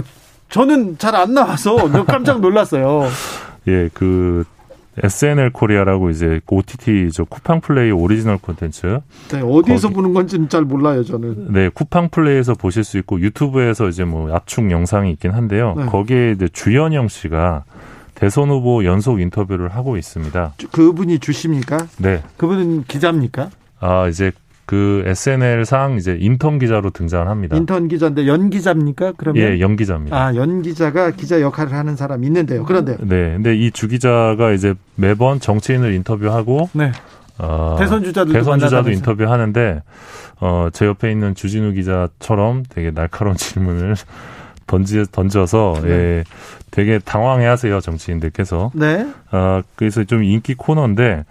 [0.48, 1.74] 저는 잘 안 나와서
[2.06, 3.08] 깜짝 놀랐어요.
[3.66, 4.44] 예, 그
[5.02, 9.00] SNL 코리아라고 이제 OTT 저 쿠팡 플레이 오리지널 콘텐츠.
[9.30, 11.52] 네, 어디에서 거기, 보는 건지는 잘 몰라요, 저는.
[11.52, 15.74] 네, 쿠팡 플레이에서 보실 수 있고 유튜브에서 이제 뭐 압축 영상이 있긴 한데요.
[15.76, 15.86] 네.
[15.86, 17.64] 거기에 이제 주현영 씨가
[18.14, 20.54] 대선 후보 연속 인터뷰를 하고 있습니다.
[20.72, 21.86] 그분이 주씨입니까?
[21.98, 22.22] 네.
[22.38, 23.50] 그분은 기자입니까?
[23.80, 24.32] 아, 이제
[24.66, 27.56] 그 SNL상 이제 인턴 기자로 등장을 합니다.
[27.56, 29.12] 인턴 기자인데 연 기자입니까?
[29.16, 30.16] 그러면 예, 연 기자입니다.
[30.16, 32.64] 아, 연 기자가 기자 역할을 하는 사람이 있는데요.
[32.64, 32.96] 그런데요.
[33.00, 36.90] 네, 근데 이 주 기자가 이제 매번 정치인을 인터뷰하고 네.
[37.38, 39.82] 어, 대선 주자도 대선 주자도 인터뷰하는데
[40.40, 43.94] 어, 제 옆에 있는 주진우 기자처럼 되게 날카로운 질문을
[44.66, 45.90] 던지 던져서 네.
[45.90, 46.24] 예,
[46.72, 48.72] 되게 당황해 하세요 정치인들께서.
[48.74, 49.06] 네.
[49.30, 51.24] 어, 그래서 좀 인기 코너인데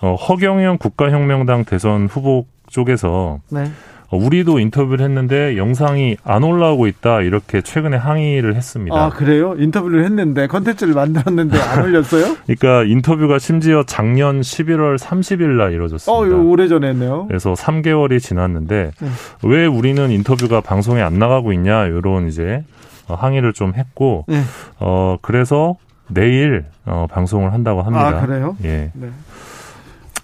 [0.00, 3.70] 어, 허경영 국가혁명당 대선 후보 쪽에서 네.
[4.08, 8.94] 어, 우리도 인터뷰를 했는데 영상이 안 올라오고 있다 이렇게 최근에 항의를 했습니다.
[8.96, 9.54] 아 그래요?
[9.58, 12.36] 인터뷰를 했는데 컨텐츠를 만들었는데 안 올렸어요?
[12.46, 16.12] 그러니까 인터뷰가 심지어 작년 11월 30일 날 이루어졌습니다.
[16.36, 17.26] 어, 오래 전에 했네요.
[17.28, 19.08] 그래서 3개월이 지났는데 네.
[19.44, 22.64] 왜 우리는 인터뷰가 방송에 안 나가고 있냐 이런 이제
[23.08, 24.40] 항의를 좀 했고 네.
[24.78, 25.76] 어 그래서
[26.08, 28.08] 내일 어, 방송을 한다고 합니다.
[28.08, 28.56] 아 그래요?
[28.64, 28.90] 예.
[28.94, 29.08] 네.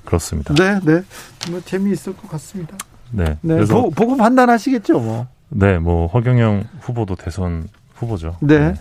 [0.08, 0.54] 그렇습니다.
[0.54, 1.02] 네, 네.
[1.50, 2.78] 뭐 재미있을 것 같습니다.
[3.10, 3.36] 네.
[3.42, 3.54] 네.
[3.56, 5.26] 그래서 보, 보고 판단하시겠죠, 뭐.
[5.50, 8.36] 네, 뭐 허경영 후보도 대선 후보죠.
[8.40, 8.58] 네.
[8.58, 8.74] 네.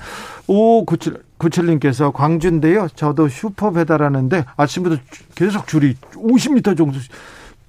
[0.48, 2.88] 5597, 97님께서 광주인데요.
[2.96, 5.02] 저도 슈퍼 배달하는데 아침부터
[5.36, 6.98] 계속 줄이 50m 정도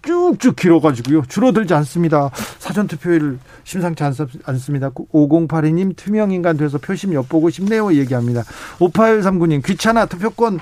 [0.03, 1.23] 쭉쭉 길어가지고요.
[1.27, 2.31] 줄어들지 않습니다.
[2.61, 4.05] 사전투표일 심상치
[4.45, 4.91] 않습니다.
[4.91, 7.93] 5082님 투명인간 돼서 표심 엿보고 싶네요.
[7.93, 8.45] 얘기합니다.
[8.79, 10.61] 5839님 귀찮아 투표권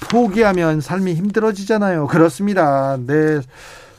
[0.00, 2.06] 포기하면 삶이 힘들어지잖아요.
[2.06, 2.96] 그렇습니다.
[2.98, 3.40] 내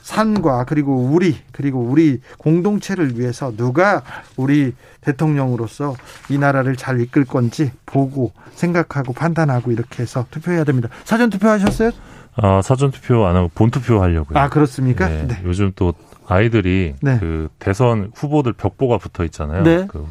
[0.07, 4.03] 산과 그리고 우리 그리고 우리 공동체를 위해서 누가
[4.37, 5.95] 우리 대통령으로서
[6.29, 10.87] 이 나라를 잘 이끌 건지 보고 생각하고 판단하고 이렇게 해서 투표해야 됩니다.
[11.03, 11.91] 사전 투표하셨어요?
[12.35, 14.39] 아 사전 투표 안 하고 본 투표 하려고요.
[14.39, 15.09] 아 그렇습니까?
[15.09, 15.27] 네.
[15.27, 15.41] 네.
[15.43, 15.93] 요즘 또
[16.25, 17.17] 아이들이 네.
[17.19, 19.63] 그 대선 후보들 벽보가 붙어 있잖아요.
[19.63, 19.87] 네.
[19.89, 20.07] 그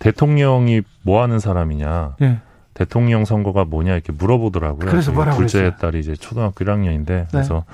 [0.00, 2.16] 대통령이 뭐 하는 사람이냐.
[2.18, 2.40] 네.
[2.76, 4.90] 대통령 선거가 뭐냐 이렇게 물어보더라고요.
[4.90, 5.78] 그래서 뭐라고 둘째 그랬어요?
[5.80, 7.26] 딸이 이제 초등학교 1학년인데 네.
[7.30, 7.64] 그래서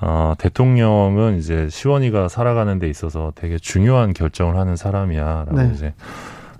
[0.00, 5.70] 어, 대통령은 이제 시원이가 살아가는 데 있어서 되게 중요한 결정을 하는 사람이야라고 네.
[5.72, 5.94] 이제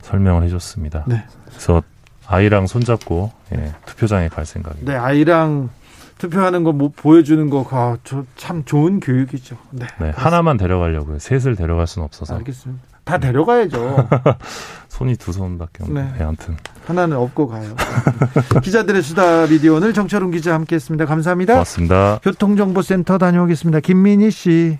[0.03, 1.05] 설명을 해줬습니다.
[1.09, 1.25] 네.
[1.49, 1.83] 그래서
[2.29, 4.93] 아이랑 손잡고 예, 투표장에 갈 생각입니다.
[4.93, 5.71] 네, 아이랑
[6.19, 9.57] 투표하는 거 뭐 보여주는 거참 좋은 교육이죠.
[9.73, 9.87] 네.
[10.01, 11.19] 네 하나만 데려가려고요.
[11.19, 12.37] 셋을 데려갈 수는 없어서.
[12.37, 12.91] 알겠습니다.
[13.05, 14.09] 다 데려가야죠.
[14.89, 16.03] 손이 두 손밖에 없네.
[16.03, 16.12] 네.
[16.19, 16.57] 네 아무튼
[16.87, 17.74] 하나는 업고 가요.
[18.62, 21.07] 기자들의 수다 미디어 오늘 정철훈 기자 함께했습니다.
[21.07, 21.55] 감사합니다.
[21.55, 22.20] 고맙습니다.
[22.23, 23.81] 교통정보센터 다녀오겠습니다.
[23.81, 24.79] 김민희 씨.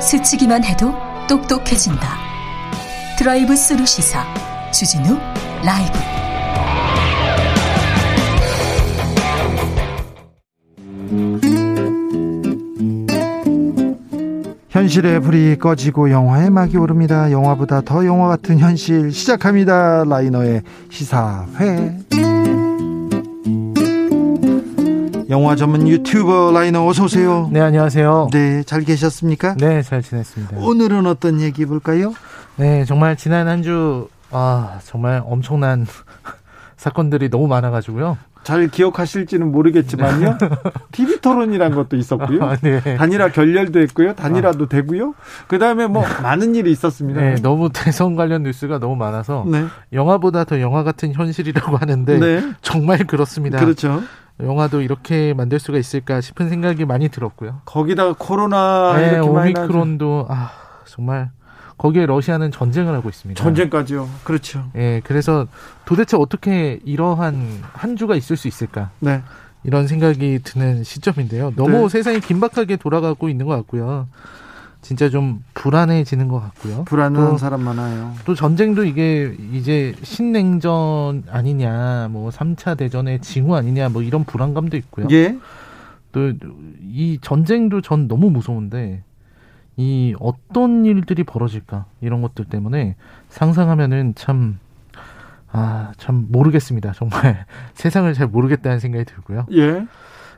[0.00, 0.94] 스치기만 해도
[1.28, 2.16] 똑똑해진다.
[3.18, 4.24] 드라이브 스루 시사
[4.70, 5.18] 주진우
[5.64, 5.98] 라이브.
[11.10, 11.55] 음.
[14.80, 17.32] 현실의 불이 꺼지고 영화의 막이 오릅니다.
[17.32, 20.04] 영화보다 더 영화 같은 현실 시작합니다.
[20.04, 21.96] 라이너의 시사회.
[25.30, 27.48] 영화 전문 유튜버 라이너 어서 오세요.
[27.50, 28.28] 네, 안녕하세요.
[28.32, 29.54] 네, 잘 계셨습니까?
[29.54, 30.58] 네, 잘 지냈습니다.
[30.58, 32.12] 오늘은 어떤 얘기 볼까요?
[32.56, 35.86] 네, 정말 지난 한 주 아, 정말 엄청난
[36.76, 38.18] 사건들이 너무 많아 가지고요.
[38.46, 40.38] 잘 기억하실지는 모르겠지만요.
[40.92, 42.44] TV 토론이란 것도 있었고요.
[42.44, 42.80] 아, 네.
[42.96, 44.14] 단일화 결렬도 했고요.
[44.14, 44.68] 단일화도 아.
[44.68, 45.14] 되고요.
[45.48, 47.20] 그다음에 뭐 많은 일이 있었습니다.
[47.20, 49.64] 네, 너무 대선 관련 뉴스가 너무 많아서 네.
[49.92, 52.52] 영화보다 더 영화 같은 현실이라고 하는데 네.
[52.62, 53.58] 정말 그렇습니다.
[53.58, 54.00] 그렇죠.
[54.40, 57.62] 영화도 이렇게 만들 수가 있을까 싶은 생각이 많이 들었고요.
[57.64, 60.52] 거기다가 코로나 네, 오미크론도 아
[60.84, 61.30] 정말
[61.78, 63.42] 거기에 러시아는 전쟁을 하고 있습니다.
[63.42, 64.08] 전쟁까지요.
[64.24, 64.70] 그렇죠.
[64.76, 65.46] 예, 그래서
[65.84, 68.90] 도대체 어떻게 이러한 한 주가 있을 수 있을까?
[69.00, 69.22] 네.
[69.64, 71.52] 이런 생각이 드는 시점인데요.
[71.56, 71.88] 너무 네.
[71.88, 74.06] 세상이 긴박하게 돌아가고 있는 것 같고요.
[74.80, 76.84] 진짜 좀 불안해지는 것 같고요.
[76.84, 78.14] 불안한 사람 많아요.
[78.24, 85.08] 또 전쟁도 이게 이제 신냉전 아니냐, 뭐 3차 대전의 징후 아니냐, 뭐 이런 불안감도 있고요.
[85.10, 85.36] 예.
[86.12, 86.32] 또
[86.96, 89.02] 이 전쟁도 전 너무 무서운데
[89.76, 92.96] 이 어떤 일들이 벌어질까 이런 것들 때문에
[93.28, 94.58] 상상하면은 참
[95.52, 96.92] 아, 참 모르겠습니다.
[96.92, 99.46] 정말 세상을 잘 모르겠다는 생각이 들고요.
[99.52, 99.86] 예.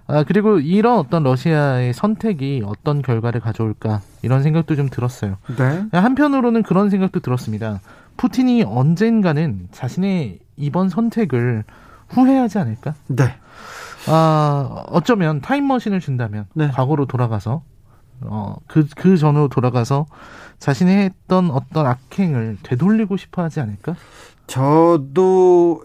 [0.06, 5.36] 아, 그리고 이런 어떤 러시아의 선택이 어떤 결과를 가져올까 이런 생각도 좀 들었어요.
[5.56, 5.86] 네.
[5.92, 7.80] 한편으로는 그런 생각도 들었습니다.
[8.16, 11.64] 푸틴이 언젠가는 자신의 이번 선택을
[12.08, 12.94] 후회하지 않을까?
[13.08, 13.34] 네.
[14.06, 16.68] 아, 어쩌면 타임머신을 준다면 네.
[16.68, 17.62] 과거로 돌아가서
[18.22, 20.06] 어, 그, 그 전으로 돌아가서
[20.58, 23.96] 자신이 했던 어떤 악행을 되돌리고 싶어 하지 않을까?
[24.46, 25.84] 저도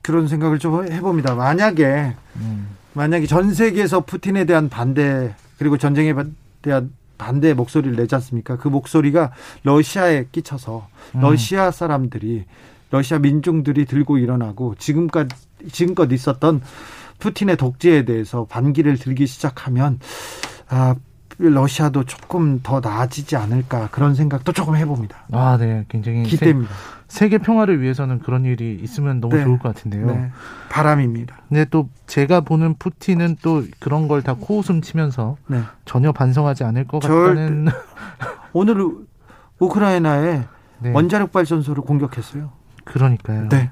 [0.00, 1.34] 그런 생각을 좀 해봅니다.
[1.34, 2.68] 만약에, 음.
[2.94, 6.14] 만약에 전 세계에서 푸틴에 대한 반대, 그리고 전쟁에
[6.62, 8.56] 대한 반대 목소리를 내지 않습니까?
[8.56, 11.20] 그 목소리가 러시아에 끼쳐서 음.
[11.20, 12.44] 러시아 사람들이,
[12.90, 15.34] 러시아 민중들이 들고 일어나고 지금까지,
[15.70, 16.62] 지금껏 있었던
[17.20, 20.00] 푸틴의 독재에 대해서 반기를 들기 시작하면,
[20.68, 20.96] 아,
[21.48, 25.24] 러시아도 조금 더 나아지지 않을까 그런 생각도 조금 해봅니다.
[25.32, 26.72] 아, 네, 굉장히 기대입니다.
[27.08, 29.44] 세, 계 평화를 위해서는 그런 일이 있으면 너무 네.
[29.44, 30.06] 좋을 것 같은데요.
[30.06, 30.30] 네.
[30.70, 31.36] 바람입니다.
[31.48, 35.60] 근데 또 제가 보는 푸틴은 또 그런 걸 다 코웃음 치면서 네.
[35.84, 37.68] 전혀 반성하지 않을 것 같다는.
[38.52, 38.86] 오늘
[39.58, 40.44] 우크라이나에
[40.78, 40.90] 네.
[40.92, 42.50] 원자력 발전소를 공격했어요.
[42.84, 43.48] 그러니까요.
[43.48, 43.70] 네.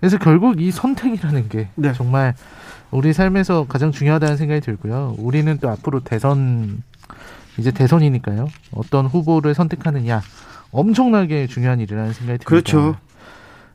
[0.00, 1.92] 그래서 결국 이 선택이라는 게 네.
[1.92, 2.34] 정말
[2.92, 5.16] 우리 삶에서 가장 중요하다는 생각이 들고요.
[5.18, 6.82] 우리는 또 앞으로 대선
[7.58, 8.48] 이제 대선이니까요.
[8.72, 10.22] 어떤 후보를 선택하느냐
[10.70, 12.48] 엄청나게 중요한 일이라는 생각이 듭니다.
[12.48, 12.96] 그렇죠.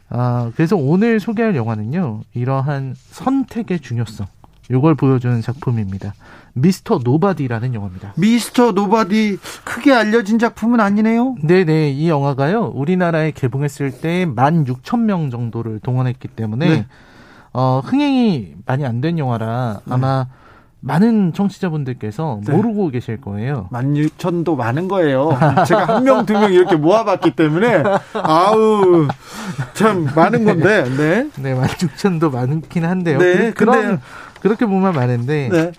[0.09, 2.21] 아, 그래서 오늘 소개할 영화는요.
[2.33, 4.27] 이러한 선택의 중요성
[4.69, 6.13] 이걸 보여주는 작품입니다.
[6.53, 8.13] 미스터 노바디라는 영화입니다.
[8.17, 11.35] 미스터 노바디 크게 알려진 작품은 아니네요.
[11.43, 16.85] 네네 이 영화가요 우리나라에 개봉했을 때 16,000명 정도를 동원했기 때문에 네.
[17.59, 19.93] 어, 흥행이 많이 안 된 영화라 네.
[19.93, 20.27] 아마
[20.79, 22.53] 많은 청취자분들께서 네.
[22.53, 23.67] 모르고 계실 거예요.
[23.71, 25.29] 16,000도 많은 거예요.
[25.67, 27.81] 제가 한 명, 두 명 이렇게 모아봤기 때문에,
[28.13, 29.07] 아우,
[29.73, 31.29] 참 많은 건데, 네.
[31.41, 33.17] 네, 16,000도 많긴 한데요.
[33.17, 33.99] 네, 그, 런
[34.39, 35.71] 그렇게 보면 많은데, 네.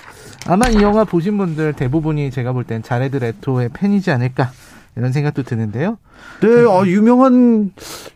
[0.49, 4.51] 아마 이 영화 보신 분들 대부분이 제가 볼 땐 자레드 레토의 팬이지 않을까,
[4.97, 5.97] 이런 생각도 드는데요.
[6.43, 7.71] 네, 어, 유명한,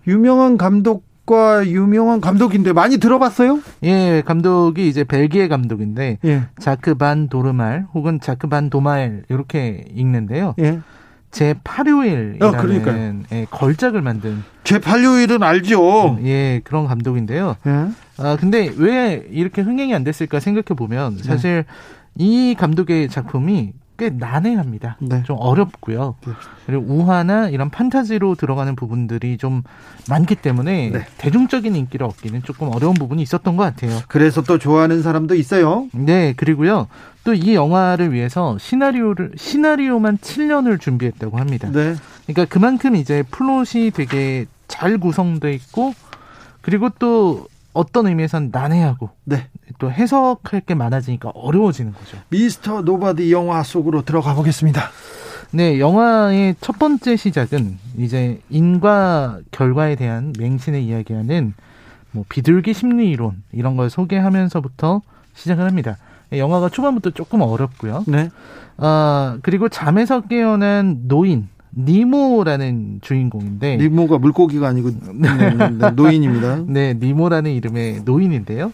[0.09, 3.61] 유명한 감독, 과 유명한 감독인데 많이 들어봤어요?
[3.85, 6.43] 예, 감독이 이제 벨기에 감독인데 예.
[6.61, 10.55] 자크 반 도르말 혹은 자크 반 도마엘 이렇게 읽는데요.
[10.59, 10.81] 예.
[11.31, 16.19] 제 8요일이라는 어, 예, 걸작을 만든 제 8요일은 알죠.
[16.23, 17.57] 예, 그런 감독인데요.
[17.67, 17.89] 예.
[18.19, 22.25] 아, 근데 왜 이렇게 흥행이 안 됐을까 생각해 보면 사실 네.
[22.25, 24.97] 이 감독의 작품이 꽤 난해합니다.
[25.01, 25.23] 네.
[25.25, 26.17] 좀 어렵고요.
[26.27, 26.33] 네.
[26.67, 29.63] 그리고 우화나 이런 판타지로 들어가는 부분들이 좀
[30.09, 31.07] 많기 때문에 네.
[31.19, 34.01] 대중적인 인기를 얻기는 조금 어려운 부분이 있었던 것 같아요.
[34.09, 35.89] 그래서 또 좋아하는 사람도 있어요.
[35.93, 36.89] 네, 그리고요.
[37.25, 41.71] 또 이 영화를 위해서 시나리오를 시나리오만 7년을 준비했다고 합니다.
[41.73, 41.95] 네.
[42.27, 45.95] 그러니까 그만큼 이제 플롯이 되게 잘 구성돼 있고
[46.61, 49.49] 그리고 또 어떤 의미에선 난해하고 네.
[49.79, 52.19] 또 해석할 게 많아지니까 어려워지는 거죠.
[52.29, 54.83] 미스터 노바디 영화 속으로 들어가 보겠습니다.
[55.53, 61.55] 네, 영화의 첫 번째 시작은 이제 원인과 결과에 대한 맹신을 이야기하는
[62.13, 65.03] 뭐 비둘기 심리 이론 이런 걸 소개하면서부터
[65.35, 65.99] 시작을 합니다.
[66.33, 68.05] 영화가 초반부터 조금 어렵고요.
[68.07, 68.31] 네.
[68.79, 76.65] 아, 그리고 잠에서 깨어난 노인 니모라는 주인공인데 니모가 물고기가 아니고 네, 네, 네, 노인입니다.
[76.69, 78.73] 네, 니모라는 이름의 노인인데요.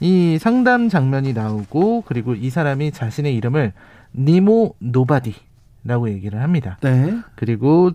[0.00, 3.72] 이 상담 장면이 나오고 그리고 이 사람이 자신의 이름을
[4.16, 6.78] 니모 노바디라고 얘기를 합니다.
[6.82, 7.18] 네.
[7.34, 7.90] 그리고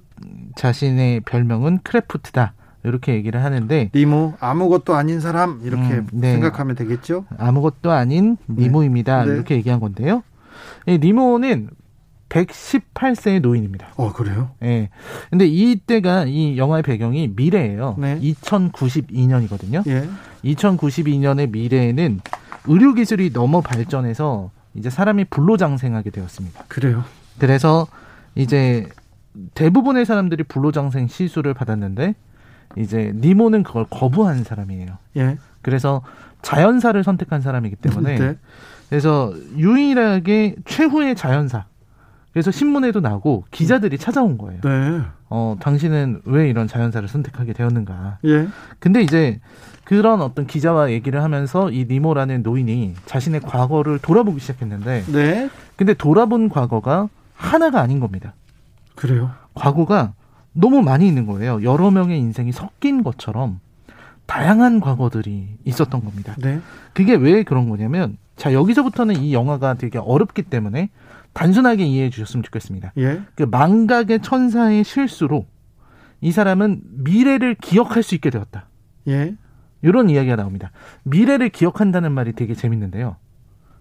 [0.56, 2.54] 자신의 별명은 크래프트다.
[2.86, 6.34] 이렇게 얘기를 하는데 니모 아무것도 아닌 사람 이렇게 음, 네.
[6.34, 7.26] 생각하면 되겠죠?
[7.38, 9.24] 아무것도 아닌 니모입니다.
[9.24, 9.34] 네.
[9.34, 10.22] 이렇게 얘기한 건데요.
[10.86, 11.70] 이 니모는
[12.34, 13.90] 118세의 노인입니다.
[13.96, 14.52] 어, 그래요?
[14.64, 14.90] 예.
[15.30, 17.96] 근데 이때가 이 영화의 배경이 미래예요.
[18.00, 18.20] 네.
[18.20, 19.88] 2092년이거든요.
[19.88, 20.10] 예.
[20.44, 22.22] 2092년의 미래에는
[22.66, 26.64] 의료 기술이 너무 발전해서 이제 사람이 불로장생하게 되었습니다.
[26.68, 27.04] 그래요.
[27.38, 27.88] 그래서
[28.36, 28.90] 이제
[29.54, 32.16] 대부분의 사람들이 불로장생 시술을 받았는데
[32.78, 34.98] 이제 니모는 그걸 거부한 사람이에요.
[35.18, 35.38] 예.
[35.62, 36.02] 그래서
[36.42, 38.38] 자연사를 선택한 사람이기 때문에 네.
[38.90, 41.66] 그래서 유일하게 최후의 자연사.
[42.34, 44.60] 그래서 신문에도 나고 기자들이 찾아온 거예요.
[44.62, 45.02] 네.
[45.30, 48.18] 어, 당신은 왜 이런 자연사를 선택하게 되었는가.
[48.26, 48.48] 예.
[48.80, 49.40] 근데 이제
[49.84, 55.50] 그런 어떤 기자와 얘기를 하면서 이 니모라는 노인이 자신의 과거를 돌아보기 시작했는데 네.
[55.76, 58.34] 근데 돌아본 과거가 하나가 아닌 겁니다.
[58.96, 59.32] 그래요.
[59.54, 60.14] 과거가
[60.54, 61.62] 너무 많이 있는 거예요.
[61.64, 63.60] 여러 명의 인생이 섞인 것처럼
[64.26, 66.36] 다양한 과거들이 있었던 겁니다.
[66.40, 66.62] 네.
[66.94, 70.90] 그게 왜 그런 거냐면 자 여기서부터는 이 영화가 되게 어렵기 때문에
[71.34, 72.94] 단순하게 이해해 주셨으면 좋겠습니다.
[72.98, 73.22] 예.
[73.36, 75.46] 그 망각의 천사의 실수로
[76.22, 78.68] 이 사람은 미래를 기억할 수 있게 되었다.
[79.08, 79.36] 예.
[79.82, 80.72] 이런 이야기가 나옵니다.
[81.04, 83.18] 미래를 기억한다는 말이 되게 재밌는데요.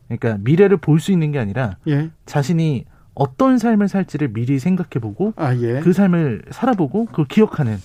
[0.08, 2.10] 그러니까 미래를 볼 수 있는 게 아니라 예.
[2.26, 5.80] 자신이 어떤 삶을 살지를 미리 생각해보고 아, 예.
[5.80, 7.76] 그 삶을 살아보고 그걸 기억하는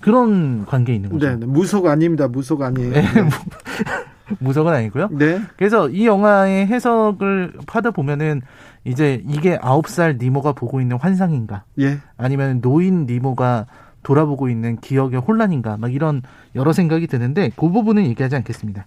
[0.00, 1.28] 그런 관계에 있는 거죠.
[1.28, 1.44] 네, 네.
[1.46, 2.28] 무속 아닙니다.
[2.28, 2.92] 무속 아니에요.
[2.92, 3.02] 네,
[4.38, 5.08] 무석은 아니고요.
[5.12, 5.40] 네.
[5.56, 8.42] 그래서 이 영화의 해석을 하다 보면은
[8.84, 11.98] 이제 이게 아홉 살 니모가 보고 있는 환상인가, 예.
[12.16, 13.66] 아니면 노인 니모가
[14.02, 16.22] 돌아보고 있는 기억의 혼란인가, 막 이런
[16.54, 18.86] 여러 생각이 드는데 그 부분은 얘기하지 않겠습니다.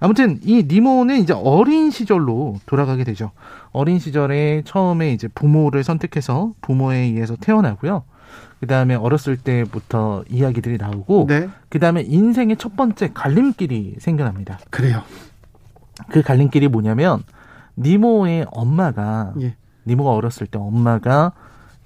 [0.00, 3.30] 아무튼 이 니모는 이제 어린 시절로 돌아가게 되죠.
[3.72, 8.04] 어린 시절에 처음에 이제 부모를 선택해서 부모에 의해서 태어나고요.
[8.60, 11.48] 그 다음에 어렸을 때부터 이야기들이 나오고, 네.
[11.68, 14.58] 그 다음에 인생의 첫 번째 갈림길이 생겨납니다.
[14.70, 15.02] 그래요.
[16.10, 17.22] 그 갈림길이 뭐냐면
[17.76, 19.56] 니모의 엄마가 예.
[19.86, 21.32] 니모가 어렸을 때 엄마가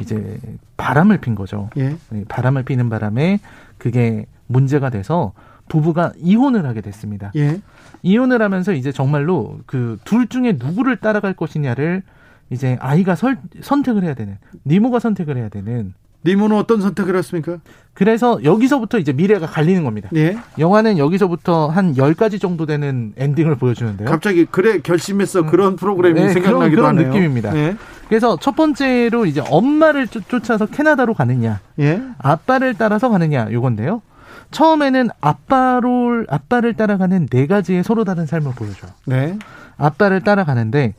[0.01, 0.39] 이제
[0.77, 1.71] 바람을 핀 거죠.
[1.77, 1.97] 예.
[2.11, 3.41] 네, 바람을 피는 바람에
[3.79, 5.33] 그게 문제가 돼서
[5.69, 7.31] 부부가 이혼을 하게 됐습니다.
[7.37, 7.61] 예.
[8.03, 12.03] 이혼을 하면서 이제 정말로 그 둘 중에 누구를 따라갈 것이냐를
[12.51, 15.95] 이제 아이가 설, 선택을 해야 되는 니모가 선택을 해야 되는
[16.25, 17.59] 니모는 어떤 선택을 했습니까?
[17.95, 20.09] 그래서 여기서부터 이제 미래가 갈리는 겁니다.
[20.15, 20.37] 예.
[20.59, 24.09] 영화는 여기서부터 한 10가지 정도 되는 엔딩을 보여주는데요.
[24.09, 27.09] 갑자기 그래 결심했어 그런 프로그램이 네, 생각나기도 그런, 그런 하네요.
[27.09, 27.57] 느낌입니다.
[27.57, 27.77] 예.
[28.09, 32.03] 그래서 첫 번째로 이제 엄마를 쫓- 쫓아서 캐나다로 가느냐, 예.
[32.19, 34.03] 아빠를 따라서 가느냐 요건데요.
[34.51, 38.91] 처음에는 아빠를 아빠를 따라가는 네 가지의 서로 다른 삶을 보여줘요.
[39.07, 39.39] 네.
[39.79, 40.95] 아빠를 따라가는데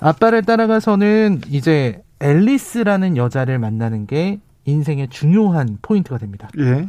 [0.00, 6.48] 아빠를 따라가서는 이제 앨리스라는 여자를 만나는 게 인생의 중요한 포인트가 됩니다.
[6.58, 6.88] 예.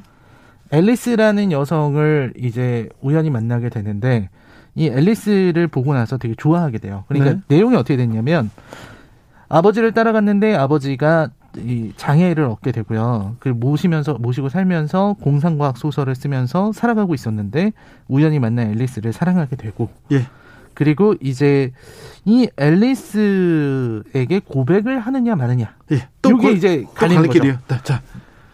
[0.71, 4.29] 앨리스라는 여성을 이제 우연히 만나게 되는데
[4.75, 7.03] 이 앨리스를 보고 나서 되게 좋아하게 돼요.
[7.07, 7.41] 그러니까 네.
[7.47, 8.49] 내용이 어떻게 됐냐면
[9.49, 13.35] 아버지를 따라갔는데 아버지가 이 장애를 얻게 되고요.
[13.39, 17.73] 그 모시면서 모시고 살면서 공상과학 소설을 쓰면서 살아가고 있었는데
[18.07, 20.25] 우연히 만난 앨리스를 사랑하게 되고 예.
[20.81, 21.71] 그리고 이제
[22.25, 25.75] 이 앨리스에게 고백을 하느냐 마느냐.
[25.91, 26.07] 예.
[26.23, 27.33] 또 이게 그- 이제 또 갈리는 거죠.
[27.39, 27.57] 길이요.
[27.67, 28.01] 네, 자.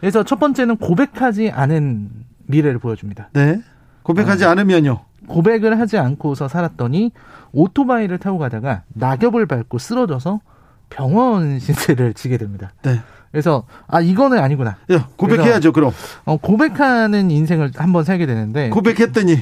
[0.01, 2.09] 그래서 첫 번째는 고백하지 않은
[2.47, 3.29] 미래를 보여줍니다.
[3.31, 3.61] 네.
[4.03, 4.99] 고백하지 않으면요.
[5.27, 7.13] 고백을 하지 않고서 살았더니
[7.53, 10.41] 오토바이를 타고 가다가 낙엽을 밟고 쓰러져서
[10.89, 12.73] 병원 신세를 지게 됩니다.
[12.83, 12.99] 네.
[13.31, 14.75] 그래서 아 이거는 아니구나.
[14.91, 15.91] 야, 고백해야죠, 그럼.
[16.25, 19.37] 어, 고백하는 인생을 한번 살게 되는데 고백했더니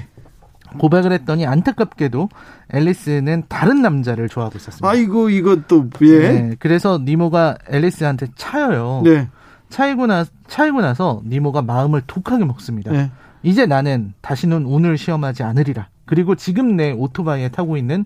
[0.78, 2.30] 고백을 했더니 안타깝게도
[2.74, 4.88] 앨리스는 다른 남자를 좋아하고 있었습니다.
[4.88, 6.20] 아이고 이것도 예.
[6.20, 9.02] 네, 그래서 니모가 앨리스한테 차여요.
[9.04, 9.28] 네.
[9.70, 12.92] 차이고 나 차이고 나서 니모가 마음을 독하게 먹습니다.
[12.92, 13.12] 네.
[13.44, 15.88] 이제 나는 다시는 운을 시험하지 않으리라.
[16.06, 18.06] 그리고 지금 내 오토바이에 타고 있는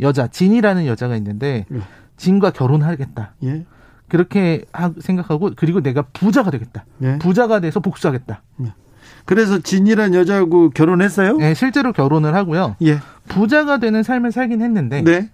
[0.00, 1.80] 여자 진이라는 여자가 있는데 예.
[2.16, 3.34] 진과 결혼하겠다.
[3.44, 3.64] 예.
[4.08, 6.84] 그렇게 하- 생각하고 그리고 내가 부자가 되겠다.
[7.02, 7.18] 예.
[7.18, 8.42] 부자가 돼서 복수하겠다.
[9.28, 11.36] 그래서 진이란 여자하고 결혼했어요?
[11.36, 12.76] 네, 실제로 결혼을 하고요.
[12.80, 12.98] 예.
[13.28, 15.28] 부자가 되는 삶을 살긴 했는데 네.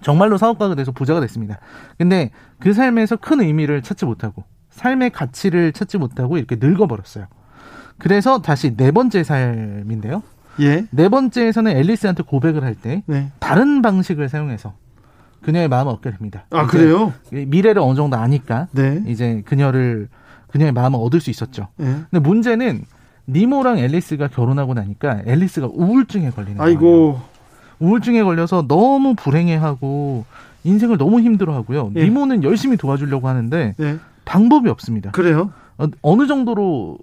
[0.00, 1.58] 정말로 사업가가 돼서 부자가 됐습니다.
[1.98, 2.30] 근데
[2.60, 7.26] 그 삶에서 큰 의미를 찾지 못하고 삶의 가치를 찾지 못하고 이렇게 늙어버렸어요.
[7.98, 10.22] 그래서 다시 네 번째 삶인데요.
[10.60, 10.86] 예.
[10.90, 13.32] 네 번째에서는 앨리스한테 고백을 할때 네.
[13.40, 14.74] 다른 방식을 사용해서
[15.42, 16.44] 그녀의 마음을 얻게 됩니다.
[16.50, 17.12] 아, 그래요?
[17.32, 19.02] 미래를 어느 정도 아니까 네.
[19.08, 20.08] 이제 그녀를
[20.46, 21.66] 그녀의 마음을 얻을 수 있었죠.
[21.80, 21.84] 예.
[21.84, 22.84] 근데 문제는
[23.30, 26.68] 니모랑 앨리스가 결혼하고 나니까 앨리스가 우울증에 걸리는 거예요.
[26.68, 27.20] 아이고.
[27.78, 30.24] 우울증에 걸려서 너무 불행해하고
[30.64, 31.92] 인생을 너무 힘들어하고요.
[31.96, 32.04] 예.
[32.04, 33.98] 니모는 열심히 도와주려고 하는데 네.
[34.24, 35.10] 방법이 없습니다.
[35.12, 35.50] 그래요?
[35.78, 36.98] 어, 느 정도로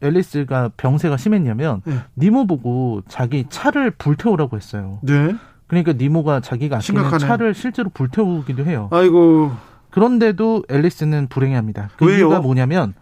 [0.00, 1.94] 앨리스가 병세가 심했냐면 네.
[2.16, 4.98] 니모 보고 자기 차를 불태우라고 했어요.
[5.02, 5.34] 네.
[5.66, 7.26] 그러니까 니모가 자기가 아끼는 심각하네.
[7.26, 8.88] 차를 실제로 불태우기도 해요.
[8.90, 9.52] 아이고.
[9.90, 11.90] 그런데도 앨리스는 불행해합니다.
[11.96, 12.18] 그 왜요?
[12.18, 12.94] 이유가 뭐냐면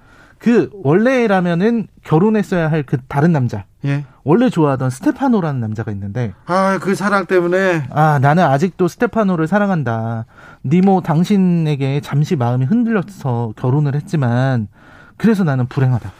[0.47, 4.05] 그 원래라면은 결혼했어야 할 그 다른 남자 예.
[4.23, 10.27] 원래 좋아하던 스테파노라는 남자가 있는데 아, 그 사랑 때문에 아 나는 아직도 스테파노를 사랑한다.
[10.65, 14.69] 니모 당신에게 잠시 마음이 흔들려서 결혼을 했지만
[15.17, 16.13] 그래서 나는 불행하다.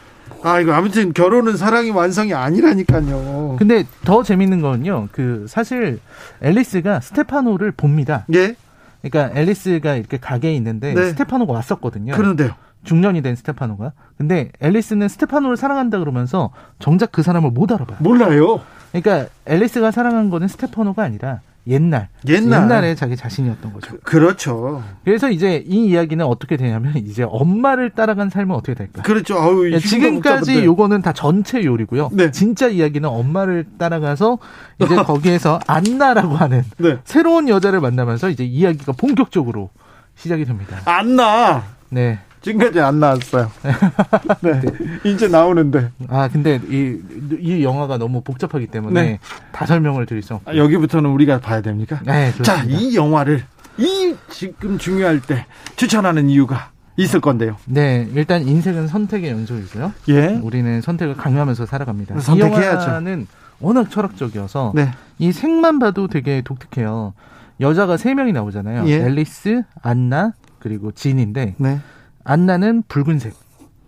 [0.43, 3.55] 아, 이거 아무튼 결혼은 사랑의 완성이 아니라니까요.
[3.57, 5.07] 근데 더 재밌는 거는요.
[5.11, 5.99] 그 사실
[6.41, 8.25] 앨리스가 스테파노를 봅니다.
[8.33, 8.55] 예.
[9.01, 11.09] 그러니까 앨리스가 이렇게 가게에 있는데 네.
[11.09, 12.13] 스테파노가 왔었거든요.
[12.13, 12.51] 그런데요.
[12.83, 13.93] 중년이 된 스테파노가.
[14.17, 17.97] 근데 앨리스는 스테파노를 사랑한다 그러면서 정작 그 사람을 못 알아봐요.
[17.99, 18.61] 몰라요.
[18.91, 22.83] 그러니까 앨리스가 사랑한 거는 스테파노가 아니라 옛날, 옛날.
[22.85, 23.97] 에 자기 자신이었던 거죠.
[24.03, 24.83] 그 렇죠.
[25.03, 29.01] 그래서 이제 이 이야기는 어떻게 되냐면 이제 엄마를 따라간 삶은 어떻게 될까?
[29.01, 29.37] 그렇죠.
[29.37, 32.09] 아우, 네, 지금까지 요거는 다 전체 요리고요.
[32.13, 32.31] 네.
[32.31, 34.37] 진짜 이야기는 엄마를 따라가서
[34.81, 36.99] 이제 거기에서 안나라고 하는 네.
[37.03, 39.69] 새로운 여자를 만나면서 이제 이야기가 본격적으로
[40.15, 40.77] 시작이 됩니다.
[40.85, 41.63] 안 나.
[41.89, 42.19] 네.
[42.47, 43.51] 지금까지 안 나왔어요.
[44.41, 44.61] 네.
[45.03, 45.91] 이제 나오는데.
[46.07, 46.97] 아 근데 이,
[47.39, 49.19] 이 영화가 너무 복잡하기 때문에 네.
[49.51, 50.51] 다 설명을 드릴 수 없고.
[50.51, 51.99] 아, 여기부터는 우리가 봐야 됩니까?
[52.05, 52.79] 네, 자, 그렇습니다.
[52.79, 53.43] 이 영화를
[53.77, 55.45] 이 지금 중요할 때
[55.75, 57.57] 추천하는 이유가 있을 건데요.
[57.65, 59.93] 네, 일단 인생은 선택의 연속이고요.
[60.09, 60.39] 예.
[60.41, 62.19] 우리는 선택을 강요하면서 살아갑니다.
[62.19, 62.81] 선택해야죠.
[62.81, 63.27] 이 영화는
[63.59, 64.91] 워낙 철학적이어서 네.
[65.19, 67.13] 이 색만 봐도 되게 독특해요.
[67.59, 68.87] 여자가 세 명이 나오잖아요.
[68.87, 68.95] 예.
[68.95, 71.79] 앨리스, 안나, 그리고 진인데 네.
[72.27, 73.33] 안나는 붉은색,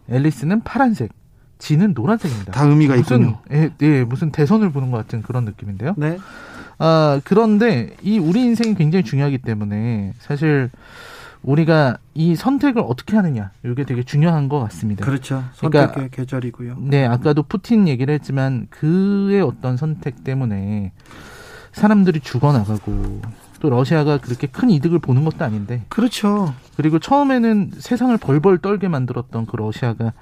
[0.09, 1.11] 앨리스는 파란색,
[1.57, 2.53] 진은 노란색입니다.
[2.53, 3.39] 다 의미가 무슨, 있군요.
[3.51, 5.93] 예, 예, 무슨 대선을 보는 것 같은 그런 느낌인데요.
[5.97, 6.17] 네.
[6.77, 10.69] 아, 그런데 이 우리 인생이 굉장히 중요하기 때문에 사실
[11.43, 15.05] 우리가 이 선택을 어떻게 하느냐, 이게 되게 중요한 것 같습니다.
[15.05, 15.43] 그렇죠.
[15.57, 16.77] 그러니까 선택의 계절이고요.
[16.79, 20.93] 네, 아까도 푸틴 얘기를 했지만 그의 어떤 선택 때문에
[21.73, 23.21] 사람들이 죽어나가고
[23.59, 26.53] 또 러시아가 그렇게 큰 이득을 보는 것도 아닌데 그렇죠.
[26.77, 30.13] 그리고 처음에는 세상을 벌벌 떨게 만들었던 그 러시아가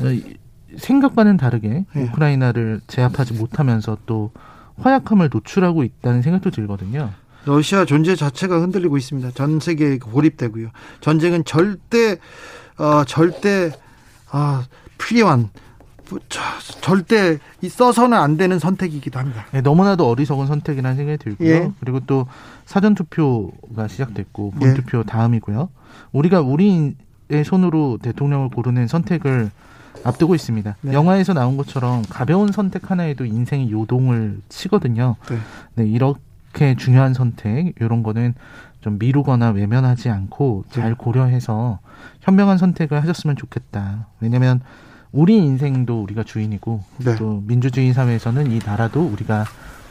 [0.00, 0.36] 어, 이-
[0.76, 2.00] 생각과는 다르게 예.
[2.02, 4.32] 우크라이나를 제압하지 못하면서 또
[4.84, 7.10] 허약함을 노출하고 있다는 생각도 들거든요.
[7.44, 9.30] 러시아 존재 자체가 흔들리고 있습니다.
[9.32, 10.70] 전 세계에 고립되고요.
[11.00, 12.18] 전쟁은 절대
[12.78, 13.70] 어 절대
[14.30, 14.64] 아
[14.98, 15.50] 필요한
[16.80, 19.46] 절대 이 써서는 안 되는 선택이기도 합니다.
[19.52, 21.48] 네, 너무나도 어리석은 선택이라는 생각이 들고요.
[21.48, 21.70] 예.
[21.80, 22.26] 그리고 또
[22.66, 24.74] 사전 투표가 시작됐고 본 예.
[24.74, 25.68] 투표 다음이고요.
[26.12, 26.94] 우리가 우리의
[27.44, 29.50] 손으로 대통령을 고르는 선택을
[30.04, 30.76] 앞두고 있습니다.
[30.80, 30.92] 네.
[30.92, 35.16] 영화에서 나온 것처럼 가벼운 선택 하나에도 인생이 요동을 치거든요.
[35.28, 35.38] 네.
[35.76, 38.34] 네, 이렇게 중요한 선택 이런 거는
[38.80, 40.94] 좀 미루거나 외면하지 않고 잘 네.
[40.96, 41.78] 고려해서
[42.20, 44.08] 현명한 선택을 하셨으면 좋겠다.
[44.20, 44.60] 왜냐하면
[45.10, 47.14] 우리 인생도 우리가 주인이고 네.
[47.16, 49.44] 또 민주주의 사회에서는 이 나라도 우리가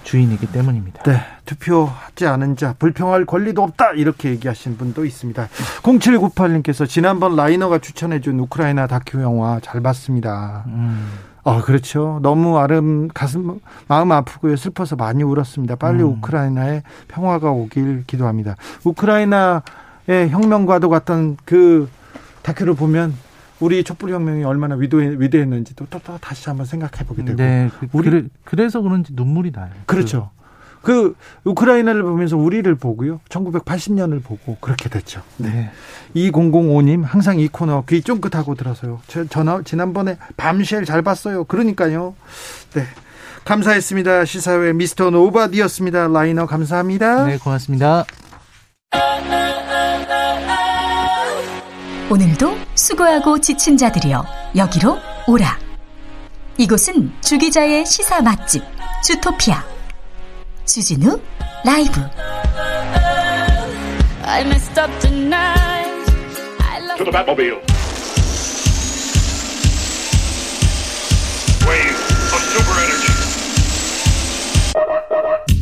[0.03, 1.03] 주인이기 때문입니다.
[1.03, 5.47] 네, 투표하지 않은 자 불평할 권리도 없다 이렇게 얘기하신 분도 있습니다.
[5.81, 10.63] 0798님께서 지난번 라이너가 추천해준 우크라이나 다큐 영화 잘 봤습니다.
[10.67, 11.09] 음,
[11.43, 12.19] 아 그렇죠.
[12.21, 15.75] 너무 아름 가슴 마음 아프고요 슬퍼서 많이 울었습니다.
[15.75, 16.09] 빨리 음.
[16.09, 18.55] 우크라이나에 평화가 오길 기도합니다.
[18.83, 19.61] 우크라이나의
[20.29, 21.89] 혁명과도 같던 그
[22.43, 23.13] 다큐를 보면
[23.63, 27.37] 우리 촛불 혁명이 얼마나 위도해, 위대했는지도 또, 또 다시 한번 생각해 보게 되고.
[27.37, 29.69] 네, 그, 우리- 그래, 그래 서 그런지 눈물이 나요.
[29.85, 30.31] 그렇죠.
[30.81, 31.15] 그
[31.45, 33.21] 우크라이나를 보면서 우리를 보고요.
[33.29, 35.21] 1980년을 보고 그렇게 됐죠.
[35.37, 35.71] 그, 네.
[36.13, 38.99] 2005님 항상 이 코너 귀 쫑긋하고 들어서요.
[39.07, 41.45] 저, 전화 지난번에 밤쉘 잘 봤어요.
[41.45, 42.15] 그러니까요.
[42.73, 42.83] 네.
[43.45, 44.25] 감사했습니다.
[44.25, 46.09] 시사회 미스터 노바디였습니다.
[46.09, 47.27] 라이너 감사합니다.
[47.27, 48.03] 네, 고맙습니다.
[52.09, 54.25] 오늘도 수고하고 지친 자들이여
[54.55, 54.97] 여기로
[55.27, 55.59] 오라.
[56.57, 58.63] 이곳은 주기자의 시사 맛집
[59.03, 59.63] 주토피아
[60.65, 61.19] 주진우
[61.65, 61.99] 라이브
[64.25, 66.11] I messed up tonight.
[66.59, 67.59] I love To the Batmobile.
[71.67, 71.97] Wave
[72.33, 73.13] of super energy.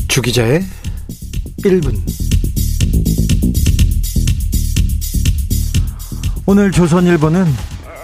[0.08, 0.64] 주기자의
[1.64, 1.96] 1분
[6.52, 7.45] 오늘 조선일보는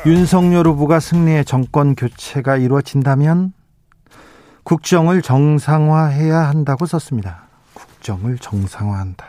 [0.05, 3.51] 윤석열 후보가 승리해 정권 교체가 이루어진다면
[4.63, 7.41] 국정을 정상화해야 한다고 썼습니다.
[7.73, 9.25] 국정을 정상화한다.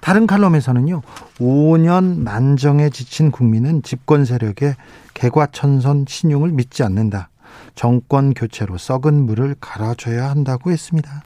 [0.00, 1.02] 다른 칼럼에서는요,
[1.40, 4.76] 5년 난정에 지친 국민은 집권 세력의
[5.14, 7.28] 개과천선 신용을 믿지 않는다.
[7.74, 11.24] 정권 교체로 썩은 물을 갈아줘야 한다고 했습니다.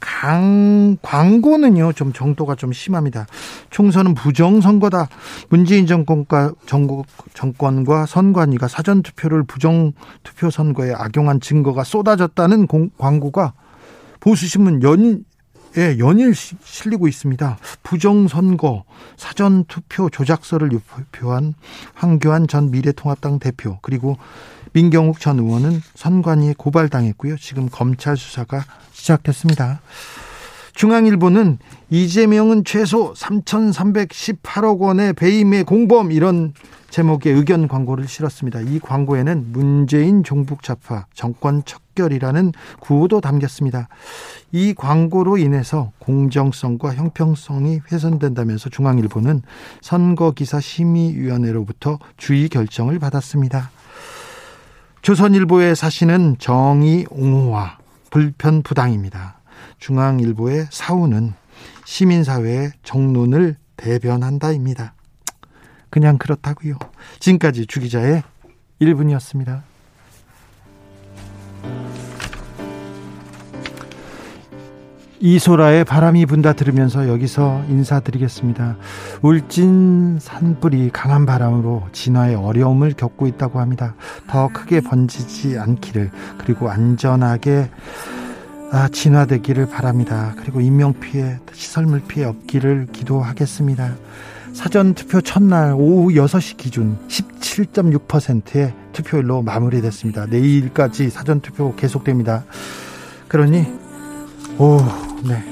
[0.00, 3.26] 강, 광고는요, 좀 정도가 좀 심합니다.
[3.70, 5.08] 총선은 부정선거다.
[5.50, 13.52] 문재인 정권과, 정국, 정권과 선관위가 사전투표를 부정투표 선거에 악용한 증거가 쏟아졌다는 공, 광고가
[14.20, 15.24] 보수신문 연,
[15.76, 17.58] 예, 연일 시- 실리고 있습니다.
[17.82, 18.84] 부정선거,
[19.16, 21.54] 사전투표 조작서를 유포한
[21.94, 24.16] 황교안 전 미래통합당 대표, 그리고
[24.72, 27.36] 민경욱 전 의원은 선관위에 고발당했고요.
[27.38, 28.64] 지금 검찰 수사가
[29.00, 29.80] 시작됐습니다.
[30.74, 31.58] 중앙일보는
[31.90, 36.54] 이재명은 최소 3,318억 원의 배임의 공범 이런
[36.90, 38.60] 제목의 의견 광고를 실었습니다.
[38.60, 43.88] 이 광고에는 문재인 종북 좌파 정권 척결이라는 구호도 담겼습니다.
[44.52, 49.42] 이 광고로 인해서 공정성과 형평성이 훼손된다면서 중앙일보는
[49.82, 53.70] 선거기사 심의위원회로부터 주의 결정을 받았습니다.
[55.02, 57.79] 조선일보의 사신은 정의 옹호와
[58.10, 59.40] 불편 부당입니다.
[59.78, 61.32] 중앙일보의 사우는
[61.84, 64.94] 시민사회의 정론을 대변한다입니다.
[65.88, 66.76] 그냥 그렇다고요.
[67.18, 68.22] 지금까지 주기자의
[68.80, 69.62] 1분이었습니다.
[75.20, 78.76] 이소라의 바람이 분다 들으면서 여기서 인사드리겠습니다.
[79.20, 83.94] 울진 산불이 강한 바람으로 진화의 어려움을 겪고 있다고 합니다.
[84.26, 87.70] 더 크게 번지지 않기를 그리고 안전하게
[88.72, 90.34] 아, 진화되기를 바랍니다.
[90.38, 93.96] 그리고 인명피해, 시설물 피해 없기를 기도하겠습니다.
[94.54, 100.26] 사전투표 첫날 오후 6시 기준 17.6%의 투표율로 마무리됐습니다.
[100.26, 102.44] 내일까지 사전투표 계속됩니다.
[103.28, 103.79] 그러니
[104.60, 104.76] 오,
[105.26, 105.42] 네.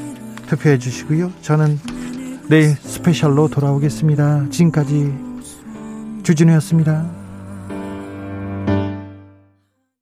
[0.48, 1.32] 투표해 주시고요.
[1.40, 1.78] 저는
[2.51, 4.51] 내일 스페셜로 돌아오겠습니다.
[4.51, 5.14] 지금까지
[6.24, 7.18] 주진우였습니다.